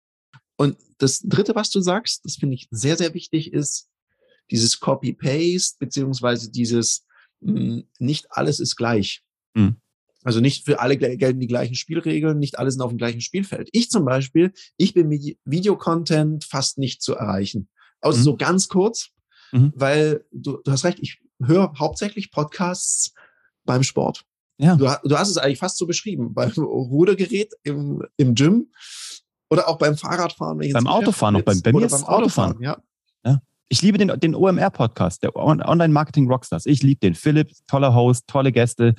Und 0.55 0.77
das 0.97 1.21
Dritte, 1.21 1.53
was 1.53 1.69
du 1.69 1.79
sagst, 1.81 2.25
das 2.25 2.35
finde 2.35 2.55
ich 2.55 2.67
sehr, 2.71 2.97
sehr 2.97 3.13
wichtig, 3.13 3.53
ist 3.53 3.89
dieses 4.49 4.79
Copy-Paste, 4.79 5.77
beziehungsweise 5.79 6.49
dieses 6.49 7.05
mh, 7.41 7.59
hm, 7.59 7.83
nicht 7.99 8.31
alles 8.31 8.59
ist 8.59 8.75
gleich. 8.75 9.23
Mhm. 9.53 9.77
Also 10.27 10.41
nicht 10.41 10.65
für 10.65 10.81
alle 10.81 10.97
gelten 10.97 11.39
die 11.39 11.47
gleichen 11.47 11.75
Spielregeln, 11.75 12.37
nicht 12.37 12.59
alle 12.59 12.69
sind 12.69 12.81
auf 12.81 12.89
dem 12.89 12.97
gleichen 12.97 13.21
Spielfeld. 13.21 13.69
Ich 13.71 13.89
zum 13.89 14.03
Beispiel, 14.03 14.51
ich 14.75 14.93
bin 14.93 15.07
mit 15.07 15.37
Videocontent 15.45 16.43
fast 16.43 16.79
nicht 16.79 17.01
zu 17.01 17.15
erreichen. 17.15 17.69
Also 18.01 18.19
mhm. 18.19 18.23
so 18.23 18.35
ganz 18.35 18.67
kurz, 18.67 19.11
mhm. 19.53 19.71
weil 19.73 20.25
du, 20.33 20.57
du 20.65 20.69
hast 20.69 20.83
recht, 20.83 20.99
ich 20.99 21.21
höre 21.41 21.71
hauptsächlich 21.79 22.29
Podcasts 22.29 23.13
beim 23.63 23.83
Sport. 23.83 24.25
Ja. 24.57 24.75
Du, 24.75 24.91
du 25.07 25.17
hast 25.17 25.29
es 25.29 25.37
eigentlich 25.37 25.59
fast 25.59 25.77
so 25.77 25.87
beschrieben, 25.87 26.33
beim 26.33 26.51
Rudergerät 26.51 27.53
im, 27.63 28.03
im 28.17 28.35
Gym 28.35 28.69
oder 29.49 29.69
auch 29.69 29.77
beim 29.77 29.95
Fahrradfahren. 29.95 30.57
Beim 30.57 30.87
Autofahren 30.87 31.35
noch, 31.35 31.43
beim, 31.43 31.61
bei 31.61 31.71
mir 31.71 31.85
ist 31.85 31.93
beim 31.93 32.03
Autofahren. 32.03 32.55
Autofahren. 32.55 32.61
Ja. 32.61 32.77
ja. 33.25 33.39
Ich 33.69 33.81
liebe 33.81 33.97
den, 33.97 34.09
den 34.19 34.35
OMR-Podcast, 34.35 35.23
der 35.23 35.37
Online-Marketing-Rockstars. 35.37 36.65
Ich 36.65 36.83
liebe 36.83 36.99
den. 36.99 37.15
Philipp, 37.15 37.49
toller 37.67 37.95
Host, 37.95 38.27
tolle 38.27 38.51
Gäste. 38.51 38.93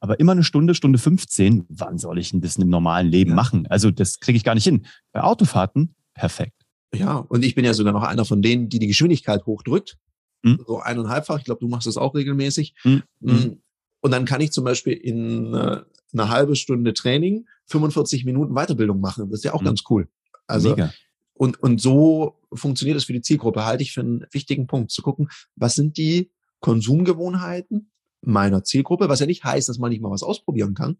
Aber 0.00 0.20
immer 0.20 0.32
eine 0.32 0.44
Stunde, 0.44 0.74
Stunde 0.74 0.98
15, 0.98 1.66
wann 1.68 1.98
soll 1.98 2.18
ich 2.18 2.30
denn 2.30 2.40
das 2.40 2.56
im 2.56 2.68
normalen 2.68 3.08
Leben 3.08 3.30
ja. 3.30 3.36
machen? 3.36 3.66
Also 3.68 3.90
das 3.90 4.20
kriege 4.20 4.36
ich 4.36 4.44
gar 4.44 4.54
nicht 4.54 4.64
hin. 4.64 4.86
Bei 5.12 5.22
Autofahrten, 5.22 5.94
perfekt. 6.14 6.64
Ja, 6.94 7.16
und 7.16 7.44
ich 7.44 7.54
bin 7.54 7.64
ja 7.64 7.74
sogar 7.74 7.92
noch 7.92 8.04
einer 8.04 8.24
von 8.24 8.40
denen, 8.40 8.68
die 8.68 8.78
die 8.78 8.86
Geschwindigkeit 8.86 9.44
hochdrückt. 9.44 9.98
Hm? 10.44 10.62
So 10.66 10.78
eineinhalbfach. 10.78 11.38
Ich 11.38 11.44
glaube, 11.44 11.60
du 11.60 11.68
machst 11.68 11.86
das 11.86 11.96
auch 11.96 12.14
regelmäßig. 12.14 12.74
Hm? 12.82 13.02
Hm. 13.22 13.60
Und 14.00 14.10
dann 14.12 14.24
kann 14.24 14.40
ich 14.40 14.52
zum 14.52 14.64
Beispiel 14.64 14.94
in 14.94 15.52
äh, 15.54 15.82
eine 16.12 16.28
halbe 16.28 16.54
Stunde 16.56 16.94
Training 16.94 17.46
45 17.66 18.24
Minuten 18.24 18.54
Weiterbildung 18.54 19.00
machen. 19.00 19.28
Das 19.30 19.40
ist 19.40 19.44
ja 19.44 19.52
auch 19.52 19.60
hm. 19.60 19.66
ganz 19.66 19.82
cool. 19.90 20.08
Also 20.46 20.70
Mega. 20.70 20.92
Und, 21.34 21.62
und 21.62 21.80
so 21.80 22.40
funktioniert 22.52 22.96
es 22.96 23.04
für 23.04 23.12
die 23.12 23.20
Zielgruppe, 23.20 23.64
halte 23.64 23.82
ich 23.82 23.92
für 23.92 24.00
einen 24.00 24.26
wichtigen 24.32 24.66
Punkt, 24.66 24.90
zu 24.90 25.02
gucken, 25.02 25.28
was 25.54 25.76
sind 25.76 25.96
die 25.96 26.32
Konsumgewohnheiten 26.60 27.90
meiner 28.20 28.64
Zielgruppe, 28.64 29.08
was 29.08 29.20
ja 29.20 29.26
nicht 29.26 29.44
heißt, 29.44 29.68
dass 29.68 29.78
man 29.78 29.90
nicht 29.90 30.02
mal 30.02 30.10
was 30.10 30.22
ausprobieren 30.22 30.74
kann. 30.74 30.98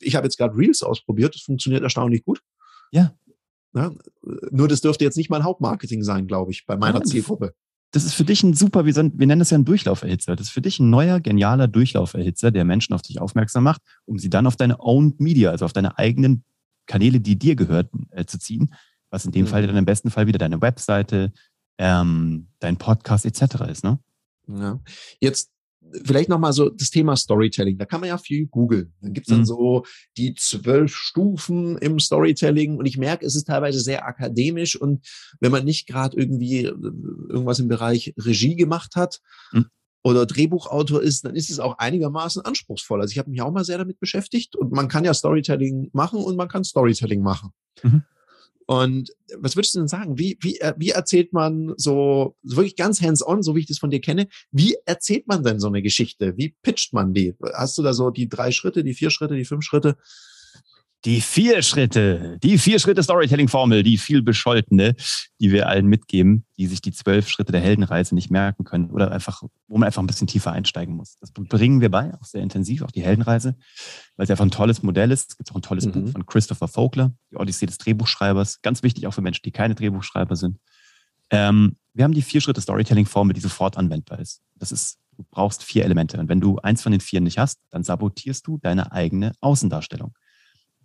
Ich 0.00 0.16
habe 0.16 0.26
jetzt 0.26 0.36
gerade 0.36 0.56
Reels 0.56 0.82
ausprobiert, 0.82 1.34
das 1.34 1.42
funktioniert 1.42 1.82
erstaunlich 1.82 2.24
gut. 2.24 2.42
Ja. 2.90 3.14
ja. 3.74 3.92
Nur 4.50 4.68
das 4.68 4.80
dürfte 4.80 5.04
jetzt 5.04 5.16
nicht 5.16 5.30
mein 5.30 5.44
Hauptmarketing 5.44 6.02
sein, 6.02 6.26
glaube 6.26 6.50
ich, 6.50 6.66
bei 6.66 6.76
meiner 6.76 6.98
ja, 6.98 7.04
Zielgruppe. 7.04 7.54
Das 7.92 8.04
ist 8.04 8.14
für 8.14 8.24
dich 8.24 8.42
ein 8.42 8.54
super, 8.54 8.84
wir, 8.84 9.02
nennen 9.02 9.38
das 9.38 9.50
ja 9.50 9.58
ein 9.58 9.64
Durchlauferhitzer. 9.64 10.36
Das 10.36 10.48
ist 10.48 10.52
für 10.52 10.60
dich 10.60 10.80
ein 10.80 10.90
neuer, 10.90 11.20
genialer 11.20 11.68
Durchlauferhitzer, 11.68 12.50
der 12.50 12.64
Menschen 12.64 12.92
auf 12.92 13.02
dich 13.02 13.20
aufmerksam 13.20 13.64
macht, 13.64 13.80
um 14.04 14.18
sie 14.18 14.28
dann 14.28 14.46
auf 14.46 14.56
deine 14.56 14.80
Owned 14.80 15.20
Media, 15.20 15.50
also 15.50 15.64
auf 15.64 15.72
deine 15.72 15.96
eigenen 15.96 16.44
Kanäle, 16.86 17.20
die 17.20 17.38
dir 17.38 17.56
gehören, 17.56 17.88
äh, 18.10 18.24
zu 18.26 18.38
ziehen 18.38 18.74
was 19.10 19.24
in 19.24 19.32
dem 19.32 19.46
mhm. 19.46 19.48
Fall 19.48 19.66
dann 19.66 19.76
im 19.76 19.84
besten 19.84 20.10
Fall 20.10 20.26
wieder 20.26 20.38
deine 20.38 20.60
Webseite, 20.60 21.32
ähm, 21.78 22.48
dein 22.58 22.76
Podcast 22.76 23.24
etc. 23.24 23.62
ist. 23.70 23.84
Ne? 23.84 23.98
Ja. 24.48 24.80
Jetzt 25.20 25.50
vielleicht 26.04 26.28
nochmal 26.28 26.52
so 26.52 26.68
das 26.68 26.90
Thema 26.90 27.16
Storytelling. 27.16 27.78
Da 27.78 27.84
kann 27.84 28.00
man 28.00 28.08
ja 28.08 28.18
viel 28.18 28.46
googeln. 28.46 28.92
Dann 29.00 29.12
gibt's 29.12 29.28
dann 29.28 29.40
mhm. 29.40 29.44
so 29.46 29.84
die 30.16 30.34
zwölf 30.34 30.94
Stufen 30.94 31.78
im 31.78 31.98
Storytelling 31.98 32.76
und 32.76 32.86
ich 32.86 32.98
merke, 32.98 33.24
es 33.24 33.36
ist 33.36 33.46
teilweise 33.46 33.80
sehr 33.80 34.06
akademisch 34.06 34.80
und 34.80 35.06
wenn 35.40 35.52
man 35.52 35.64
nicht 35.64 35.86
gerade 35.86 36.16
irgendwie 36.16 36.64
äh, 36.64 36.70
irgendwas 37.28 37.58
im 37.58 37.68
Bereich 37.68 38.14
Regie 38.18 38.56
gemacht 38.56 38.96
hat 38.96 39.20
mhm. 39.52 39.66
oder 40.02 40.26
Drehbuchautor 40.26 41.02
ist, 41.02 41.24
dann 41.24 41.34
ist 41.34 41.50
es 41.50 41.58
auch 41.58 41.78
einigermaßen 41.78 42.42
anspruchsvoll. 42.42 43.00
Also 43.00 43.12
ich 43.12 43.18
habe 43.18 43.30
mich 43.30 43.42
auch 43.42 43.52
mal 43.52 43.64
sehr 43.64 43.78
damit 43.78 44.00
beschäftigt 44.00 44.56
und 44.56 44.72
man 44.72 44.88
kann 44.88 45.04
ja 45.04 45.14
Storytelling 45.14 45.90
machen 45.92 46.20
und 46.20 46.36
man 46.36 46.48
kann 46.48 46.64
Storytelling 46.64 47.22
machen. 47.22 47.50
Mhm. 47.82 48.02
Und 48.66 49.12
was 49.38 49.56
würdest 49.56 49.74
du 49.74 49.78
denn 49.78 49.88
sagen? 49.88 50.18
Wie, 50.18 50.36
wie, 50.40 50.58
äh, 50.58 50.74
wie 50.76 50.90
erzählt 50.90 51.32
man 51.32 51.74
so, 51.76 52.36
so 52.42 52.56
wirklich 52.56 52.76
ganz 52.76 53.00
hands-on, 53.00 53.42
so 53.42 53.54
wie 53.54 53.60
ich 53.60 53.66
das 53.66 53.78
von 53.78 53.90
dir 53.90 54.00
kenne, 54.00 54.26
wie 54.50 54.76
erzählt 54.84 55.28
man 55.28 55.44
denn 55.44 55.60
so 55.60 55.68
eine 55.68 55.82
Geschichte? 55.82 56.36
Wie 56.36 56.54
pitcht 56.62 56.92
man 56.92 57.14
die? 57.14 57.34
Hast 57.54 57.78
du 57.78 57.82
da 57.82 57.94
so 57.94 58.10
die 58.10 58.28
drei 58.28 58.50
Schritte, 58.50 58.82
die 58.82 58.94
vier 58.94 59.10
Schritte, 59.10 59.36
die 59.36 59.44
fünf 59.44 59.64
Schritte? 59.64 59.96
Die 61.06 61.20
vier 61.20 61.62
Schritte, 61.62 62.36
die 62.42 62.58
vier 62.58 62.80
Schritte 62.80 63.00
Storytelling-Formel, 63.00 63.84
die 63.84 63.96
viel 63.96 64.22
bescholtene, 64.22 64.96
die 65.38 65.52
wir 65.52 65.68
allen 65.68 65.86
mitgeben, 65.86 66.44
die 66.58 66.66
sich 66.66 66.80
die 66.80 66.90
zwölf 66.90 67.28
Schritte 67.28 67.52
der 67.52 67.60
Heldenreise 67.60 68.12
nicht 68.12 68.28
merken 68.28 68.64
können 68.64 68.90
oder 68.90 69.12
einfach, 69.12 69.44
wo 69.68 69.78
man 69.78 69.86
einfach 69.86 70.02
ein 70.02 70.08
bisschen 70.08 70.26
tiefer 70.26 70.50
einsteigen 70.50 70.96
muss. 70.96 71.16
Das 71.20 71.30
bringen 71.30 71.80
wir 71.80 71.92
bei, 71.92 72.12
auch 72.14 72.24
sehr 72.24 72.42
intensiv, 72.42 72.82
auch 72.82 72.90
die 72.90 73.04
Heldenreise, 73.04 73.56
weil 74.16 74.24
es 74.24 74.30
einfach 74.32 74.44
ein 74.44 74.50
tolles 74.50 74.82
Modell 74.82 75.12
ist. 75.12 75.30
Es 75.30 75.36
gibt 75.36 75.52
auch 75.52 75.54
ein 75.54 75.62
tolles 75.62 75.86
mhm. 75.86 75.92
Buch 75.92 76.10
von 76.10 76.26
Christopher 76.26 76.66
Vogler, 76.66 77.12
die 77.30 77.36
Odyssee 77.36 77.66
des 77.66 77.78
Drehbuchschreibers. 77.78 78.60
Ganz 78.62 78.82
wichtig 78.82 79.06
auch 79.06 79.14
für 79.14 79.22
Menschen, 79.22 79.42
die 79.44 79.52
keine 79.52 79.76
Drehbuchschreiber 79.76 80.34
sind. 80.34 80.58
Ähm, 81.30 81.76
wir 81.94 82.02
haben 82.02 82.14
die 82.14 82.22
vier 82.22 82.40
Schritte 82.40 82.60
Storytelling-Formel, 82.60 83.32
die 83.32 83.40
sofort 83.40 83.76
anwendbar 83.76 84.18
ist. 84.18 84.42
Das 84.56 84.72
ist, 84.72 84.98
du 85.16 85.24
brauchst 85.30 85.62
vier 85.62 85.84
Elemente. 85.84 86.18
Und 86.18 86.28
wenn 86.28 86.40
du 86.40 86.58
eins 86.58 86.82
von 86.82 86.90
den 86.90 87.00
vier 87.00 87.20
nicht 87.20 87.38
hast, 87.38 87.60
dann 87.70 87.84
sabotierst 87.84 88.44
du 88.44 88.58
deine 88.58 88.90
eigene 88.90 89.34
Außendarstellung. 89.40 90.12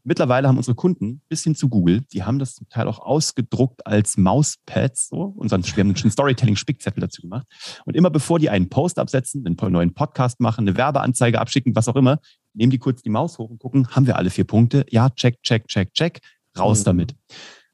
Mittlerweile 0.04 0.48
haben 0.48 0.58
unsere 0.58 0.76
Kunden 0.76 1.22
bis 1.30 1.44
hin 1.44 1.56
zu 1.56 1.70
Google, 1.70 2.02
die 2.12 2.24
haben 2.24 2.40
das 2.40 2.56
zum 2.56 2.68
Teil 2.70 2.88
auch 2.88 3.00
ausgedruckt 3.00 3.86
als 3.86 4.18
Mauspads, 4.18 5.10
so, 5.10 5.36
sonst, 5.42 5.76
wir 5.76 5.84
haben 5.84 5.94
einen 5.96 6.12
Storytelling-Spickzettel 6.12 7.02
dazu 7.02 7.22
gemacht. 7.22 7.46
Und 7.86 7.96
immer 7.96 8.10
bevor 8.10 8.40
die 8.40 8.50
einen 8.50 8.70
Post 8.70 8.98
absetzen, 8.98 9.46
einen 9.46 9.72
neuen 9.72 9.94
Podcast 9.94 10.40
machen, 10.40 10.68
eine 10.68 10.78
Werbeanzeige 10.78 11.40
abschicken, 11.40 11.76
was 11.76 11.88
auch 11.88 11.96
immer, 11.96 12.20
nehmen 12.54 12.72
die 12.72 12.80
kurz 12.80 13.02
die 13.02 13.10
Maus 13.10 13.38
hoch 13.38 13.50
und 13.50 13.60
gucken, 13.60 13.88
haben 13.90 14.08
wir 14.08 14.18
alle 14.18 14.30
vier 14.30 14.46
Punkte? 14.46 14.86
Ja, 14.90 15.10
check, 15.10 15.42
check, 15.44 15.68
check, 15.68 15.94
check, 15.94 16.20
raus 16.58 16.80
mhm. 16.80 16.86
damit. 16.86 17.16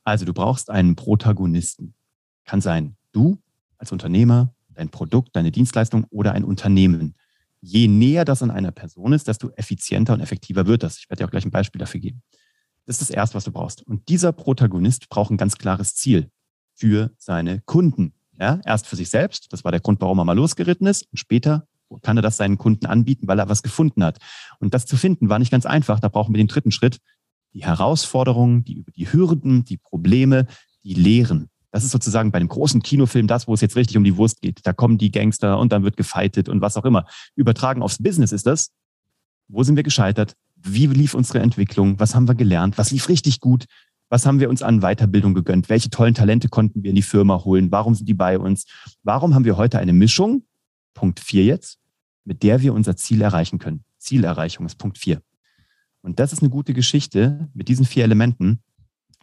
Also 0.03 0.25
du 0.25 0.33
brauchst 0.33 0.69
einen 0.69 0.95
Protagonisten. 0.95 1.93
Kann 2.45 2.61
sein, 2.61 2.95
du 3.11 3.37
als 3.77 3.91
Unternehmer, 3.91 4.53
dein 4.73 4.89
Produkt, 4.89 5.35
deine 5.35 5.51
Dienstleistung 5.51 6.05
oder 6.09 6.33
ein 6.33 6.43
Unternehmen 6.43 7.15
je 7.67 7.87
näher 7.87 8.23
das 8.23 8.41
an 8.41 8.51
einer 8.51 8.71
Person 8.71 9.13
ist, 9.13 9.27
desto 9.27 9.49
effizienter 9.55 10.13
und 10.13 10.21
effektiver 10.21 10.67
wird 10.67 10.83
das. 10.83 10.97
Ich 10.99 11.09
werde 11.09 11.21
dir 11.21 11.27
auch 11.27 11.31
gleich 11.31 11.45
ein 11.45 11.51
Beispiel 11.51 11.79
dafür 11.79 11.99
geben. 11.99 12.23
Das 12.85 13.01
ist 13.01 13.09
das 13.09 13.15
Erste, 13.15 13.35
was 13.35 13.43
du 13.43 13.51
brauchst. 13.51 13.85
Und 13.85 14.07
dieser 14.07 14.31
Protagonist 14.31 15.09
braucht 15.09 15.31
ein 15.31 15.37
ganz 15.37 15.57
klares 15.57 15.95
Ziel 15.95 16.31
für 16.73 17.11
seine 17.17 17.61
Kunden. 17.61 18.13
Ja, 18.39 18.61
erst 18.63 18.87
für 18.87 18.95
sich 18.95 19.09
selbst, 19.09 19.51
das 19.51 19.63
war 19.63 19.71
der 19.71 19.81
Grund, 19.81 19.99
warum 19.99 20.19
er 20.19 20.25
mal 20.25 20.35
losgeritten 20.35 20.87
ist, 20.87 21.07
und 21.11 21.17
später 21.17 21.67
kann 22.01 22.17
er 22.17 22.21
das 22.21 22.37
seinen 22.37 22.57
Kunden 22.57 22.85
anbieten, 22.85 23.27
weil 23.27 23.39
er 23.39 23.49
was 23.49 23.63
gefunden 23.63 24.03
hat. 24.03 24.19
Und 24.59 24.73
das 24.73 24.85
zu 24.85 24.95
finden 24.95 25.29
war 25.29 25.39
nicht 25.39 25.51
ganz 25.51 25.65
einfach. 25.65 25.99
Da 25.99 26.09
brauchen 26.09 26.33
wir 26.33 26.37
den 26.37 26.47
dritten 26.47 26.71
Schritt. 26.71 26.99
Die 27.53 27.63
Herausforderungen, 27.63 28.63
die, 28.63 28.85
die 28.95 29.11
Hürden, 29.11 29.63
die 29.63 29.77
Probleme, 29.77 30.47
die 30.83 30.93
Lehren. 30.93 31.49
Das 31.77 31.83
ist 31.83 31.91
sozusagen 31.91 32.31
bei 32.31 32.39
einem 32.39 32.47
großen 32.47 32.81
Kinofilm 32.81 33.27
das, 33.27 33.47
wo 33.47 33.53
es 33.53 33.61
jetzt 33.61 33.75
richtig 33.75 33.97
um 33.97 34.03
die 34.03 34.17
Wurst 34.17 34.41
geht. 34.41 34.61
Da 34.63 34.73
kommen 34.73 34.97
die 34.97 35.11
Gangster 35.11 35.59
und 35.59 35.71
dann 35.71 35.83
wird 35.83 35.95
gefightet 35.95 36.49
und 36.49 36.59
was 36.59 36.75
auch 36.75 36.85
immer. 36.85 37.05
Übertragen 37.35 37.83
aufs 37.83 38.01
Business 38.01 38.31
ist 38.31 38.47
das. 38.47 38.71
Wo 39.47 39.61
sind 39.61 39.75
wir 39.75 39.83
gescheitert? 39.83 40.33
Wie 40.55 40.87
lief 40.87 41.13
unsere 41.13 41.37
Entwicklung? 41.37 41.99
Was 41.99 42.15
haben 42.15 42.27
wir 42.27 42.33
gelernt? 42.33 42.79
Was 42.79 42.89
lief 42.89 43.09
richtig 43.09 43.41
gut? 43.41 43.65
Was 44.09 44.25
haben 44.25 44.39
wir 44.39 44.49
uns 44.49 44.63
an 44.63 44.79
Weiterbildung 44.79 45.35
gegönnt? 45.35 45.69
Welche 45.69 45.91
tollen 45.91 46.15
Talente 46.15 46.49
konnten 46.49 46.81
wir 46.81 46.89
in 46.89 46.95
die 46.95 47.03
Firma 47.03 47.43
holen? 47.43 47.71
Warum 47.71 47.93
sind 47.93 48.09
die 48.09 48.15
bei 48.15 48.39
uns? 48.39 48.65
Warum 49.03 49.35
haben 49.35 49.45
wir 49.45 49.55
heute 49.55 49.77
eine 49.77 49.93
Mischung? 49.93 50.45
Punkt 50.95 51.19
vier 51.19 51.45
jetzt, 51.45 51.77
mit 52.25 52.41
der 52.41 52.63
wir 52.63 52.73
unser 52.73 52.97
Ziel 52.97 53.21
erreichen 53.21 53.59
können. 53.59 53.83
Zielerreichung 53.99 54.65
ist 54.65 54.79
Punkt 54.79 54.97
vier. 54.97 55.21
Und 56.01 56.19
das 56.19 56.33
ist 56.33 56.41
eine 56.41 56.49
gute 56.49 56.73
Geschichte 56.73 57.49
mit 57.53 57.67
diesen 57.67 57.85
vier 57.85 58.03
Elementen 58.03 58.63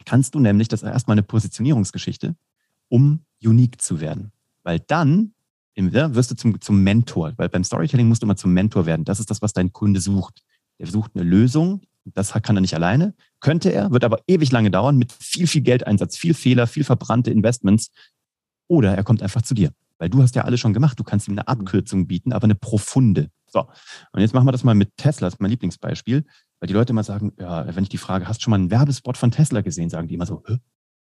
kannst 0.03 0.35
du 0.35 0.39
nämlich, 0.39 0.67
das 0.67 0.83
ist 0.83 0.89
erstmal 0.89 1.15
eine 1.15 1.23
Positionierungsgeschichte, 1.23 2.35
um 2.89 3.21
unique 3.43 3.81
zu 3.81 3.99
werden. 3.99 4.31
Weil 4.63 4.79
dann 4.79 5.33
wirst 5.75 6.31
du 6.31 6.35
zum, 6.35 6.59
zum 6.61 6.83
Mentor. 6.83 7.33
Weil 7.37 7.49
beim 7.49 7.63
Storytelling 7.63 8.07
musst 8.07 8.21
du 8.21 8.25
immer 8.25 8.35
zum 8.35 8.53
Mentor 8.53 8.85
werden. 8.85 9.05
Das 9.05 9.19
ist 9.19 9.29
das, 9.29 9.41
was 9.41 9.53
dein 9.53 9.73
Kunde 9.73 9.99
sucht. 9.99 10.43
Der 10.79 10.87
sucht 10.87 11.11
eine 11.15 11.23
Lösung. 11.23 11.81
Das 12.05 12.33
kann 12.33 12.55
er 12.57 12.61
nicht 12.61 12.75
alleine. 12.75 13.13
Könnte 13.39 13.71
er, 13.71 13.91
wird 13.91 14.03
aber 14.03 14.19
ewig 14.27 14.51
lange 14.51 14.71
dauern 14.71 14.97
mit 14.97 15.11
viel, 15.11 15.47
viel 15.47 15.61
Geldeinsatz, 15.61 16.17
viel 16.17 16.33
Fehler, 16.33 16.67
viel 16.67 16.83
verbrannte 16.83 17.31
Investments. 17.31 17.91
Oder 18.67 18.95
er 18.95 19.03
kommt 19.03 19.21
einfach 19.21 19.41
zu 19.41 19.53
dir. 19.53 19.71
Weil 19.97 20.09
du 20.09 20.21
hast 20.21 20.35
ja 20.35 20.43
alles 20.43 20.59
schon 20.59 20.73
gemacht. 20.73 20.99
Du 20.99 21.03
kannst 21.03 21.27
ihm 21.27 21.33
eine 21.33 21.47
Abkürzung 21.47 22.07
bieten, 22.07 22.33
aber 22.33 22.45
eine 22.45 22.55
profunde. 22.55 23.29
So. 23.47 23.67
Und 24.11 24.21
jetzt 24.21 24.33
machen 24.33 24.47
wir 24.47 24.51
das 24.51 24.63
mal 24.63 24.75
mit 24.75 24.95
Tesla. 24.97 25.27
Das 25.27 25.35
ist 25.35 25.39
mein 25.39 25.51
Lieblingsbeispiel. 25.51 26.25
Weil 26.65 26.69
die 26.69 26.73
Leute 26.73 26.93
immer 26.93 27.03
sagen, 27.03 27.31
ja, 27.39 27.75
wenn 27.75 27.83
ich 27.83 27.89
die 27.89 27.99
Frage, 27.99 28.27
hast 28.27 28.39
du 28.39 28.45
schon 28.45 28.49
mal 28.49 28.55
einen 28.55 28.71
Werbespot 28.71 29.17
von 29.17 29.29
Tesla 29.29 29.61
gesehen, 29.61 29.91
sagen 29.91 30.07
die 30.07 30.15
immer 30.15 30.25
so, 30.25 30.41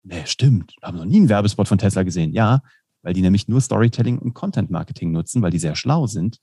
nee, 0.03 0.27
stimmt, 0.27 0.75
haben 0.83 0.99
noch 0.99 1.05
nie 1.05 1.19
einen 1.19 1.29
Werbespot 1.29 1.69
von 1.69 1.79
Tesla 1.79 2.03
gesehen. 2.03 2.33
Ja, 2.33 2.63
weil 3.03 3.15
die 3.15 3.23
nämlich 3.23 3.47
nur 3.47 3.61
Storytelling 3.61 4.19
und 4.19 4.35
Content 4.35 4.71
Marketing 4.71 5.13
nutzen, 5.13 5.43
weil 5.43 5.53
die 5.53 5.61
sehr 5.61 5.77
schlau 5.77 6.09
sind 6.09 6.41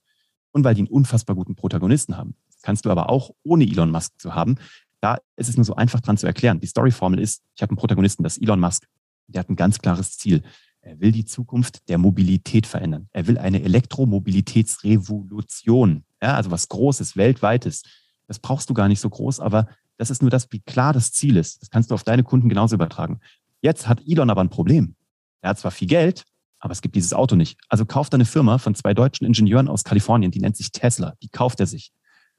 und 0.53 0.63
weil 0.63 0.73
die 0.73 0.79
einen 0.79 0.87
unfassbar 0.87 1.35
guten 1.35 1.53
Protagonisten 1.53 2.15
haben. 2.15 2.37
Das 2.47 2.61
kannst 2.61 2.85
du 2.85 2.91
aber 2.91 3.09
auch 3.09 3.31
ohne 3.43 3.65
Elon 3.65 3.91
Musk 3.91 4.13
zu 4.21 4.35
haben. 4.35 4.55
Da 5.01 5.17
ist 5.35 5.49
es 5.49 5.57
nur 5.57 5.65
so 5.65 5.75
einfach 5.75 5.99
dran 5.99 6.15
zu 6.15 6.25
erklären. 6.25 6.61
Die 6.61 6.67
Storyformel 6.67 7.19
ist, 7.19 7.43
ich 7.57 7.61
habe 7.61 7.71
einen 7.71 7.77
Protagonisten, 7.77 8.23
das 8.23 8.37
ist 8.37 8.43
Elon 8.43 8.61
Musk. 8.61 8.87
Der 9.27 9.41
hat 9.41 9.49
ein 9.49 9.57
ganz 9.57 9.79
klares 9.79 10.17
Ziel. 10.17 10.43
Er 10.79 10.97
will 11.01 11.11
die 11.11 11.25
Zukunft 11.25 11.89
der 11.89 11.97
Mobilität 11.97 12.67
verändern. 12.67 13.09
Er 13.11 13.27
will 13.27 13.37
eine 13.37 13.63
Elektromobilitätsrevolution. 13.63 16.05
Ja, 16.21 16.37
also 16.37 16.51
was 16.51 16.69
Großes, 16.69 17.17
Weltweites. 17.17 17.83
Das 18.27 18.39
brauchst 18.39 18.69
du 18.69 18.73
gar 18.73 18.87
nicht 18.87 18.99
so 18.99 19.09
groß, 19.09 19.39
aber 19.39 19.67
das 19.97 20.09
ist 20.09 20.21
nur 20.21 20.31
das, 20.31 20.51
wie 20.51 20.59
klar 20.59 20.93
das 20.93 21.11
Ziel 21.11 21.37
ist. 21.37 21.61
Das 21.61 21.69
kannst 21.69 21.91
du 21.91 21.95
auf 21.95 22.03
deine 22.03 22.23
Kunden 22.23 22.49
genauso 22.49 22.75
übertragen. 22.75 23.19
Jetzt 23.61 23.87
hat 23.87 24.01
Elon 24.05 24.29
aber 24.29 24.41
ein 24.41 24.49
Problem. 24.49 24.95
Er 25.41 25.51
hat 25.51 25.59
zwar 25.59 25.71
viel 25.71 25.87
Geld, 25.87 26.23
aber 26.59 26.71
es 26.71 26.81
gibt 26.81 26.95
dieses 26.95 27.13
Auto 27.13 27.35
nicht. 27.35 27.59
Also 27.69 27.85
kauft 27.85 28.13
er 28.13 28.15
eine 28.15 28.25
Firma 28.25 28.57
von 28.57 28.75
zwei 28.75 28.93
deutschen 28.93 29.25
Ingenieuren 29.25 29.67
aus 29.67 29.83
Kalifornien, 29.83 30.31
die 30.31 30.39
nennt 30.39 30.55
sich 30.55 30.71
Tesla. 30.71 31.13
Die 31.21 31.29
kauft 31.29 31.59
er 31.59 31.67
sich. 31.67 31.91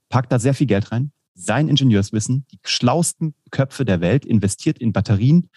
packt 0.08 0.32
da 0.32 0.38
sehr 0.38 0.54
viel 0.54 0.66
Geld 0.66 0.92
rein, 0.92 1.12
sein 1.34 1.68
Ingenieurswissen, 1.68 2.46
die 2.50 2.58
schlausten 2.62 3.34
Köpfe 3.50 3.84
der 3.84 4.00
Welt, 4.00 4.24
investiert 4.24 4.78
in 4.78 4.92
Batterien, 4.92 5.48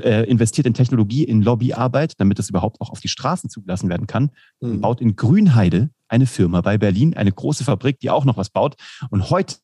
äh, 0.00 0.28
investiert 0.28 0.66
in 0.66 0.74
Technologie, 0.74 1.24
in 1.24 1.42
Lobbyarbeit, 1.42 2.20
damit 2.20 2.38
das 2.38 2.48
überhaupt 2.50 2.80
auch 2.80 2.90
auf 2.90 3.00
die 3.00 3.08
Straßen 3.08 3.50
zugelassen 3.50 3.88
werden 3.88 4.06
kann, 4.06 4.30
mhm. 4.60 4.80
baut 4.80 5.00
in 5.00 5.16
Grünheide 5.16 5.90
eine 6.08 6.26
Firma 6.26 6.60
bei 6.60 6.78
Berlin, 6.78 7.16
eine 7.16 7.32
große 7.32 7.64
Fabrik, 7.64 8.00
die 8.00 8.10
auch 8.10 8.24
noch 8.24 8.36
was 8.36 8.50
baut. 8.50 8.76
Und 9.10 9.30
heute 9.30 9.56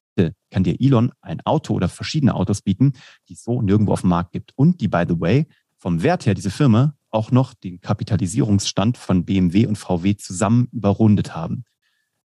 kann 0.50 0.64
dir 0.64 0.80
Elon 0.80 1.12
ein 1.20 1.40
Auto 1.44 1.74
oder 1.74 1.88
verschiedene 1.88 2.34
Autos 2.34 2.62
bieten, 2.62 2.92
die 3.28 3.34
es 3.34 3.42
so 3.42 3.62
nirgendwo 3.62 3.92
auf 3.92 4.02
dem 4.02 4.10
Markt 4.10 4.32
gibt. 4.32 4.52
Und 4.56 4.80
die, 4.80 4.88
by 4.88 5.04
the 5.08 5.20
way, 5.20 5.46
vom 5.76 6.02
Wert 6.02 6.26
her, 6.26 6.34
diese 6.34 6.50
Firma, 6.50 6.94
auch 7.10 7.30
noch 7.30 7.54
den 7.54 7.80
Kapitalisierungsstand 7.80 8.96
von 8.96 9.24
BMW 9.24 9.66
und 9.66 9.76
VW 9.76 10.16
zusammen 10.16 10.68
überrundet 10.72 11.34
haben. 11.34 11.64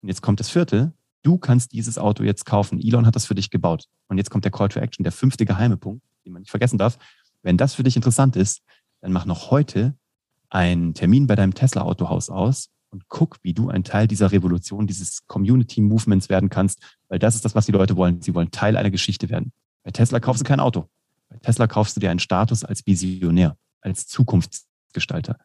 Und 0.03 0.09
jetzt 0.09 0.23
kommt 0.23 0.40
das 0.40 0.51
vierte. 0.51 0.93
Du 1.23 1.38
kannst 1.38 1.73
dieses 1.73 1.97
Auto 1.97 2.23
jetzt 2.23 2.45
kaufen. 2.45 2.81
Elon 2.81 3.07
hat 3.07 3.17
das 3.17 3.27
für 3.27 3.35
dich 3.35 3.51
gebaut. 3.51 3.87
Und 4.09 4.19
jetzt 4.19 4.31
kommt 4.31 4.45
der 4.45 4.53
Call 4.53 4.69
to 4.69 4.81
Action, 4.81 5.05
der 5.05 5.12
fünfte 5.12 5.45
geheime 5.45 5.77
Punkt, 5.77 6.05
den 6.25 6.33
man 6.33 6.43
nicht 6.43 6.51
vergessen 6.51 6.79
darf. 6.79 6.99
Wenn 7.43 7.57
das 7.57 7.75
für 7.75 7.83
dich 7.83 7.97
interessant 7.97 8.37
ist, 8.37 8.62
dann 9.01 9.12
mach 9.12 9.27
noch 9.27 9.51
heute 9.51 9.95
einen 10.49 10.95
Termin 10.95 11.27
bei 11.27 11.35
deinem 11.35 11.55
Tesla-Autohaus 11.55 12.31
aus 12.31 12.71
und 12.94 13.09
guck, 13.09 13.38
wie 13.42 13.52
du 13.52 13.70
ein 13.70 13.83
Teil 13.83 14.07
dieser 14.07 14.30
Revolution, 14.30 14.87
dieses 14.87 15.26
Community-Movements 15.26 16.28
werden 16.28 16.48
kannst, 16.48 16.78
weil 17.09 17.18
das 17.18 17.35
ist 17.35 17.44
das, 17.44 17.57
was 17.57 17.66
die 17.66 17.72
Leute 17.72 17.96
wollen. 17.96 18.22
Sie 18.22 18.35
wollen 18.35 18.52
Teil 18.52 18.76
einer 18.76 18.92
Geschichte 18.92 19.28
werden. 19.28 19.52
Bei 19.83 19.90
Tesla 19.90 20.20
kaufst 20.20 20.42
du 20.42 20.44
kein 20.46 20.61
Auto. 20.61 20.88
Bei 21.28 21.37
Tesla 21.38 21.66
kaufst 21.66 21.96
du 21.96 22.00
dir 22.00 22.11
einen 22.11 22.20
Status 22.20 22.62
als 22.62 22.87
Visionär, 22.87 23.57
als 23.80 24.07
Zukunftsgestalter. 24.07 25.38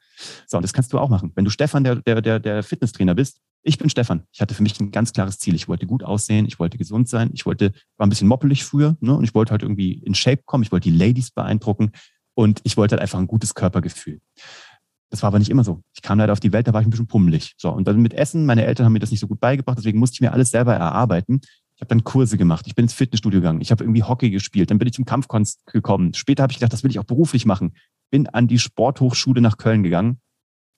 So, 0.46 0.58
und 0.58 0.64
das 0.64 0.74
kannst 0.74 0.94
du 0.94 1.00
auch 1.00 1.10
machen. 1.10 1.32
Wenn 1.34 1.44
du 1.44 1.50
Stefan, 1.50 1.84
der, 1.84 1.96
der, 1.96 2.22
der, 2.22 2.40
der 2.40 2.62
Fitnesstrainer 2.62 3.16
bist, 3.16 3.40
ich 3.64 3.80
bin 3.80 3.90
Stefan. 3.90 4.24
Ich 4.32 4.42
hatte 4.42 4.54
für 4.54 4.62
mich 4.62 4.80
ein 4.80 4.92
ganz 4.92 5.12
klares 5.12 5.40
Ziel. 5.40 5.56
Ich 5.56 5.68
wollte 5.68 5.88
gut 5.88 6.04
aussehen, 6.04 6.46
ich 6.46 6.60
wollte 6.60 6.78
gesund 6.78 7.10
sein, 7.10 7.32
ich 7.34 7.48
wollte, 7.48 7.74
war 7.98 8.06
ein 8.06 8.10
bisschen 8.10 8.28
moppelig 8.28 8.64
früher, 8.64 8.96
ne? 9.02 9.16
Und 9.16 9.24
ich 9.24 9.34
wollte 9.34 9.52
halt 9.52 9.64
irgendwie 9.64 9.94
in 9.94 10.14
Shape 10.14 10.44
kommen, 10.46 10.64
ich 10.64 10.72
wollte 10.72 10.90
die 10.92 10.96
Ladies 10.96 11.32
beeindrucken 11.32 11.94
und 12.36 12.62
ich 12.64 12.78
wollte 12.78 12.94
halt 12.94 13.02
einfach 13.02 13.18
ein 13.18 13.28
gutes 13.28 13.56
Körpergefühl. 13.56 14.22
Das 15.10 15.24
war 15.24 15.28
aber 15.28 15.40
nicht 15.40 15.50
immer 15.50 15.64
so. 15.64 15.82
Ich 15.96 16.02
kam 16.02 16.20
leider 16.20 16.34
auf 16.34 16.40
die 16.40 16.54
Welt, 16.54 16.68
da 16.68 16.74
war 16.74 16.82
ich 16.82 16.88
ein 16.88 16.92
bisschen 16.92 17.08
pummelig. 17.08 17.54
So, 17.58 17.72
und 17.72 17.88
dann 17.88 18.00
mit 18.00 18.14
Essen, 18.14 18.46
meine 18.46 18.66
Eltern 18.66 18.86
haben 18.86 18.94
mir 18.94 19.00
das 19.00 19.12
nicht 19.12 19.20
so 19.20 19.28
gut 19.28 19.40
beigebracht, 19.40 19.78
deswegen 19.78 20.00
musste 20.00 20.16
ich 20.16 20.22
mir 20.22 20.32
alles 20.32 20.52
selber 20.52 20.76
erarbeiten. 20.76 21.42
Ich 21.76 21.82
habe 21.82 21.88
dann 21.90 22.04
Kurse 22.04 22.38
gemacht, 22.38 22.68
ich 22.68 22.76
bin 22.76 22.84
ins 22.84 22.94
Fitnessstudio 22.94 23.40
gegangen, 23.40 23.62
ich 23.62 23.72
habe 23.72 23.84
irgendwie 23.84 24.04
Hockey 24.04 24.30
gespielt, 24.30 24.70
dann 24.70 24.78
bin 24.78 24.88
ich 24.88 24.94
zum 24.94 25.06
Kampfkunst 25.06 25.66
gekommen. 25.66 26.14
Später 26.14 26.44
habe 26.44 26.52
ich 26.52 26.60
gedacht, 26.60 26.74
das 26.74 26.84
will 26.84 26.92
ich 26.92 27.00
auch 27.00 27.06
beruflich 27.06 27.46
machen. 27.46 27.74
Bin 28.12 28.28
an 28.28 28.48
die 28.48 28.60
Sporthochschule 28.60 29.42
nach 29.42 29.58
Köln 29.58 29.82
gegangen, 29.82 30.20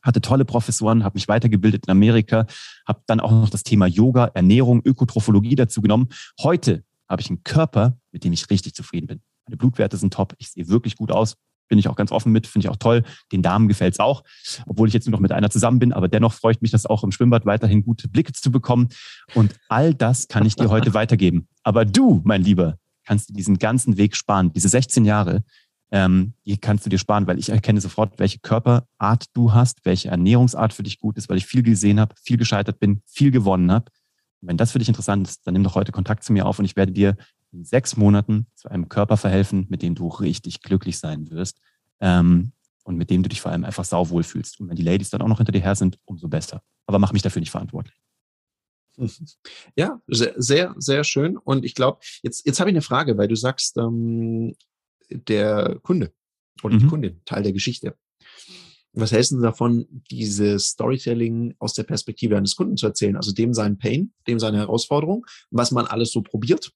hatte 0.01 0.21
tolle 0.21 0.45
Professoren, 0.45 1.03
habe 1.03 1.15
mich 1.15 1.27
weitergebildet 1.27 1.87
in 1.87 1.91
Amerika, 1.91 2.45
habe 2.87 3.01
dann 3.07 3.19
auch 3.19 3.31
noch 3.31 3.49
das 3.49 3.63
Thema 3.63 3.87
Yoga, 3.87 4.31
Ernährung, 4.33 4.81
Ökotrophologie 4.85 5.55
dazu 5.55 5.81
genommen. 5.81 6.09
Heute 6.39 6.83
habe 7.09 7.21
ich 7.21 7.29
einen 7.29 7.43
Körper, 7.43 7.97
mit 8.11 8.23
dem 8.23 8.31
ich 8.31 8.49
richtig 8.49 8.75
zufrieden 8.75 9.07
bin. 9.07 9.21
Meine 9.47 9.57
Blutwerte 9.57 9.97
sind 9.97 10.13
top, 10.13 10.35
ich 10.37 10.51
sehe 10.51 10.67
wirklich 10.69 10.95
gut 10.95 11.11
aus, 11.11 11.35
bin 11.71 11.79
ich 11.79 11.87
auch 11.87 11.95
ganz 11.95 12.11
offen 12.11 12.33
mit, 12.33 12.47
finde 12.47 12.67
ich 12.67 12.69
auch 12.69 12.75
toll. 12.75 13.03
Den 13.31 13.41
Damen 13.41 13.69
gefällt 13.69 13.93
es 13.93 13.99
auch, 14.01 14.23
obwohl 14.67 14.89
ich 14.89 14.93
jetzt 14.93 15.07
nur 15.07 15.13
noch 15.13 15.21
mit 15.21 15.31
einer 15.31 15.49
zusammen 15.49 15.79
bin, 15.79 15.93
aber 15.93 16.09
dennoch 16.09 16.33
freut 16.33 16.61
mich 16.61 16.69
das 16.69 16.85
auch 16.85 17.05
im 17.05 17.13
Schwimmbad 17.13 17.45
weiterhin 17.45 17.81
gute 17.81 18.09
Blicke 18.09 18.33
zu 18.33 18.51
bekommen. 18.51 18.89
Und 19.35 19.55
all 19.69 19.93
das 19.93 20.27
kann 20.27 20.45
ich 20.45 20.55
dir 20.57 20.69
heute 20.69 20.93
weitergeben. 20.93 21.47
Aber 21.63 21.85
du, 21.85 22.19
mein 22.25 22.43
Lieber, 22.43 22.75
kannst 23.05 23.29
du 23.29 23.33
diesen 23.33 23.57
ganzen 23.57 23.95
Weg 23.95 24.17
sparen, 24.17 24.51
diese 24.51 24.67
16 24.67 25.05
Jahre, 25.05 25.43
ähm, 25.91 26.33
die 26.45 26.57
kannst 26.57 26.85
du 26.85 26.89
dir 26.89 26.97
sparen, 26.97 27.25
weil 27.25 27.39
ich 27.39 27.47
erkenne 27.47 27.79
sofort, 27.79 28.19
welche 28.19 28.39
Körperart 28.39 29.25
du 29.33 29.53
hast, 29.53 29.85
welche 29.85 30.09
Ernährungsart 30.09 30.73
für 30.73 30.83
dich 30.83 30.99
gut 30.99 31.17
ist, 31.17 31.29
weil 31.29 31.37
ich 31.37 31.45
viel 31.45 31.63
gesehen 31.63 32.01
habe, 32.01 32.15
viel 32.21 32.37
gescheitert 32.37 32.79
bin, 32.79 33.01
viel 33.05 33.31
gewonnen 33.31 33.71
habe. 33.71 33.85
Und 34.41 34.49
wenn 34.49 34.57
das 34.57 34.73
für 34.73 34.79
dich 34.79 34.89
interessant 34.89 35.25
ist, 35.25 35.47
dann 35.47 35.53
nimm 35.53 35.63
doch 35.63 35.75
heute 35.75 35.93
Kontakt 35.93 36.25
zu 36.25 36.33
mir 36.33 36.45
auf 36.45 36.59
und 36.59 36.65
ich 36.65 36.75
werde 36.75 36.91
dir 36.91 37.15
in 37.51 37.63
sechs 37.65 37.97
Monaten 37.97 38.47
zu 38.55 38.69
einem 38.69 38.89
Körper 38.89 39.17
verhelfen, 39.17 39.65
mit 39.69 39.81
dem 39.81 39.95
du 39.95 40.07
richtig 40.07 40.61
glücklich 40.61 40.99
sein 40.99 41.29
wirst 41.29 41.59
ähm, 41.99 42.53
und 42.83 42.97
mit 42.97 43.09
dem 43.09 43.23
du 43.23 43.29
dich 43.29 43.41
vor 43.41 43.51
allem 43.51 43.65
einfach 43.65 43.85
sauwohl 43.85 44.23
fühlst. 44.23 44.59
Und 44.59 44.69
wenn 44.69 44.75
die 44.75 44.83
Ladies 44.83 45.09
dann 45.09 45.21
auch 45.21 45.27
noch 45.27 45.37
hinter 45.37 45.51
dir 45.51 45.61
her 45.61 45.75
sind, 45.75 45.99
umso 46.05 46.27
besser. 46.27 46.63
Aber 46.85 46.99
mach 46.99 47.13
mich 47.13 47.21
dafür 47.21 47.39
nicht 47.39 47.51
verantwortlich. 47.51 47.95
Ja, 49.75 50.01
sehr, 50.07 50.33
sehr, 50.35 50.75
sehr 50.77 51.03
schön. 51.03 51.37
Und 51.37 51.63
ich 51.65 51.75
glaube, 51.75 51.99
jetzt, 52.23 52.45
jetzt 52.45 52.59
habe 52.59 52.69
ich 52.69 52.73
eine 52.73 52.81
Frage, 52.81 53.17
weil 53.17 53.29
du 53.29 53.35
sagst, 53.35 53.77
ähm, 53.77 54.53
der 55.09 55.79
Kunde 55.81 56.13
oder 56.61 56.75
mhm. 56.75 56.79
die 56.79 56.87
Kundin, 56.87 57.21
Teil 57.25 57.43
der 57.43 57.53
Geschichte. 57.53 57.95
Was 58.93 59.13
hältst 59.13 59.31
du 59.31 59.39
davon, 59.39 59.87
dieses 60.11 60.67
Storytelling 60.67 61.55
aus 61.59 61.73
der 61.73 61.83
Perspektive 61.83 62.35
eines 62.35 62.55
Kunden 62.57 62.75
zu 62.75 62.87
erzählen? 62.87 63.15
Also 63.15 63.31
dem 63.31 63.53
seinen 63.53 63.77
Pain, 63.77 64.13
dem 64.27 64.39
seine 64.39 64.57
Herausforderung, 64.57 65.25
was 65.49 65.71
man 65.71 65.87
alles 65.87 66.11
so 66.11 66.21
probiert 66.21 66.73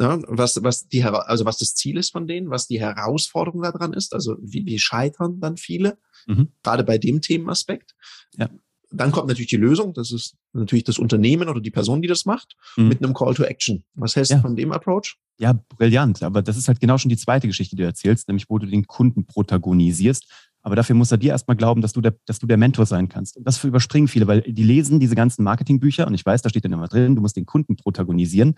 ja, 0.00 0.18
was, 0.26 0.62
was 0.62 0.88
die, 0.88 1.04
also 1.04 1.44
was 1.44 1.58
das 1.58 1.74
Ziel 1.74 1.96
ist 1.96 2.10
von 2.10 2.26
denen, 2.26 2.50
was 2.50 2.66
die 2.66 2.80
Herausforderung 2.80 3.62
daran 3.62 3.92
ist, 3.92 4.12
also 4.12 4.36
wie, 4.40 4.66
wie 4.66 4.78
scheitern 4.78 5.40
dann 5.40 5.56
viele, 5.56 5.98
mhm. 6.26 6.48
gerade 6.62 6.84
bei 6.84 6.98
dem 6.98 7.20
Themenaspekt. 7.20 7.94
Ja. 8.36 8.48
Dann 8.90 9.10
kommt 9.10 9.28
natürlich 9.28 9.50
die 9.50 9.56
Lösung, 9.56 9.92
das 9.92 10.12
ist 10.12 10.36
natürlich 10.52 10.84
das 10.84 10.98
Unternehmen 10.98 11.48
oder 11.48 11.60
die 11.60 11.70
Person, 11.70 12.00
die 12.00 12.08
das 12.08 12.26
macht, 12.26 12.56
mhm. 12.76 12.88
mit 12.88 13.02
einem 13.02 13.14
Call 13.14 13.34
to 13.34 13.42
Action. 13.42 13.84
Was 13.94 14.14
hältst 14.14 14.30
ja. 14.30 14.38
du 14.38 14.42
von 14.42 14.56
dem 14.56 14.72
Approach? 14.72 15.16
Ja, 15.38 15.52
brillant. 15.52 16.22
Aber 16.22 16.42
das 16.42 16.56
ist 16.56 16.68
halt 16.68 16.80
genau 16.80 16.96
schon 16.98 17.08
die 17.08 17.16
zweite 17.16 17.48
Geschichte, 17.48 17.74
die 17.74 17.82
du 17.82 17.86
erzählst, 17.86 18.28
nämlich 18.28 18.48
wo 18.48 18.58
du 18.58 18.66
den 18.66 18.86
Kunden 18.86 19.26
protagonisierst. 19.26 20.26
Aber 20.62 20.76
dafür 20.76 20.96
muss 20.96 21.10
er 21.10 21.18
dir 21.18 21.32
erstmal 21.32 21.56
glauben, 21.56 21.82
dass 21.82 21.92
du, 21.92 22.00
der, 22.00 22.16
dass 22.24 22.38
du 22.38 22.46
der 22.46 22.56
Mentor 22.56 22.86
sein 22.86 23.08
kannst. 23.08 23.36
Und 23.36 23.46
das 23.46 23.62
überspringen 23.62 24.08
viele, 24.08 24.26
weil 24.26 24.40
die 24.40 24.62
lesen 24.62 24.98
diese 24.98 25.14
ganzen 25.14 25.44
Marketingbücher 25.44 26.06
und 26.06 26.14
ich 26.14 26.24
weiß, 26.24 26.40
da 26.40 26.48
steht 26.48 26.64
dann 26.64 26.72
immer 26.72 26.88
drin, 26.88 27.14
du 27.16 27.20
musst 27.20 27.36
den 27.36 27.44
Kunden 27.44 27.76
protagonisieren. 27.76 28.54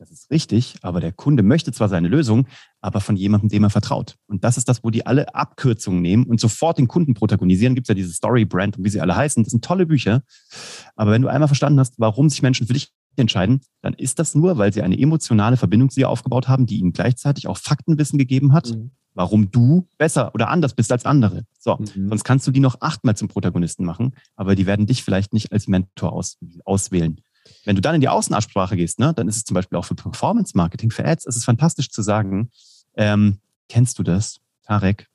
Das 0.00 0.10
ist 0.10 0.30
richtig, 0.30 0.76
aber 0.80 0.98
der 0.98 1.12
Kunde 1.12 1.42
möchte 1.42 1.72
zwar 1.72 1.90
seine 1.90 2.08
Lösung, 2.08 2.46
aber 2.80 3.02
von 3.02 3.16
jemandem, 3.16 3.50
dem 3.50 3.64
er 3.64 3.68
vertraut. 3.68 4.16
Und 4.28 4.44
das 4.44 4.56
ist 4.56 4.66
das, 4.66 4.82
wo 4.82 4.88
die 4.88 5.04
alle 5.04 5.34
Abkürzungen 5.34 6.00
nehmen 6.00 6.24
und 6.24 6.40
sofort 6.40 6.78
den 6.78 6.88
Kunden 6.88 7.12
protagonisieren. 7.12 7.74
Gibt 7.74 7.84
es 7.84 7.88
ja 7.88 7.94
diese 7.94 8.14
Story 8.14 8.46
Brand 8.46 8.78
und 8.78 8.84
wie 8.84 8.88
sie 8.88 9.02
alle 9.02 9.14
heißen. 9.14 9.44
Das 9.44 9.50
sind 9.50 9.62
tolle 9.62 9.84
Bücher. 9.84 10.22
Aber 10.96 11.10
wenn 11.10 11.20
du 11.20 11.28
einmal 11.28 11.48
verstanden 11.48 11.78
hast, 11.78 11.96
warum 11.98 12.30
sich 12.30 12.40
Menschen 12.40 12.66
für 12.66 12.72
dich 12.72 12.94
entscheiden, 13.16 13.60
dann 13.82 13.92
ist 13.92 14.18
das 14.18 14.34
nur, 14.34 14.56
weil 14.56 14.72
sie 14.72 14.80
eine 14.80 14.98
emotionale 14.98 15.58
Verbindung 15.58 15.90
zu 15.90 16.00
dir 16.00 16.08
aufgebaut 16.08 16.48
haben, 16.48 16.64
die 16.64 16.78
ihnen 16.78 16.94
gleichzeitig 16.94 17.46
auch 17.46 17.58
Faktenwissen 17.58 18.18
gegeben 18.18 18.54
hat, 18.54 18.70
mhm. 18.70 18.92
warum 19.12 19.50
du 19.50 19.86
besser 19.98 20.34
oder 20.34 20.48
anders 20.48 20.72
bist 20.72 20.92
als 20.92 21.04
andere. 21.04 21.44
So, 21.58 21.76
mhm. 21.76 22.08
sonst 22.08 22.24
kannst 22.24 22.46
du 22.46 22.52
die 22.52 22.60
noch 22.60 22.80
achtmal 22.80 23.18
zum 23.18 23.28
Protagonisten 23.28 23.84
machen, 23.84 24.14
aber 24.34 24.54
die 24.54 24.64
werden 24.64 24.86
dich 24.86 25.04
vielleicht 25.04 25.34
nicht 25.34 25.52
als 25.52 25.68
Mentor 25.68 26.14
aus, 26.14 26.38
auswählen. 26.64 27.20
Wenn 27.64 27.76
du 27.76 27.82
dann 27.82 27.94
in 27.94 28.00
die 28.00 28.08
Außenansprache 28.08 28.76
gehst, 28.76 28.98
ne, 28.98 29.12
dann 29.14 29.28
ist 29.28 29.36
es 29.36 29.44
zum 29.44 29.54
Beispiel 29.54 29.78
auch 29.78 29.84
für 29.84 29.94
Performance 29.94 30.56
Marketing, 30.56 30.90
für 30.90 31.04
Ads, 31.04 31.26
ist 31.26 31.36
es 31.36 31.44
fantastisch 31.44 31.90
zu 31.90 32.02
sagen, 32.02 32.50
ähm, 32.96 33.38
kennst 33.68 33.98
du 33.98 34.02
das, 34.02 34.40
Tarek? 34.64 35.06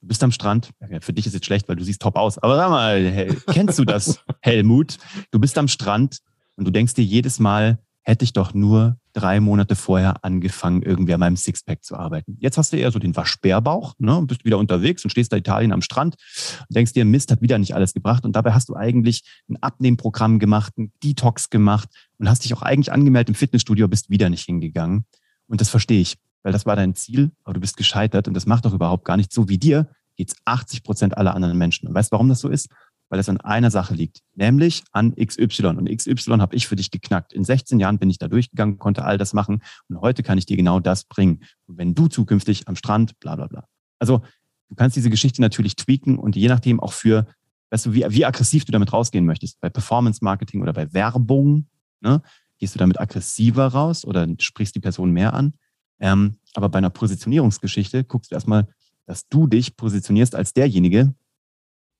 Du 0.00 0.06
bist 0.06 0.22
am 0.22 0.30
Strand. 0.30 0.70
Für 1.00 1.12
dich 1.12 1.26
ist 1.26 1.34
es 1.34 1.44
schlecht, 1.44 1.68
weil 1.68 1.74
du 1.74 1.82
siehst 1.82 2.00
top 2.00 2.16
aus. 2.16 2.38
Aber 2.38 2.56
sag 2.56 2.70
mal, 2.70 3.04
hey, 3.10 3.36
kennst 3.48 3.78
du 3.80 3.84
das, 3.84 4.20
Helmut? 4.42 4.98
Du 5.32 5.40
bist 5.40 5.58
am 5.58 5.66
Strand 5.66 6.18
und 6.54 6.64
du 6.66 6.70
denkst 6.70 6.94
dir 6.94 7.04
jedes 7.04 7.40
Mal, 7.40 7.78
hätte 8.08 8.24
ich 8.24 8.32
doch 8.32 8.54
nur 8.54 8.96
drei 9.12 9.38
Monate 9.38 9.76
vorher 9.76 10.24
angefangen, 10.24 10.82
irgendwie 10.82 11.12
an 11.12 11.20
meinem 11.20 11.36
Sixpack 11.36 11.84
zu 11.84 11.94
arbeiten. 11.94 12.38
Jetzt 12.40 12.56
hast 12.56 12.72
du 12.72 12.78
eher 12.78 12.90
so 12.90 12.98
den 12.98 13.14
Waschbärbauch, 13.14 13.96
ne, 13.98 14.22
bist 14.26 14.46
wieder 14.46 14.56
unterwegs 14.56 15.04
und 15.04 15.10
stehst 15.10 15.30
da 15.30 15.36
Italien 15.36 15.72
am 15.72 15.82
Strand 15.82 16.16
und 16.60 16.74
denkst 16.74 16.94
dir, 16.94 17.04
Mist 17.04 17.30
hat 17.30 17.42
wieder 17.42 17.58
nicht 17.58 17.74
alles 17.74 17.92
gebracht. 17.92 18.24
Und 18.24 18.34
dabei 18.34 18.54
hast 18.54 18.70
du 18.70 18.76
eigentlich 18.76 19.24
ein 19.50 19.62
Abnehmprogramm 19.62 20.38
gemacht, 20.38 20.78
ein 20.78 20.90
Detox 21.04 21.50
gemacht 21.50 21.90
und 22.16 22.30
hast 22.30 22.44
dich 22.44 22.54
auch 22.54 22.62
eigentlich 22.62 22.92
angemeldet 22.92 23.28
im 23.28 23.34
Fitnessstudio, 23.34 23.88
bist 23.88 24.08
wieder 24.08 24.30
nicht 24.30 24.46
hingegangen. 24.46 25.04
Und 25.46 25.60
das 25.60 25.68
verstehe 25.68 26.00
ich, 26.00 26.16
weil 26.42 26.52
das 26.52 26.64
war 26.64 26.76
dein 26.76 26.94
Ziel, 26.94 27.32
aber 27.44 27.54
du 27.54 27.60
bist 27.60 27.76
gescheitert 27.76 28.26
und 28.26 28.32
das 28.32 28.46
macht 28.46 28.64
doch 28.64 28.72
überhaupt 28.72 29.04
gar 29.04 29.18
nicht 29.18 29.34
so 29.34 29.50
wie 29.50 29.58
dir 29.58 29.86
geht's 30.18 30.34
80 30.44 30.82
Prozent 30.82 31.16
aller 31.16 31.34
anderen 31.34 31.56
Menschen. 31.56 31.88
Und 31.88 31.94
weißt 31.94 32.10
du, 32.10 32.14
warum 32.14 32.28
das 32.28 32.40
so 32.40 32.48
ist? 32.48 32.68
Weil 33.08 33.18
es 33.18 33.28
an 33.28 33.40
einer 33.40 33.70
Sache 33.70 33.94
liegt, 33.94 34.20
nämlich 34.34 34.84
an 34.92 35.14
XY. 35.14 35.66
Und 35.68 35.88
XY 35.88 36.38
habe 36.38 36.54
ich 36.56 36.68
für 36.68 36.76
dich 36.76 36.90
geknackt. 36.90 37.32
In 37.32 37.44
16 37.44 37.80
Jahren 37.80 37.98
bin 37.98 38.10
ich 38.10 38.18
da 38.18 38.28
durchgegangen, 38.28 38.78
konnte 38.78 39.04
all 39.04 39.18
das 39.18 39.32
machen 39.32 39.62
und 39.88 40.00
heute 40.00 40.22
kann 40.22 40.38
ich 40.38 40.46
dir 40.46 40.56
genau 40.56 40.80
das 40.80 41.04
bringen. 41.04 41.42
Und 41.66 41.78
wenn 41.78 41.94
du 41.94 42.08
zukünftig 42.08 42.68
am 42.68 42.76
Strand, 42.76 43.18
bla 43.20 43.36
bla 43.36 43.46
bla. 43.46 43.64
Also 43.98 44.22
du 44.68 44.74
kannst 44.74 44.96
diese 44.96 45.10
Geschichte 45.10 45.40
natürlich 45.40 45.76
tweaken 45.76 46.18
und 46.18 46.36
je 46.36 46.48
nachdem 46.48 46.80
auch 46.80 46.92
für, 46.92 47.26
weißt 47.70 47.86
du, 47.86 47.94
wie, 47.94 48.04
wie 48.08 48.24
aggressiv 48.24 48.64
du 48.64 48.72
damit 48.72 48.92
rausgehen 48.92 49.24
möchtest. 49.24 49.60
Bei 49.60 49.70
Performance 49.70 50.22
Marketing 50.22 50.62
oder 50.62 50.72
bei 50.72 50.92
Werbung, 50.92 51.66
ne, 52.00 52.22
gehst 52.58 52.74
du 52.74 52.78
damit 52.78 53.00
aggressiver 53.00 53.68
raus 53.68 54.04
oder 54.04 54.26
sprichst 54.38 54.74
die 54.74 54.80
Person 54.80 55.12
mehr 55.12 55.32
an. 55.32 55.54
Ähm, 56.00 56.38
aber 56.54 56.68
bei 56.68 56.78
einer 56.78 56.90
Positionierungsgeschichte 56.90 58.04
guckst 58.04 58.30
du 58.30 58.34
erstmal, 58.34 58.68
dass 59.06 59.28
du 59.28 59.46
dich 59.46 59.76
positionierst 59.76 60.34
als 60.34 60.52
derjenige, 60.52 61.14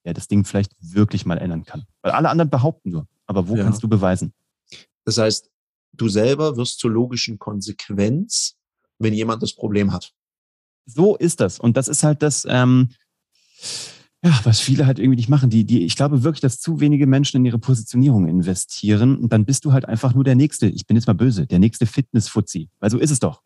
der 0.04 0.14
das 0.14 0.28
Ding 0.28 0.44
vielleicht 0.44 0.72
wirklich 0.80 1.26
mal 1.26 1.38
ändern 1.38 1.64
kann. 1.64 1.84
Weil 2.02 2.12
alle 2.12 2.30
anderen 2.30 2.50
behaupten 2.50 2.90
nur. 2.90 3.08
Aber 3.26 3.48
wo 3.48 3.56
ja. 3.56 3.64
kannst 3.64 3.82
du 3.82 3.88
beweisen? 3.88 4.32
Das 5.04 5.18
heißt, 5.18 5.50
du 5.92 6.08
selber 6.08 6.56
wirst 6.56 6.78
zur 6.78 6.90
logischen 6.90 7.38
Konsequenz, 7.38 8.56
wenn 8.98 9.14
jemand 9.14 9.42
das 9.42 9.54
Problem 9.54 9.92
hat. 9.92 10.12
So 10.86 11.16
ist 11.16 11.40
das. 11.40 11.58
Und 11.58 11.76
das 11.76 11.88
ist 11.88 12.02
halt 12.02 12.22
das, 12.22 12.46
ähm, 12.48 12.90
Ja, 14.24 14.36
was 14.42 14.58
viele 14.58 14.84
halt 14.86 14.98
irgendwie 14.98 15.16
nicht 15.16 15.28
machen. 15.28 15.48
Die, 15.48 15.64
die, 15.64 15.84
ich 15.84 15.94
glaube 15.94 16.24
wirklich, 16.24 16.40
dass 16.40 16.58
zu 16.58 16.80
wenige 16.80 17.06
Menschen 17.06 17.36
in 17.36 17.44
ihre 17.44 17.58
Positionierung 17.58 18.26
investieren. 18.26 19.16
Und 19.16 19.32
dann 19.32 19.44
bist 19.44 19.64
du 19.64 19.72
halt 19.72 19.84
einfach 19.84 20.12
nur 20.12 20.24
der 20.24 20.34
Nächste. 20.34 20.66
Ich 20.66 20.86
bin 20.86 20.96
jetzt 20.96 21.06
mal 21.06 21.12
böse, 21.12 21.46
der 21.46 21.60
nächste 21.60 21.86
Fitness-Fuzzi. 21.86 22.68
Weil 22.80 22.90
so 22.90 22.98
ist 22.98 23.12
es 23.12 23.20
doch. 23.20 23.42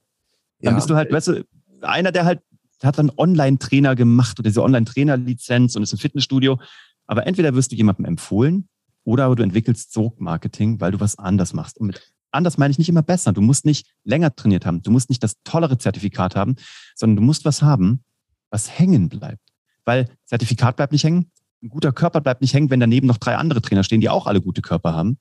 Dann 0.61 0.72
ja. 0.72 0.76
bist 0.76 0.88
du 0.88 0.94
halt, 0.94 1.12
weißt 1.12 1.28
du, 1.28 1.44
einer, 1.82 2.11
der 2.11 2.24
halt 2.24 2.40
hat 2.85 2.99
dann 2.99 3.11
Online-Trainer 3.16 3.95
gemacht 3.95 4.39
oder 4.39 4.49
diese 4.49 4.62
Online-Trainer-Lizenz 4.62 5.76
und 5.76 5.83
ist 5.83 5.93
im 5.93 5.99
Fitnessstudio. 5.99 6.61
Aber 7.07 7.26
entweder 7.26 7.55
wirst 7.55 7.72
du 7.72 7.76
jemandem 7.76 8.05
empfohlen 8.05 8.68
oder 9.05 9.35
du 9.35 9.43
entwickelst 9.43 9.93
Sog-Marketing, 9.93 10.80
weil 10.80 10.93
du 10.93 11.01
was 11.01 11.18
anders 11.18 11.53
machst. 11.53 11.78
Und 11.78 11.89
mit 11.89 12.12
anders 12.30 12.59
meine 12.59 12.70
ich 12.70 12.78
nicht 12.78 12.89
immer 12.89 13.03
besser. 13.03 13.33
Du 13.33 13.41
musst 13.41 13.64
nicht 13.64 13.87
länger 14.05 14.35
trainiert 14.35 14.64
haben. 14.66 14.83
Du 14.83 14.91
musst 14.91 15.11
nicht 15.11 15.22
das 15.22 15.37
tollere 15.45 15.78
Zertifikat 15.78 16.37
haben, 16.37 16.57
sondern 16.95 17.16
du 17.16 17.22
musst 17.22 17.45
was 17.45 17.62
haben, 17.62 18.05
was 18.51 18.78
hängen 18.78 19.09
bleibt 19.09 19.53
weil 19.85 20.09
Zertifikat 20.24 20.76
bleibt 20.76 20.93
nicht 20.93 21.05
hängen, 21.05 21.30
ein 21.62 21.68
guter 21.68 21.93
Körper 21.93 22.20
bleibt 22.20 22.41
nicht 22.41 22.55
hängen, 22.55 22.70
wenn 22.70 22.80
daneben 22.80 23.07
noch 23.07 23.18
drei 23.18 23.37
andere 23.37 23.62
Trainer 23.62 23.85
stehen, 23.85 24.01
die 24.01 24.09
auch 24.09 24.26
alle 24.26 24.41
gute 24.41 24.62
Körper 24.62 24.95
haben. 24.95 25.18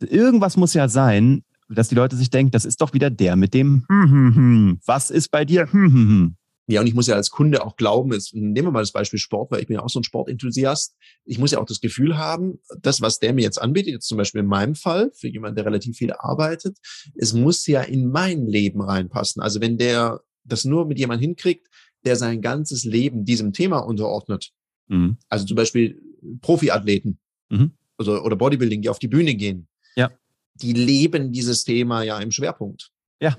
Irgendwas 0.00 0.56
muss 0.56 0.74
ja 0.74 0.88
sein, 0.88 1.42
dass 1.68 1.88
die 1.88 1.94
Leute 1.94 2.16
sich 2.16 2.30
denken, 2.30 2.52
das 2.52 2.64
ist 2.64 2.80
doch 2.80 2.92
wieder 2.92 3.10
der 3.10 3.36
mit 3.36 3.54
dem, 3.54 3.84
hm, 3.88 4.10
hm, 4.10 4.34
hm. 4.34 4.80
was 4.86 5.10
ist 5.10 5.30
bei 5.30 5.44
dir? 5.44 5.70
Hm, 5.70 5.92
hm, 5.92 6.08
hm. 6.08 6.36
Ja, 6.70 6.80
und 6.80 6.86
ich 6.86 6.94
muss 6.94 7.06
ja 7.06 7.16
als 7.16 7.30
Kunde 7.30 7.64
auch 7.64 7.76
glauben, 7.76 8.12
jetzt, 8.12 8.34
nehmen 8.34 8.54
wir 8.54 8.70
mal 8.70 8.80
das 8.80 8.92
Beispiel 8.92 9.18
Sport, 9.18 9.50
weil 9.50 9.60
ich 9.60 9.66
bin 9.66 9.74
ja 9.74 9.82
auch 9.82 9.88
so 9.88 10.00
ein 10.00 10.04
Sportenthusiast. 10.04 10.96
Ich 11.24 11.38
muss 11.38 11.50
ja 11.50 11.58
auch 11.58 11.66
das 11.66 11.80
Gefühl 11.80 12.16
haben, 12.16 12.60
das, 12.80 13.00
was 13.00 13.18
der 13.18 13.32
mir 13.32 13.42
jetzt 13.42 13.60
anbietet, 13.60 13.92
jetzt 13.92 14.08
zum 14.08 14.18
Beispiel 14.18 14.40
in 14.40 14.46
meinem 14.46 14.74
Fall, 14.74 15.10
für 15.14 15.28
jemanden, 15.28 15.56
der 15.56 15.66
relativ 15.66 15.96
viel 15.96 16.12
arbeitet, 16.12 16.78
es 17.16 17.32
muss 17.32 17.66
ja 17.66 17.82
in 17.82 18.10
mein 18.10 18.46
Leben 18.46 18.80
reinpassen. 18.80 19.42
Also 19.42 19.60
wenn 19.60 19.78
der 19.78 20.20
das 20.44 20.64
nur 20.64 20.86
mit 20.86 20.98
jemandem 20.98 21.28
hinkriegt, 21.28 21.66
der 22.04 22.16
sein 22.16 22.40
ganzes 22.40 22.84
Leben 22.84 23.24
diesem 23.24 23.52
Thema 23.52 23.78
unterordnet. 23.78 24.52
Mhm. 24.88 25.18
Also 25.28 25.44
zum 25.44 25.56
Beispiel 25.56 26.00
Profiathleten 26.40 27.18
mhm. 27.50 27.72
also, 27.96 28.22
oder 28.22 28.36
Bodybuilding, 28.36 28.82
die 28.82 28.88
auf 28.88 28.98
die 28.98 29.08
Bühne 29.08 29.34
gehen. 29.34 29.68
Ja. 29.96 30.10
Die 30.54 30.72
leben 30.72 31.32
dieses 31.32 31.64
Thema 31.64 32.02
ja 32.02 32.18
im 32.18 32.30
Schwerpunkt. 32.30 32.90
Ja. 33.20 33.36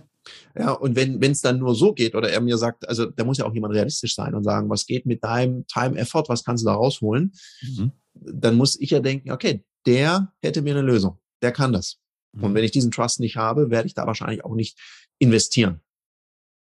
Ja, 0.58 0.72
und 0.72 0.96
wenn 0.96 1.22
es 1.22 1.42
dann 1.42 1.60
nur 1.60 1.76
so 1.76 1.94
geht, 1.94 2.16
oder 2.16 2.30
er 2.30 2.42
mir 2.42 2.58
sagt, 2.58 2.88
also 2.88 3.06
da 3.08 3.24
muss 3.24 3.38
ja 3.38 3.46
auch 3.46 3.54
jemand 3.54 3.74
realistisch 3.74 4.16
sein 4.16 4.36
und 4.36 4.44
sagen, 4.44 4.70
was 4.70 4.86
geht 4.86 5.06
mit 5.06 5.24
deinem 5.24 5.66
Time 5.68 5.98
Effort, 5.98 6.26
was 6.28 6.44
kannst 6.44 6.64
du 6.64 6.68
da 6.68 6.74
rausholen, 6.74 7.34
mhm. 7.62 7.92
dann 8.14 8.56
muss 8.56 8.80
ich 8.80 8.92
ja 8.92 9.00
denken, 9.00 9.32
okay, 9.32 9.64
der 9.86 10.32
hätte 10.42 10.62
mir 10.62 10.76
eine 10.76 10.82
Lösung, 10.86 11.18
der 11.42 11.52
kann 11.52 11.74
das. 11.74 11.98
Mhm. 12.34 12.44
Und 12.44 12.54
wenn 12.54 12.64
ich 12.64 12.72
diesen 12.72 12.92
Trust 12.92 13.20
nicht 13.20 13.38
habe, 13.38 13.70
werde 13.70 13.88
ich 13.88 13.94
da 13.94 14.06
wahrscheinlich 14.06 14.46
auch 14.46 14.56
nicht 14.56 14.78
investieren. 15.20 15.82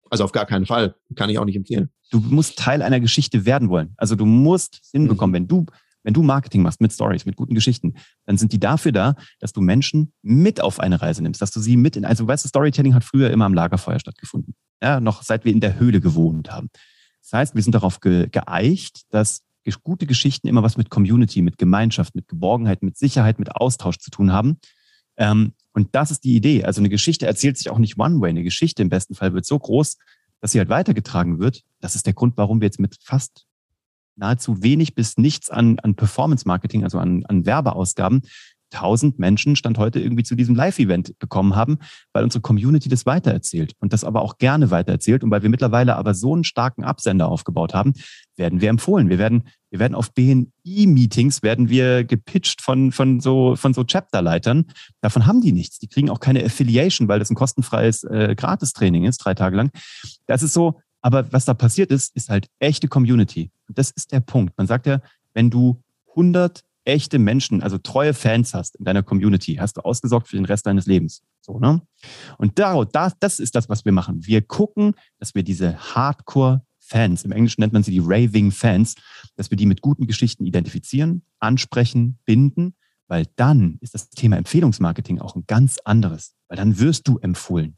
Also 0.09 0.23
auf 0.23 0.31
gar 0.31 0.45
keinen 0.45 0.65
Fall. 0.65 0.95
Kann 1.15 1.29
ich 1.29 1.37
auch 1.37 1.45
nicht 1.45 1.57
empfehlen. 1.57 1.89
Du 2.11 2.19
musst 2.19 2.57
Teil 2.57 2.81
einer 2.81 2.99
Geschichte 2.99 3.45
werden 3.45 3.69
wollen. 3.69 3.93
Also 3.97 4.15
du 4.15 4.25
musst 4.25 4.81
hinbekommen, 4.91 5.31
mhm. 5.31 5.35
wenn 5.35 5.47
du, 5.47 5.65
wenn 6.07 6.13
du 6.13 6.23
Marketing 6.23 6.61
machst 6.61 6.79
mit 6.79 6.93
Stories, 6.93 7.25
mit 7.25 7.35
guten 7.35 7.53
Geschichten, 7.53 7.95
dann 8.25 8.37
sind 8.37 8.53
die 8.53 8.61
dafür 8.61 8.93
da, 8.93 9.15
dass 9.41 9.51
du 9.51 9.59
Menschen 9.59 10.13
mit 10.21 10.61
auf 10.61 10.79
eine 10.79 11.01
Reise 11.01 11.21
nimmst, 11.21 11.41
dass 11.41 11.51
du 11.51 11.59
sie 11.59 11.75
mit 11.75 11.97
in, 11.97 12.05
also 12.05 12.25
weißt 12.25 12.45
du, 12.45 12.47
Storytelling 12.47 12.93
hat 12.93 13.03
früher 13.03 13.29
immer 13.29 13.43
am 13.43 13.53
Lagerfeuer 13.53 13.99
stattgefunden. 13.99 14.55
Ja, 14.81 15.01
noch 15.01 15.21
seit 15.21 15.43
wir 15.43 15.51
in 15.51 15.59
der 15.59 15.77
Höhle 15.77 15.99
gewohnt 15.99 16.49
haben. 16.49 16.69
Das 17.21 17.33
heißt, 17.33 17.55
wir 17.55 17.61
sind 17.61 17.75
darauf 17.75 17.99
ge 17.99 18.29
geeicht, 18.31 19.01
dass 19.09 19.43
gute 19.83 20.05
Geschichten 20.05 20.47
immer 20.47 20.63
was 20.63 20.77
mit 20.77 20.89
Community, 20.89 21.41
mit 21.41 21.57
Gemeinschaft, 21.57 22.15
mit 22.15 22.29
Geborgenheit, 22.29 22.83
mit 22.83 22.95
Sicherheit, 22.95 23.37
mit 23.37 23.53
Austausch 23.57 23.97
zu 23.97 24.09
tun 24.09 24.31
haben. 24.31 24.59
Ähm, 25.17 25.55
und 25.73 25.93
das 25.93 26.09
ist 26.09 26.23
die 26.23 26.37
Idee. 26.37 26.63
Also 26.63 26.79
eine 26.79 26.87
Geschichte 26.87 27.27
erzählt 27.27 27.57
sich 27.57 27.69
auch 27.69 27.79
nicht 27.79 27.99
one 27.99 28.21
way. 28.21 28.29
Eine 28.29 28.43
Geschichte 28.43 28.81
im 28.81 28.87
besten 28.87 29.13
Fall 29.13 29.33
wird 29.33 29.45
so 29.45 29.59
groß, 29.59 29.97
dass 30.39 30.53
sie 30.53 30.59
halt 30.59 30.69
weitergetragen 30.69 31.39
wird. 31.39 31.63
Das 31.81 31.95
ist 31.95 32.05
der 32.05 32.13
Grund, 32.13 32.37
warum 32.37 32.61
wir 32.61 32.67
jetzt 32.67 32.79
mit 32.79 32.95
fast 33.03 33.46
nahezu 34.17 34.61
wenig 34.63 34.95
bis 34.95 35.17
nichts 35.17 35.49
an, 35.49 35.79
an 35.79 35.95
Performance-Marketing, 35.95 36.83
also 36.83 36.99
an, 36.99 37.23
an 37.27 37.45
Werbeausgaben, 37.45 38.21
1000 38.73 39.17
Menschen 39.19 39.55
Stand 39.55 39.77
heute 39.77 39.99
irgendwie 39.99 40.23
zu 40.23 40.35
diesem 40.35 40.55
Live-Event 40.55 41.17
bekommen 41.19 41.55
haben, 41.55 41.77
weil 42.13 42.23
unsere 42.23 42.41
Community 42.41 42.89
das 42.89 43.05
weitererzählt 43.05 43.73
und 43.79 43.93
das 43.93 44.03
aber 44.03 44.21
auch 44.21 44.37
gerne 44.37 44.71
weitererzählt. 44.71 45.23
Und 45.23 45.31
weil 45.31 45.41
wir 45.41 45.49
mittlerweile 45.49 45.95
aber 45.95 46.13
so 46.13 46.33
einen 46.33 46.43
starken 46.43 46.83
Absender 46.83 47.29
aufgebaut 47.29 47.73
haben, 47.73 47.93
werden 48.35 48.61
wir 48.61 48.69
empfohlen. 48.69 49.09
Wir 49.09 49.19
werden, 49.19 49.43
wir 49.69 49.79
werden 49.79 49.95
auf 49.95 50.13
BNI-Meetings 50.13 51.43
werden 51.43 51.69
wir 51.69 52.03
gepitcht 52.03 52.61
von, 52.61 52.91
von 52.91 53.19
so, 53.19 53.55
von 53.55 53.73
so 53.73 53.83
Chapterleitern. 53.83 54.65
Davon 55.01 55.25
haben 55.25 55.41
die 55.41 55.53
nichts. 55.53 55.79
Die 55.79 55.87
kriegen 55.87 56.09
auch 56.09 56.19
keine 56.19 56.43
Affiliation, 56.43 57.07
weil 57.07 57.19
das 57.19 57.29
ein 57.29 57.35
kostenfreies 57.35 58.03
äh, 58.03 58.35
Gratistraining 58.35 59.05
ist, 59.05 59.19
drei 59.19 59.33
Tage 59.33 59.55
lang. 59.55 59.71
Das 60.25 60.43
ist 60.43 60.53
so, 60.53 60.79
aber 61.01 61.31
was 61.31 61.45
da 61.45 61.53
passiert 61.53 61.89
ist, 61.89 62.15
ist 62.15 62.29
halt 62.29 62.47
echte 62.59 62.87
Community. 62.87 63.51
Das 63.69 63.91
ist 63.91 64.11
der 64.11 64.19
Punkt. 64.19 64.57
Man 64.57 64.67
sagt 64.67 64.85
ja, 64.85 65.01
wenn 65.33 65.49
du 65.49 65.81
100 66.09 66.63
echte 66.87 67.19
Menschen, 67.19 67.61
also 67.61 67.77
treue 67.77 68.13
Fans 68.13 68.53
hast 68.53 68.77
in 68.77 68.85
deiner 68.85 69.03
Community, 69.03 69.55
hast 69.55 69.77
du 69.77 69.81
ausgesorgt 69.81 70.29
für 70.29 70.37
den 70.37 70.45
Rest 70.45 70.65
deines 70.65 70.85
Lebens. 70.85 71.21
So, 71.41 71.59
ne? 71.59 71.81
Und 72.37 72.57
da, 72.59 72.83
das, 72.85 73.13
das 73.19 73.39
ist 73.39 73.55
das, 73.55 73.69
was 73.69 73.85
wir 73.85 73.91
machen. 73.91 74.25
Wir 74.25 74.41
gucken, 74.41 74.95
dass 75.19 75.35
wir 75.35 75.43
diese 75.43 75.77
Hardcore-Fans, 75.77 77.25
im 77.25 77.31
Englischen 77.31 77.61
nennt 77.61 77.73
man 77.73 77.83
sie 77.83 77.91
die 77.91 78.01
Raving 78.01 78.51
Fans, 78.51 78.95
dass 79.35 79.51
wir 79.51 79.57
die 79.57 79.65
mit 79.65 79.81
guten 79.81 80.07
Geschichten 80.07 80.45
identifizieren, 80.45 81.23
ansprechen, 81.39 82.19
binden, 82.25 82.73
weil 83.07 83.25
dann 83.35 83.77
ist 83.81 83.93
das 83.93 84.09
Thema 84.09 84.37
Empfehlungsmarketing 84.37 85.19
auch 85.19 85.35
ein 85.35 85.43
ganz 85.45 85.77
anderes, 85.83 86.35
weil 86.47 86.57
dann 86.57 86.79
wirst 86.79 87.07
du 87.07 87.17
empfohlen. 87.19 87.77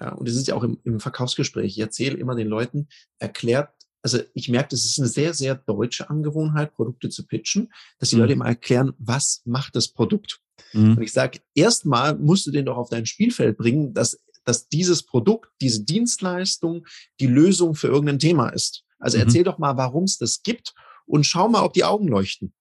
Ja, 0.00 0.12
und 0.12 0.28
es 0.28 0.36
ist 0.36 0.48
ja 0.48 0.54
auch 0.54 0.64
im, 0.64 0.78
im 0.84 1.00
Verkaufsgespräch. 1.00 1.66
Ich 1.66 1.78
erzähle 1.78 2.16
immer 2.16 2.34
den 2.34 2.48
Leuten, 2.48 2.88
erklärt 3.18 3.73
also 4.04 4.18
ich 4.34 4.50
merke, 4.50 4.68
das 4.68 4.84
ist 4.84 4.98
eine 4.98 5.08
sehr, 5.08 5.32
sehr 5.32 5.54
deutsche 5.54 6.10
Angewohnheit, 6.10 6.74
Produkte 6.74 7.08
zu 7.08 7.26
pitchen, 7.26 7.72
dass 7.98 8.10
die 8.10 8.16
mhm. 8.16 8.20
Leute 8.20 8.32
immer 8.34 8.46
erklären, 8.46 8.92
was 8.98 9.40
macht 9.46 9.74
das 9.76 9.88
Produkt. 9.88 10.42
Mhm. 10.74 10.98
Und 10.98 11.02
ich 11.02 11.12
sage, 11.12 11.40
erstmal 11.54 12.14
musst 12.14 12.46
du 12.46 12.50
den 12.50 12.66
doch 12.66 12.76
auf 12.76 12.90
dein 12.90 13.06
Spielfeld 13.06 13.56
bringen, 13.56 13.94
dass, 13.94 14.20
dass 14.44 14.68
dieses 14.68 15.04
Produkt, 15.04 15.50
diese 15.62 15.84
Dienstleistung 15.84 16.84
die 17.18 17.26
Lösung 17.26 17.74
für 17.74 17.88
irgendein 17.88 18.18
Thema 18.18 18.50
ist. 18.50 18.84
Also 18.98 19.16
mhm. 19.16 19.24
erzähl 19.24 19.42
doch 19.42 19.56
mal, 19.56 19.78
warum 19.78 20.04
es 20.04 20.18
das 20.18 20.42
gibt 20.42 20.74
und 21.06 21.24
schau 21.24 21.48
mal, 21.48 21.64
ob 21.64 21.72
die 21.72 21.84
Augen 21.84 22.06
leuchten. 22.06 22.52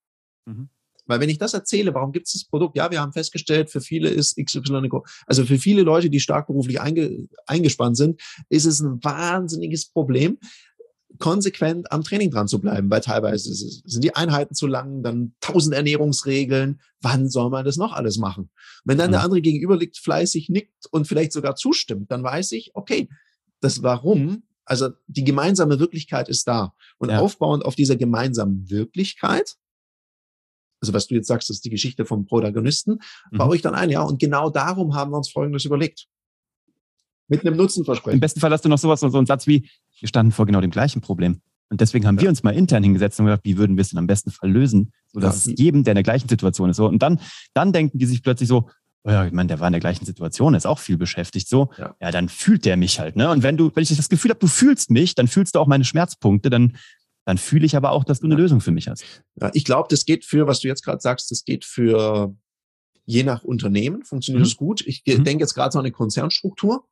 Mhm. 0.45 0.69
Weil 1.05 1.19
wenn 1.19 1.29
ich 1.29 1.37
das 1.37 1.53
erzähle, 1.53 1.93
warum 1.93 2.11
gibt 2.11 2.27
es 2.27 2.33
das 2.33 2.45
Produkt? 2.45 2.77
Ja, 2.77 2.89
wir 2.89 3.01
haben 3.01 3.11
festgestellt, 3.11 3.69
für 3.69 3.81
viele 3.81 4.09
ist 4.09 4.37
XY, 4.37 4.89
also 5.25 5.45
für 5.45 5.57
viele 5.57 5.81
Leute, 5.81 6.09
die 6.09 6.19
stark 6.19 6.47
beruflich 6.47 6.79
einge, 6.79 7.27
eingespannt 7.45 7.97
sind, 7.97 8.21
ist 8.49 8.65
es 8.65 8.79
ein 8.79 9.03
wahnsinniges 9.03 9.87
Problem, 9.89 10.37
konsequent 11.19 11.91
am 11.91 12.03
Training 12.03 12.31
dran 12.31 12.47
zu 12.47 12.59
bleiben, 12.59 12.89
weil 12.89 13.01
teilweise 13.01 13.53
sind 13.53 14.03
die 14.03 14.15
Einheiten 14.15 14.55
zu 14.55 14.67
lang, 14.67 15.03
dann 15.03 15.35
tausend 15.41 15.75
Ernährungsregeln. 15.75 16.81
Wann 17.01 17.29
soll 17.29 17.49
man 17.49 17.65
das 17.65 17.77
noch 17.77 17.93
alles 17.93 18.17
machen? 18.17 18.49
Wenn 18.83 18.97
dann 18.97 19.09
mhm. 19.09 19.13
der 19.13 19.23
andere 19.23 19.41
gegenüber 19.41 19.77
liegt, 19.77 19.97
fleißig 19.97 20.49
nickt 20.49 20.87
und 20.91 21.07
vielleicht 21.07 21.31
sogar 21.31 21.55
zustimmt, 21.55 22.11
dann 22.11 22.23
weiß 22.23 22.51
ich, 22.53 22.71
okay, 22.73 23.09
das 23.61 23.83
Warum, 23.83 24.43
also 24.65 24.89
die 25.07 25.23
gemeinsame 25.23 25.79
Wirklichkeit 25.79 26.29
ist 26.29 26.47
da. 26.47 26.73
Und 26.97 27.09
ja. 27.09 27.19
aufbauend 27.19 27.65
auf 27.65 27.75
dieser 27.75 27.95
gemeinsamen 27.95 28.69
Wirklichkeit, 28.69 29.55
also 30.81 30.93
was 30.93 31.07
du 31.07 31.15
jetzt 31.15 31.27
sagst, 31.27 31.49
das 31.49 31.57
ist 31.57 31.65
die 31.65 31.69
Geschichte 31.69 32.05
vom 32.05 32.25
Protagonisten, 32.25 32.99
mhm. 33.31 33.37
baue 33.37 33.55
ich 33.55 33.61
dann 33.61 33.75
ein, 33.75 33.89
ja. 33.89 34.01
Und 34.01 34.19
genau 34.19 34.49
darum 34.49 34.95
haben 34.95 35.11
wir 35.11 35.17
uns 35.17 35.31
Folgendes 35.31 35.63
überlegt. 35.63 36.07
Mit 37.27 37.45
einem 37.45 37.55
Nutzenversprechen. 37.57 38.15
Im 38.15 38.19
besten 38.19 38.39
Fall 38.39 38.51
hast 38.51 38.65
du 38.65 38.69
noch 38.69 38.77
sowas, 38.77 38.99
so 38.99 39.17
einen 39.17 39.25
Satz 39.25 39.47
wie, 39.47 39.69
wir 39.99 40.09
standen 40.09 40.31
vor 40.31 40.45
genau 40.45 40.61
dem 40.61 40.71
gleichen 40.71 41.01
Problem. 41.01 41.41
Und 41.69 41.81
deswegen 41.81 42.05
haben 42.05 42.17
ja. 42.17 42.23
wir 42.23 42.29
uns 42.29 42.43
mal 42.43 42.51
intern 42.51 42.83
hingesetzt 42.83 43.19
und 43.19 43.25
gesagt, 43.25 43.45
wie 43.45 43.57
würden 43.57 43.77
wir 43.77 43.81
es 43.81 43.89
denn 43.89 43.97
am 43.97 44.05
besten 44.05 44.29
Fall 44.29 44.51
lösen, 44.51 44.93
sodass 45.11 45.45
ja. 45.45 45.53
es 45.53 45.59
jedem, 45.59 45.83
der 45.83 45.93
in 45.93 45.95
der 45.95 46.03
gleichen 46.03 46.29
Situation 46.29 46.69
ist, 46.69 46.77
so. 46.77 46.87
Und 46.87 47.01
dann, 47.01 47.19
dann 47.53 47.73
denken 47.73 47.97
die 47.97 48.05
sich 48.05 48.21
plötzlich 48.21 48.47
so, 48.47 48.69
oh 49.05 49.09
ja, 49.09 49.25
ich 49.25 49.33
meine, 49.33 49.47
der 49.47 49.59
war 49.59 49.67
in 49.67 49.73
der 49.73 49.79
gleichen 49.79 50.05
Situation, 50.05 50.53
ist 50.53 50.67
auch 50.67 50.79
viel 50.79 50.97
beschäftigt, 50.97 51.47
so. 51.47 51.69
Ja, 51.77 51.95
ja 51.99 52.11
dann 52.11 52.29
fühlt 52.29 52.65
der 52.65 52.77
mich 52.77 52.99
halt, 52.99 53.15
ne? 53.15 53.29
Und 53.29 53.43
wenn 53.43 53.57
du, 53.57 53.71
wenn 53.73 53.81
ich 53.83 53.95
das 53.95 54.09
Gefühl 54.09 54.29
habe, 54.29 54.39
du 54.39 54.47
fühlst 54.47 54.91
mich, 54.91 55.15
dann 55.15 55.27
fühlst 55.27 55.55
du 55.55 55.59
auch 55.59 55.67
meine 55.67 55.83
Schmerzpunkte, 55.83 56.49
dann, 56.49 56.77
dann 57.25 57.37
fühle 57.37 57.65
ich 57.65 57.75
aber 57.75 57.91
auch, 57.91 58.03
dass 58.03 58.19
du 58.19 58.27
eine 58.27 58.35
Lösung 58.35 58.61
für 58.61 58.71
mich 58.71 58.87
hast. 58.87 59.03
Ja, 59.41 59.49
ich 59.53 59.63
glaube, 59.63 59.87
das 59.89 60.05
geht 60.05 60.25
für, 60.25 60.45
was 60.45 60.59
du 60.59 60.67
jetzt 60.67 60.83
gerade 60.83 61.01
sagst, 61.01 61.31
das 61.31 61.43
geht 61.43 61.65
für 61.65 62.35
je 63.05 63.23
nach 63.23 63.43
Unternehmen, 63.43 64.03
funktioniert 64.03 64.41
mhm. 64.41 64.45
das 64.45 64.57
gut. 64.57 64.85
Ich 64.85 65.03
mhm. 65.07 65.23
denke 65.23 65.43
jetzt 65.43 65.55
gerade 65.55 65.71
so 65.71 65.79
an 65.79 65.85
eine 65.85 65.91
Konzernstruktur 65.91 66.85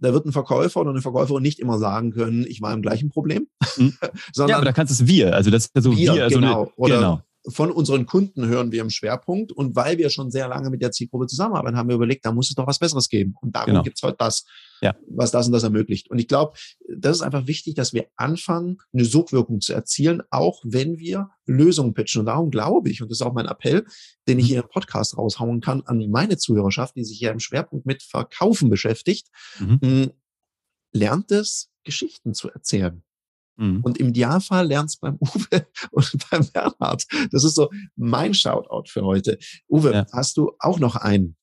da 0.00 0.12
wird 0.12 0.26
ein 0.26 0.32
Verkäufer 0.32 0.80
oder 0.80 0.90
eine 0.90 1.02
Verkäuferin 1.02 1.42
nicht 1.42 1.58
immer 1.58 1.78
sagen 1.78 2.12
können, 2.12 2.44
ich 2.46 2.60
war 2.60 2.72
im 2.72 2.82
gleichen 2.82 3.10
Problem. 3.10 3.48
Mhm. 3.76 3.94
Sondern 4.32 4.50
ja, 4.50 4.56
aber 4.56 4.64
da 4.64 4.72
kannst 4.72 4.98
du 4.98 5.04
es 5.04 5.08
wir. 5.08 5.34
Also 5.34 5.50
das 5.50 5.66
ist 5.66 5.72
ja 5.74 5.82
so 5.82 5.96
wir, 5.96 6.14
wir 6.14 6.24
also 6.24 6.40
genau. 6.40 6.62
Eine, 6.62 6.72
oder 6.76 6.96
genau. 6.96 7.20
von 7.48 7.70
unseren 7.70 8.06
Kunden 8.06 8.46
hören 8.46 8.72
wir 8.72 8.80
im 8.80 8.90
Schwerpunkt. 8.90 9.52
Und 9.52 9.76
weil 9.76 9.98
wir 9.98 10.10
schon 10.10 10.30
sehr 10.30 10.48
lange 10.48 10.70
mit 10.70 10.82
der 10.82 10.90
Zielgruppe 10.90 11.26
zusammenarbeiten, 11.26 11.76
haben 11.76 11.88
wir 11.88 11.96
überlegt, 11.96 12.24
da 12.24 12.32
muss 12.32 12.48
es 12.48 12.54
doch 12.54 12.66
was 12.66 12.78
Besseres 12.78 13.08
geben. 13.08 13.34
Und 13.40 13.54
darum 13.54 13.68
genau. 13.70 13.82
gibt's 13.82 14.02
heute 14.02 14.16
das 14.18 14.44
ja. 14.80 14.96
was 15.08 15.30
das 15.30 15.46
und 15.46 15.52
das 15.52 15.62
ermöglicht. 15.62 16.10
Und 16.10 16.18
ich 16.18 16.28
glaube, 16.28 16.54
das 16.88 17.18
ist 17.18 17.22
einfach 17.22 17.46
wichtig, 17.46 17.74
dass 17.74 17.92
wir 17.92 18.06
anfangen, 18.16 18.78
eine 18.92 19.04
Sogwirkung 19.04 19.60
zu 19.60 19.72
erzielen, 19.72 20.22
auch 20.30 20.62
wenn 20.64 20.98
wir 20.98 21.30
Lösungen 21.46 21.94
pitchen. 21.94 22.20
Und 22.20 22.26
darum 22.26 22.50
glaube 22.50 22.90
ich, 22.90 23.02
und 23.02 23.10
das 23.10 23.18
ist 23.18 23.26
auch 23.26 23.34
mein 23.34 23.46
Appell, 23.46 23.84
den 24.28 24.38
ich 24.38 24.44
mhm. 24.44 24.48
hier 24.48 24.62
im 24.62 24.68
Podcast 24.68 25.16
raushauen 25.16 25.60
kann 25.60 25.82
an 25.82 25.98
meine 26.10 26.36
Zuhörerschaft, 26.36 26.96
die 26.96 27.04
sich 27.04 27.18
hier 27.18 27.30
im 27.30 27.40
Schwerpunkt 27.40 27.86
mit 27.86 28.02
Verkaufen 28.02 28.70
beschäftigt, 28.70 29.28
mhm. 29.58 30.10
lernt 30.92 31.30
es, 31.30 31.70
Geschichten 31.84 32.34
zu 32.34 32.50
erzählen. 32.50 33.02
Mhm. 33.56 33.80
Und 33.82 33.98
im 33.98 34.08
Idealfall 34.08 34.66
lernst 34.66 35.00
beim 35.00 35.16
Uwe 35.20 35.66
und 35.90 36.30
beim 36.30 36.46
Bernhard. 36.52 37.06
Das 37.30 37.44
ist 37.44 37.54
so 37.54 37.70
mein 37.96 38.34
Shoutout 38.34 38.88
für 38.88 39.02
heute. 39.02 39.38
Uwe, 39.68 39.92
ja. 39.92 40.06
hast 40.12 40.36
du 40.36 40.52
auch 40.58 40.78
noch 40.78 40.96
einen? 40.96 41.36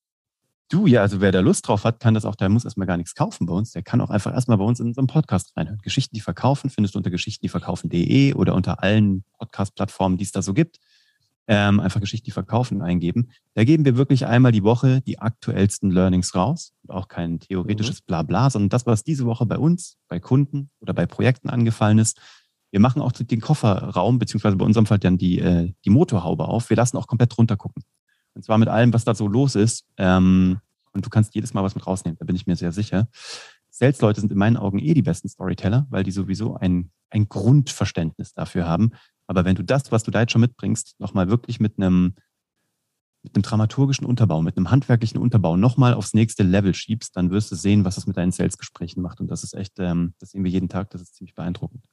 Du, 0.70 0.86
ja, 0.86 1.00
also 1.00 1.22
wer 1.22 1.32
da 1.32 1.40
Lust 1.40 1.66
drauf 1.66 1.84
hat, 1.84 1.98
kann 1.98 2.12
das 2.12 2.26
auch, 2.26 2.34
der 2.34 2.50
muss 2.50 2.66
erstmal 2.66 2.86
gar 2.86 2.98
nichts 2.98 3.14
kaufen 3.14 3.46
bei 3.46 3.54
uns. 3.54 3.72
Der 3.72 3.82
kann 3.82 4.02
auch 4.02 4.10
einfach 4.10 4.34
erstmal 4.34 4.58
bei 4.58 4.64
uns 4.64 4.80
in 4.80 4.88
unserem 4.88 5.06
Podcast 5.06 5.56
reinhören. 5.56 5.78
Geschichten, 5.78 6.14
die 6.14 6.20
verkaufen, 6.20 6.68
findest 6.68 6.94
du 6.94 6.98
unter 6.98 7.10
geschichtendieverkaufen.de 7.10 8.34
oder 8.34 8.54
unter 8.54 8.82
allen 8.82 9.24
Podcast-Plattformen, 9.38 10.18
die 10.18 10.24
es 10.24 10.32
da 10.32 10.42
so 10.42 10.52
gibt. 10.52 10.78
Ähm, 11.46 11.80
einfach 11.80 12.00
Geschichten, 12.00 12.26
die 12.26 12.32
verkaufen 12.32 12.82
eingeben. 12.82 13.30
Da 13.54 13.64
geben 13.64 13.86
wir 13.86 13.96
wirklich 13.96 14.26
einmal 14.26 14.52
die 14.52 14.62
Woche 14.62 15.00
die 15.00 15.18
aktuellsten 15.18 15.90
Learnings 15.90 16.34
raus. 16.34 16.74
Auch 16.86 17.08
kein 17.08 17.40
theoretisches 17.40 18.00
mhm. 18.02 18.04
Blabla, 18.06 18.50
sondern 18.50 18.68
das, 18.68 18.84
was 18.84 19.04
diese 19.04 19.24
Woche 19.24 19.46
bei 19.46 19.56
uns, 19.56 19.96
bei 20.08 20.20
Kunden 20.20 20.68
oder 20.80 20.92
bei 20.92 21.06
Projekten 21.06 21.48
angefallen 21.48 21.98
ist. 21.98 22.20
Wir 22.70 22.80
machen 22.80 23.00
auch 23.00 23.12
den 23.12 23.40
Kofferraum, 23.40 24.18
beziehungsweise 24.18 24.56
bei 24.56 24.66
unserem 24.66 24.84
Fall 24.84 24.98
dann 24.98 25.16
die, 25.16 25.38
äh, 25.38 25.72
die 25.86 25.90
Motorhaube 25.90 26.46
auf. 26.46 26.68
Wir 26.68 26.76
lassen 26.76 26.98
auch 26.98 27.06
komplett 27.06 27.38
runter 27.38 27.56
gucken. 27.56 27.82
Und 28.38 28.44
zwar 28.44 28.58
mit 28.58 28.68
allem, 28.68 28.92
was 28.92 29.04
da 29.04 29.16
so 29.16 29.26
los 29.26 29.56
ist. 29.56 29.84
Ähm, 29.96 30.60
und 30.92 31.04
du 31.04 31.10
kannst 31.10 31.34
jedes 31.34 31.54
Mal 31.54 31.64
was 31.64 31.74
mit 31.74 31.84
rausnehmen, 31.84 32.16
da 32.20 32.24
bin 32.24 32.36
ich 32.36 32.46
mir 32.46 32.54
sehr 32.54 32.70
sicher. 32.70 33.08
Sales-Leute 33.68 34.20
sind 34.20 34.30
in 34.30 34.38
meinen 34.38 34.56
Augen 34.56 34.78
eh 34.78 34.94
die 34.94 35.02
besten 35.02 35.28
Storyteller, 35.28 35.88
weil 35.90 36.04
die 36.04 36.12
sowieso 36.12 36.54
ein, 36.54 36.92
ein 37.10 37.28
Grundverständnis 37.28 38.34
dafür 38.34 38.68
haben. 38.68 38.92
Aber 39.26 39.44
wenn 39.44 39.56
du 39.56 39.64
das, 39.64 39.90
was 39.90 40.04
du 40.04 40.12
da 40.12 40.20
jetzt 40.20 40.30
schon 40.30 40.40
mitbringst, 40.40 40.94
nochmal 41.00 41.28
wirklich 41.28 41.58
mit 41.58 41.78
einem, 41.78 42.14
mit 43.24 43.34
einem 43.34 43.42
dramaturgischen 43.42 44.06
Unterbau, 44.06 44.40
mit 44.40 44.56
einem 44.56 44.70
handwerklichen 44.70 45.20
Unterbau 45.20 45.56
nochmal 45.56 45.94
aufs 45.94 46.14
nächste 46.14 46.44
Level 46.44 46.74
schiebst, 46.74 47.16
dann 47.16 47.32
wirst 47.32 47.50
du 47.50 47.56
sehen, 47.56 47.84
was 47.84 47.96
das 47.96 48.06
mit 48.06 48.16
deinen 48.16 48.30
Sales-Gesprächen 48.30 49.02
macht. 49.02 49.20
Und 49.20 49.32
das 49.32 49.42
ist 49.42 49.54
echt, 49.54 49.80
ähm, 49.80 50.14
das 50.20 50.30
sehen 50.30 50.44
wir 50.44 50.50
jeden 50.52 50.68
Tag, 50.68 50.90
das 50.90 51.02
ist 51.02 51.16
ziemlich 51.16 51.34
beeindruckend. 51.34 51.84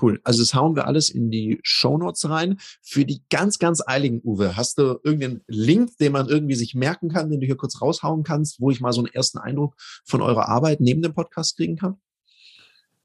Cool. 0.00 0.20
Also 0.24 0.42
das 0.42 0.54
hauen 0.54 0.74
wir 0.74 0.86
alles 0.86 1.08
in 1.08 1.30
die 1.30 1.60
Show 1.62 1.96
Notes 1.96 2.28
rein. 2.28 2.58
Für 2.82 3.04
die 3.04 3.22
ganz, 3.30 3.58
ganz 3.58 3.82
eiligen, 3.86 4.20
Uwe, 4.24 4.56
hast 4.56 4.78
du 4.78 4.98
irgendeinen 5.04 5.42
Link, 5.46 5.96
den 5.98 6.12
man 6.12 6.28
irgendwie 6.28 6.56
sich 6.56 6.74
merken 6.74 7.10
kann, 7.10 7.30
den 7.30 7.40
du 7.40 7.46
hier 7.46 7.56
kurz 7.56 7.80
raushauen 7.80 8.24
kannst, 8.24 8.60
wo 8.60 8.70
ich 8.70 8.80
mal 8.80 8.92
so 8.92 9.00
einen 9.00 9.12
ersten 9.12 9.38
Eindruck 9.38 9.76
von 10.04 10.20
eurer 10.20 10.48
Arbeit 10.48 10.80
neben 10.80 11.02
dem 11.02 11.14
Podcast 11.14 11.56
kriegen 11.56 11.76
kann? 11.76 11.96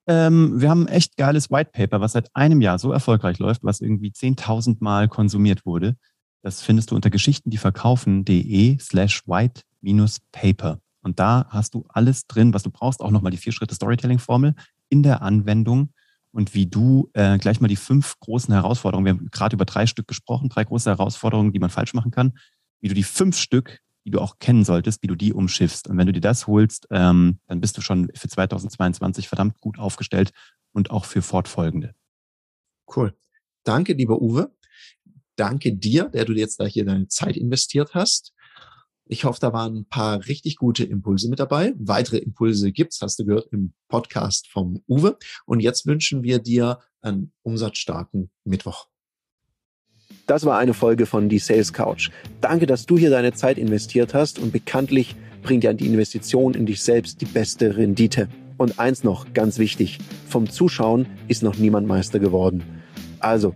Ähm, 0.08 0.60
wir 0.60 0.72
haben 0.72 0.88
ein 0.88 0.94
echt 0.94 1.18
geiles 1.18 1.52
White 1.52 1.70
Paper, 1.72 2.02
was 2.02 2.14
seit 2.14 2.36
einem 2.36 2.62
Jahr 2.62 2.80
so 2.80 2.92
erfolgreich 2.92 3.38
läuft, 3.38 3.64
was 3.64 3.82
irgendwie 3.82 4.10
10.000 4.10 4.78
Mal 4.80 5.08
konsumiert 5.08 5.68
wurde. 5.68 5.96
Das 6.42 6.64
findest 6.64 6.90
du 6.90 6.96
unter 6.96 7.12
geschichtendieverkaufen.de 7.12 8.80
slash 8.80 9.28
white-paper. 9.28 10.80
Und 11.02 11.20
da 11.20 11.46
hast 11.50 11.76
du 11.76 11.86
alles 11.90 12.26
drin, 12.26 12.56
was 12.56 12.64
du 12.64 12.72
brauchst, 12.72 13.02
auch 13.02 13.12
nochmal 13.12 13.32
die 13.32 13.38
vier 13.38 13.54
Schritte 13.54 13.76
Storytelling-Formel 13.76 14.56
in 14.90 15.04
der 15.04 15.22
Anwendung 15.22 15.94
und 16.32 16.54
wie 16.54 16.68
du 16.68 17.10
äh, 17.14 17.38
gleich 17.38 17.60
mal 17.60 17.68
die 17.68 17.76
fünf 17.76 18.20
großen 18.20 18.54
Herausforderungen, 18.54 19.06
wir 19.06 19.14
haben 19.14 19.32
gerade 19.32 19.56
über 19.56 19.66
drei 19.66 19.88
Stück 19.88 20.08
gesprochen, 20.08 20.50
drei 20.50 20.64
große 20.64 20.90
Herausforderungen, 20.90 21.52
die 21.52 21.60
man 21.60 21.70
falsch 21.70 21.94
machen 21.94 22.12
kann, 22.12 22.38
wie 22.82 22.88
du 22.88 22.94
die 22.94 23.04
fünf 23.04 23.38
Stück, 23.38 23.80
die 24.06 24.12
du 24.12 24.20
auch 24.20 24.40
kennen 24.40 24.64
solltest, 24.64 25.02
wie 25.04 25.08
du 25.08 25.16
die 25.16 25.34
umschiffst. 25.34 25.88
Und 25.88 25.98
wenn 25.98 26.08
du 26.08 26.14
dir 26.14 26.22
das 26.22 26.48
holst, 26.48 26.88
ähm, 26.92 27.40
dann 27.48 27.62
bist 27.62 27.78
du 27.78 27.82
schon 27.82 28.10
für 28.16 28.28
2022 28.28 29.28
verdammt 29.28 29.60
gut 29.60 29.80
aufgestellt 29.80 30.32
und 30.72 30.92
auch 30.92 31.06
für 31.06 31.22
fortfolgende. 31.22 31.96
Cool. 32.96 33.16
Danke, 33.64 33.94
lieber 33.94 34.22
Uwe. 34.22 34.56
Danke 35.36 35.74
dir, 35.74 36.06
der 36.06 36.26
du 36.26 36.34
jetzt 36.34 36.60
da 36.60 36.66
hier 36.66 36.86
deine 36.86 37.08
Zeit 37.08 37.38
investiert 37.38 37.94
hast. 37.94 38.34
Ich 39.12 39.24
hoffe, 39.24 39.40
da 39.42 39.52
waren 39.54 39.76
ein 39.76 39.86
paar 39.86 40.28
richtig 40.28 40.58
gute 40.58 40.84
Impulse 40.84 41.30
mit 41.30 41.40
dabei. 41.40 41.74
Weitere 41.80 42.18
Impulse 42.18 42.72
gibt's, 42.72 43.02
hast 43.02 43.18
du 43.18 43.26
gehört, 43.26 43.52
im 43.52 43.74
Podcast 43.88 44.48
vom 44.48 44.84
Uwe. 44.88 45.18
Und 45.48 45.62
jetzt 45.62 45.88
wünschen 45.88 46.22
wir 46.22 46.38
dir 46.38 46.78
einen 47.02 47.32
umsatzstarken 47.42 48.30
Mittwoch. 48.44 48.88
Das 50.28 50.46
war 50.46 50.60
eine 50.60 50.76
Folge 50.76 51.08
von 51.08 51.28
Die 51.28 51.40
Sales 51.40 51.74
Couch. 51.74 52.12
Danke, 52.40 52.68
dass 52.68 52.86
du 52.86 53.00
hier 53.00 53.10
deine 53.10 53.34
Zeit 53.34 53.58
investiert 53.58 54.14
hast 54.14 54.38
und 54.38 54.54
bekanntlich 54.54 55.16
bringt 55.42 55.64
ja 55.64 55.74
die 55.74 55.88
Investition 55.88 56.54
in 56.54 56.68
dich 56.68 56.84
selbst 56.84 57.20
die 57.20 57.26
beste 57.26 57.78
Rendite. 57.78 58.30
Und 58.60 58.78
eins 58.78 59.04
noch, 59.04 59.34
ganz 59.34 59.58
wichtig, 59.58 59.98
vom 60.28 60.48
Zuschauen 60.52 61.08
ist 61.28 61.42
noch 61.42 61.58
niemand 61.58 61.88
Meister 61.88 62.20
geworden. 62.20 62.64
Also, 63.20 63.56